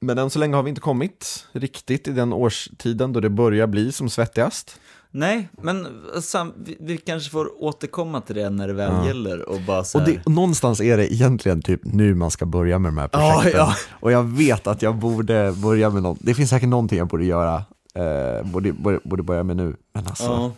men 0.00 0.18
än 0.18 0.30
så 0.30 0.38
länge 0.38 0.56
har 0.56 0.62
vi 0.62 0.68
inte 0.68 0.80
kommit 0.80 1.46
riktigt 1.52 2.08
i 2.08 2.12
den 2.12 2.32
årstiden 2.32 3.12
då 3.12 3.20
det 3.20 3.30
börjar 3.30 3.66
bli 3.66 3.92
som 3.92 4.10
svettigast. 4.10 4.80
Nej, 5.12 5.48
men 5.62 5.86
sam, 6.22 6.52
vi, 6.56 6.76
vi 6.80 6.96
kanske 6.98 7.30
får 7.30 7.62
återkomma 7.64 8.20
till 8.20 8.34
det 8.36 8.50
när 8.50 8.66
det 8.68 8.72
väl 8.74 8.92
Ja. 8.92 9.06
gäller 9.06 9.48
och 9.48 9.60
bara 9.66 9.84
så 9.84 9.98
Och 9.98 10.04
det, 10.04 10.26
någonstans 10.26 10.80
är 10.80 10.96
det 10.96 11.12
egentligen 11.14 11.62
typ 11.62 11.80
nu 11.84 12.14
man 12.14 12.30
ska 12.30 12.46
börja 12.46 12.78
med 12.78 12.88
de 12.92 12.98
här 12.98 13.08
Ja, 13.12 13.32
projekten. 13.34 13.60
ja. 13.60 13.74
Och 14.00 14.12
jag 14.12 14.22
vet 14.22 14.66
att 14.66 14.82
jag 14.82 14.96
borde 14.96 15.52
börja 15.52 15.90
med 15.90 16.02
något, 16.02 16.18
det 16.20 16.34
finns 16.34 16.50
säkert 16.50 16.68
någonting 16.68 16.98
jag 16.98 17.08
borde 17.08 17.24
göra, 17.24 17.54
eh, 17.94 18.46
borde, 18.46 18.72
borde, 18.72 19.00
borde 19.04 19.22
börja 19.22 19.42
med 19.42 19.56
nu. 19.56 19.76
Men 19.94 20.06
alltså, 20.06 20.24
Ja. 20.24 20.52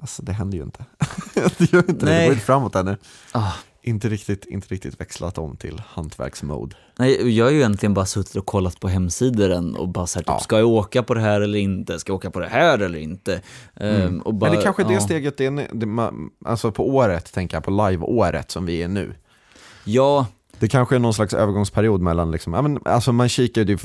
alltså 0.00 0.22
det 0.22 0.32
händer 0.32 0.58
ju 0.58 0.64
inte. 0.64 0.84
det 1.58 1.72
gör 1.72 1.90
inte 1.90 2.06
det 2.06 2.24
går 2.24 2.32
inte 2.32 2.44
framåt 2.46 2.74
ännu. 2.74 2.96
Ah. 3.32 3.52
Inte 3.84 4.08
riktigt, 4.08 4.44
inte 4.44 4.68
riktigt 4.68 5.00
växlat 5.00 5.38
om 5.38 5.56
till 5.56 5.82
hantverksmode. 5.88 6.76
Nej, 6.98 7.36
jag 7.36 7.44
har 7.44 7.50
ju 7.50 7.58
egentligen 7.58 7.94
bara 7.94 8.06
suttit 8.06 8.36
och 8.36 8.46
kollat 8.46 8.80
på 8.80 8.88
hemsidor 8.88 9.50
än 9.50 9.76
och 9.76 9.88
bara 9.88 10.06
så 10.06 10.18
här, 10.18 10.22
typ, 10.22 10.28
Ja. 10.28 10.38
ska 10.40 10.58
jag 10.58 10.68
åka 10.68 11.02
på 11.02 11.14
det 11.14 11.20
här 11.20 11.40
eller 11.40 11.58
inte? 11.58 11.98
Ska 11.98 12.10
jag 12.10 12.16
åka 12.16 12.30
på 12.30 12.40
det 12.40 12.48
här 12.48 12.78
eller 12.78 12.98
inte? 12.98 13.40
Ehm, 13.76 14.20
och 14.20 14.34
bara, 14.34 14.50
Men 14.50 14.58
det 14.58 14.64
kanske 14.64 14.82
är 14.82 14.88
det 14.88 15.00
steget, 15.00 15.36
det 15.36 15.46
är, 15.46 15.68
det, 15.72 15.86
man, 15.86 16.30
alltså 16.44 16.72
på 16.72 16.88
året, 16.88 17.32
tänker 17.32 17.56
jag, 17.56 17.64
på 17.64 17.70
live-året 17.70 18.50
som 18.50 18.66
vi 18.66 18.82
är 18.82 18.88
nu. 18.88 19.14
Ja, 19.84 20.26
Det 20.58 20.68
kanske 20.68 20.94
är 20.94 20.98
någon 20.98 21.14
slags 21.14 21.34
övergångsperiod 21.34 22.00
mellan, 22.00 22.30
liksom, 22.30 22.52
ja, 22.54 22.62
men, 22.62 22.78
alltså 22.84 23.12
man 23.12 23.28
kikar 23.28 23.64
ju, 23.64 23.78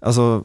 alltså 0.00 0.44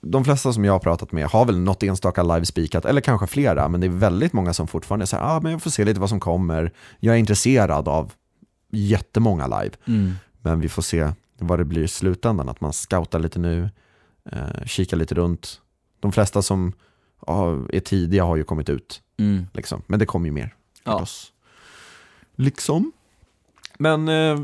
de 0.00 0.24
flesta 0.24 0.52
som 0.52 0.64
jag 0.64 0.72
har 0.72 0.78
pratat 0.80 1.12
med 1.12 1.26
har 1.26 1.44
väl 1.44 1.58
något 1.58 1.82
enstaka 1.82 2.22
live 2.22 2.44
spikat, 2.46 2.84
eller 2.84 3.00
kanske 3.00 3.26
flera, 3.26 3.68
men 3.68 3.80
det 3.80 3.86
är 3.86 3.88
väldigt 3.88 4.32
många 4.32 4.54
som 4.54 4.68
fortfarande 4.68 5.06
säger, 5.06 5.24
ah, 5.24 5.40
men 5.40 5.52
jag 5.52 5.62
får 5.62 5.70
se 5.70 5.84
lite 5.84 6.00
vad 6.00 6.08
som 6.08 6.20
kommer, 6.20 6.72
jag 7.00 7.14
är 7.14 7.18
intresserad 7.18 7.88
av 7.88 8.12
jättemånga 8.72 9.46
live, 9.46 9.74
mm. 9.86 10.14
men 10.40 10.60
vi 10.60 10.68
får 10.68 10.82
se 10.82 11.12
vad 11.38 11.58
det 11.58 11.64
blir 11.64 11.82
i 11.82 11.88
slutändan, 11.88 12.48
att 12.48 12.60
man 12.60 12.72
scoutar 12.72 13.18
lite 13.18 13.38
nu, 13.38 13.70
eh, 14.32 14.64
kikar 14.66 14.96
lite 14.96 15.14
runt. 15.14 15.60
De 16.00 16.12
flesta 16.12 16.42
som 16.42 16.72
ja, 17.26 17.58
är 17.72 17.80
tidiga 17.80 18.24
har 18.24 18.36
ju 18.36 18.44
kommit 18.44 18.68
ut, 18.68 19.02
Mm. 19.18 19.46
liksom. 19.52 19.82
men 19.86 19.98
det 19.98 20.06
kommer 20.06 20.26
ju 20.26 20.32
mer 20.32 20.54
Ja. 20.84 21.06
Liksom. 22.36 22.92
Men 23.78 24.08
eh, 24.08 24.40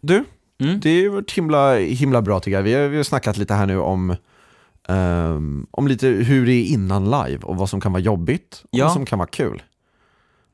du, 0.00 0.24
Mm. 0.58 0.80
det 0.80 0.88
har 0.88 0.96
ju 0.96 1.08
varit 1.08 1.32
himla, 1.32 1.74
himla 1.76 2.22
bra 2.22 2.40
tycker 2.40 2.56
jag. 2.56 2.62
Vi 2.62 2.74
har, 2.74 2.88
vi 2.88 2.96
har 2.96 3.04
snackat 3.04 3.36
lite 3.36 3.54
här 3.54 3.66
nu 3.66 3.78
om, 3.78 4.16
ehm, 4.88 5.66
om 5.70 5.88
lite 5.88 6.06
hur 6.06 6.46
det 6.46 6.52
är 6.52 6.64
innan 6.64 7.04
live 7.04 7.38
och 7.42 7.56
vad 7.56 7.70
som 7.70 7.80
kan 7.80 7.92
vara 7.92 8.02
jobbigt 8.02 8.60
och 8.62 8.68
Ja. 8.78 8.84
vad 8.84 8.92
som 8.92 9.06
kan 9.06 9.18
vara 9.18 9.28
kul. 9.28 9.62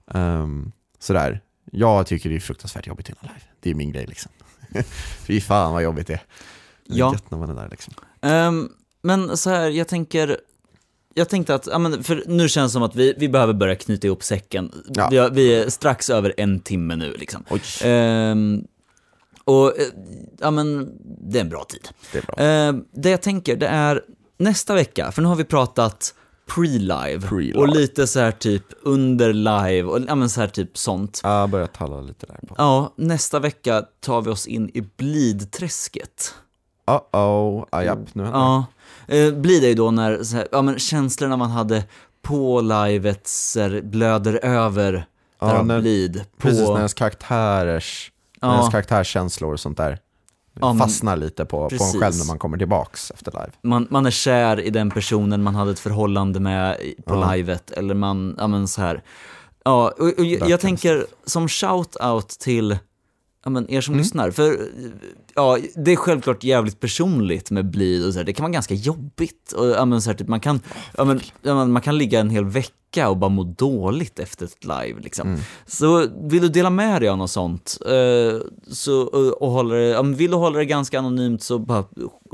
Um, 0.07 0.73
sådär, 0.99 1.41
jag 1.73 2.07
tycker 2.07 2.31
det 2.31 2.37
är 2.37 2.41
fruktansvärt 2.41 2.87
jobbigt 2.87 3.09
innan 3.09 3.23
live. 3.23 3.47
Det 3.61 3.71
är 3.71 3.75
min 3.75 3.93
grej 3.93 4.07
liksom. 4.07 4.33
Fy 5.27 5.41
fan 5.41 5.73
vad 5.73 5.83
jobbigt 5.83 6.07
det 6.07 6.13
är. 6.13 6.23
Ja. 6.85 7.13
gött 7.13 7.31
när 7.31 7.39
man 7.39 7.51
är 7.51 7.55
där 7.55 7.69
liksom. 7.71 7.95
Ehm, 8.21 8.69
men 9.03 9.37
så 9.37 9.51
här, 9.51 9.71
jag 9.71 9.89
tänker, 9.89 10.37
jag 11.15 11.29
tänkte 11.29 11.55
att, 11.55 11.67
ja, 11.67 11.79
men 11.79 12.05
för 12.05 12.25
nu 12.27 12.49
känns 12.49 12.73
det 12.73 12.75
som 12.75 12.83
att 12.83 12.97
vi, 12.97 13.15
vi 13.19 13.29
behöver 13.29 13.53
börja 13.53 13.75
knyta 13.77 14.07
ihop 14.07 14.23
säcken. 14.23 14.73
Ja. 14.95 15.09
Vi, 15.11 15.29
vi 15.33 15.55
är 15.55 15.71
strax 15.71 16.11
över 16.11 16.35
en 16.37 16.61
timme 16.61 16.97
nu 16.97 17.13
liksom. 17.19 17.45
Ehm, 17.85 18.65
och, 19.45 19.79
eh, 19.79 19.87
ja 20.41 20.51
men, 20.51 20.91
det 21.31 21.39
är 21.39 21.43
en 21.43 21.49
bra 21.49 21.65
tid. 21.65 21.89
det 22.13 22.19
är 22.19 22.23
bra. 22.23 22.35
Ehm, 22.37 22.85
det 22.93 23.11
jag 23.11 23.23
tänker, 23.23 23.57
det 23.57 23.67
är 23.67 24.03
nästa 24.43 24.75
vecka, 24.75 25.13
för 25.13 25.23
nu 25.23 25.29
har 25.29 25.37
vi 25.37 25.45
pratat 25.45 26.15
pre-live, 26.55 27.21
Pre-live. 27.29 27.55
och 27.59 27.69
lite 27.69 28.07
så 28.07 28.21
här 28.21 28.31
typ 28.33 28.65
under 28.83 29.33
live, 29.33 29.83
och 29.83 29.99
ja 30.09 30.15
men 30.15 30.31
så 30.31 30.41
här 30.41 30.49
typ 30.49 30.79
sånt. 30.79 31.21
Jag 31.25 31.51
börjar 31.51 31.67
talla 31.67 32.01
lite 32.01 32.27
där 32.27 32.39
på. 32.49 32.55
Ja, 32.59 32.93
nästa 32.97 33.39
vecka 33.39 33.83
tar 34.01 34.23
vi 34.23 34.31
oss 34.31 34.47
in 34.47 34.71
i 34.75 34.81
blidträsket. 34.97 36.35
Uh-oh, 36.87 37.67
ah, 37.71 37.83
japp, 37.83 37.99
nu 38.15 38.23
händer. 38.23 38.39
Ja, 38.41 38.65
eh, 39.17 39.33
blir 39.35 39.61
det 39.61 39.69
ju 39.69 39.75
då 39.75 39.91
när 39.91 40.23
så 40.23 40.37
här, 40.37 40.49
ja, 40.53 40.63
men 40.63 40.79
känslorna 40.79 41.37
man 41.37 41.51
hade 41.51 41.85
på 42.23 42.61
livet 42.61 43.31
blöder 43.83 44.45
över 44.45 45.07
Ja, 45.41 45.63
när- 45.63 45.81
blid. 45.81 46.25
På, 46.37 46.49
Precis, 46.49 46.69
när 46.69 46.77
ens 46.77 46.95
karaktärers, 46.95 48.13
när 48.43 48.49
Ja. 48.49 48.55
ens 48.59 48.71
karaktärskänslor 48.71 49.53
och 49.53 49.61
sånt 49.61 49.77
där 49.77 49.99
Ja, 50.61 50.73
men- 50.73 50.79
fastnar 50.79 51.17
lite 51.17 51.45
på, 51.45 51.69
på 51.69 51.85
en 51.85 52.01
själv 52.01 52.17
när 52.17 52.27
man 52.27 52.39
kommer 52.39 52.59
tillbaks 52.59 53.11
efter 53.11 53.33
live. 53.33 53.51
man, 53.63 53.87
man 53.91 54.07
är 54.07 54.11
kär 54.11 54.61
i 54.61 54.71
den 54.71 54.91
personen 54.91 55.43
man 55.43 55.55
hade 55.55 55.71
ett 55.71 55.79
förhållande 55.79 56.41
med 56.41 56.77
på 57.07 57.15
Ja. 57.15 57.35
livet, 57.35 57.71
eller 57.71 57.95
man, 57.95 58.35
ja 58.39 58.47
men 58.47 58.69
så 58.69 58.81
här. 58.81 59.03
Ja, 59.65 59.93
och, 59.99 60.19
och 60.19 60.25
jag, 60.25 60.49
jag 60.49 60.61
tänker 60.61 61.07
som 61.27 61.47
shout-out 61.49 62.39
till 62.41 62.79
ja, 63.45 63.51
men 63.51 63.71
er 63.71 63.81
som 63.81 63.97
lyssnar. 63.97 64.31
För 64.31 64.69
ja, 65.35 65.59
det 65.77 65.93
är 65.93 65.97
självklart 65.97 66.45
jävligt 66.45 66.81
personligt 66.81 67.51
med 67.51 67.71
bly 67.71 68.07
och 68.07 68.13
så 68.13 68.19
här. 68.19 68.25
Det 68.25 68.33
kan 68.33 68.45
vara 68.45 68.53
ganska 68.53 68.75
jobbigt. 68.75 69.53
Och, 69.53 69.67
ja, 69.67 69.85
men, 69.85 70.03
så 70.03 70.11
här, 70.11 70.17
typ, 70.17 70.29
man, 70.29 70.41
kan, 70.41 70.61
ja, 70.97 71.05
men, 71.05 71.21
ja, 71.43 71.55
men, 71.55 71.73
man 71.73 71.83
kan 71.83 71.99
ligga 71.99 72.21
en 72.21 72.31
hel 72.31 72.45
vecka 72.45 73.09
och 73.09 73.17
bara 73.17 73.29
må 73.29 73.45
dåligt 73.45 74.19
efter 74.19 74.47
ett 74.47 74.65
live. 74.65 75.01
Liksom. 75.01 75.37
Så 75.67 76.07
vill 76.23 76.43
du 76.43 76.49
dela 76.49 76.71
med 76.71 77.03
dig 77.03 77.09
av 77.09 77.19
något 77.19 77.31
sånt 77.31 77.79
eh, 77.87 78.41
så, 78.73 79.03
och, 79.03 79.43
och 79.43 79.51
hålla 79.51 79.75
det, 79.75 79.89
ja, 79.89 80.03
vill 80.03 80.31
du 80.31 80.37
hålla 80.37 80.59
det 80.59 80.65
ganska 80.65 80.99
anonymt 80.99 81.43
så 81.43 81.59
bara 81.59 81.85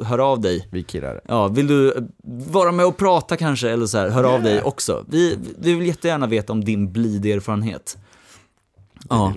hör 0.05 0.19
av 0.19 0.41
dig. 0.41 0.69
Vi 0.73 0.85
kirrar 0.85 1.15
det. 1.15 1.21
Ja, 1.29 1.49
vill 1.49 1.67
du 1.67 1.93
eh, 1.93 2.03
vara 2.51 2.73
med 2.73 2.87
och 2.87 2.97
prata 2.97 3.37
kanske, 3.37 3.71
eller 3.71 3.87
så 3.87 3.99
här, 3.99 4.09
hör 4.09 4.25
av 4.25 4.43
dig 4.43 4.63
också. 4.63 5.05
Vi, 5.09 5.39
vi 5.59 5.75
vill 5.75 5.87
jättegärna 5.87 6.27
veta 6.27 6.53
om 6.53 6.65
din 6.65 6.93
bliderfarenhet. 6.93 7.99
Ja, 9.09 9.33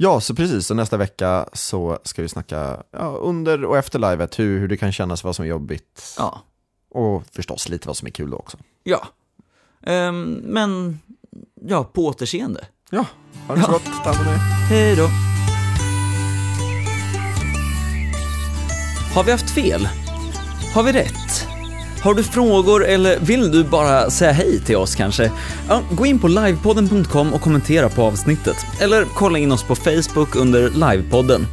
Ja, 0.00 0.20
så 0.20 0.34
precis. 0.34 0.66
Så 0.66 0.74
nästa 0.74 0.96
vecka 0.96 1.48
så 1.52 1.98
ska 2.04 2.22
vi 2.22 2.28
snacka 2.28 2.82
ja, 2.90 3.06
under 3.06 3.64
och 3.64 3.76
efter 3.78 3.98
livet, 4.10 4.38
hur, 4.38 4.58
hur 4.60 4.68
det 4.68 4.76
kan 4.76 4.92
kännas, 4.92 5.24
vad 5.24 5.36
som 5.36 5.44
är 5.44 5.48
jobbigt. 5.48 6.14
ja, 6.18 6.42
Och 6.90 7.22
förstås 7.32 7.68
lite 7.68 7.86
vad 7.88 7.96
som 7.96 8.06
är 8.08 8.12
kul 8.12 8.30
då 8.30 8.36
också. 8.36 8.56
ja. 8.84 9.06
Ehm, 9.82 10.32
men, 10.32 11.00
ja, 11.68 11.84
på 11.84 12.06
återseende. 12.06 12.66
Ja, 12.90 13.06
ha 13.48 13.54
det 13.54 13.62
så 13.62 13.70
gott. 13.72 13.84
Ta 14.04 14.12
hand 14.12 14.28
om. 14.28 14.34
Hej 14.68 14.96
då. 14.96 15.08
Har 19.14 19.24
vi 19.24 19.30
haft 19.32 19.50
fel? 19.50 19.88
Har 20.74 20.82
vi 20.82 20.92
rätt? 20.92 21.46
Har 22.02 22.14
du 22.14 22.22
frågor 22.22 22.84
eller 22.84 23.18
vill 23.18 23.50
du 23.50 23.64
bara 23.64 24.10
säga 24.10 24.32
hej 24.32 24.60
till 24.60 24.76
oss 24.76 24.94
kanske? 24.94 25.32
Ja, 25.68 25.82
gå 25.90 26.06
in 26.06 26.18
på 26.18 26.28
livepodden.com 26.28 27.34
och 27.34 27.40
kommentera 27.40 27.88
på 27.88 28.02
avsnittet. 28.02 28.56
Eller 28.80 29.04
kolla 29.14 29.38
in 29.38 29.52
oss 29.52 29.62
på 29.62 29.74
Facebook 29.74 30.36
under 30.36 30.70
Livepodden. 30.70 31.46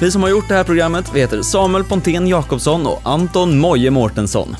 Vi 0.00 0.10
som 0.10 0.22
har 0.22 0.30
gjort 0.30 0.48
det 0.48 0.54
här 0.54 0.64
programmet 0.64 1.10
vi 1.14 1.20
heter 1.20 1.42
Samuel 1.42 1.84
Pontén 1.84 2.28
Jakobsson 2.28 2.86
och 2.86 3.00
Anton 3.04 3.58
Moje 3.58 3.90
Mårtensson. 3.90 4.56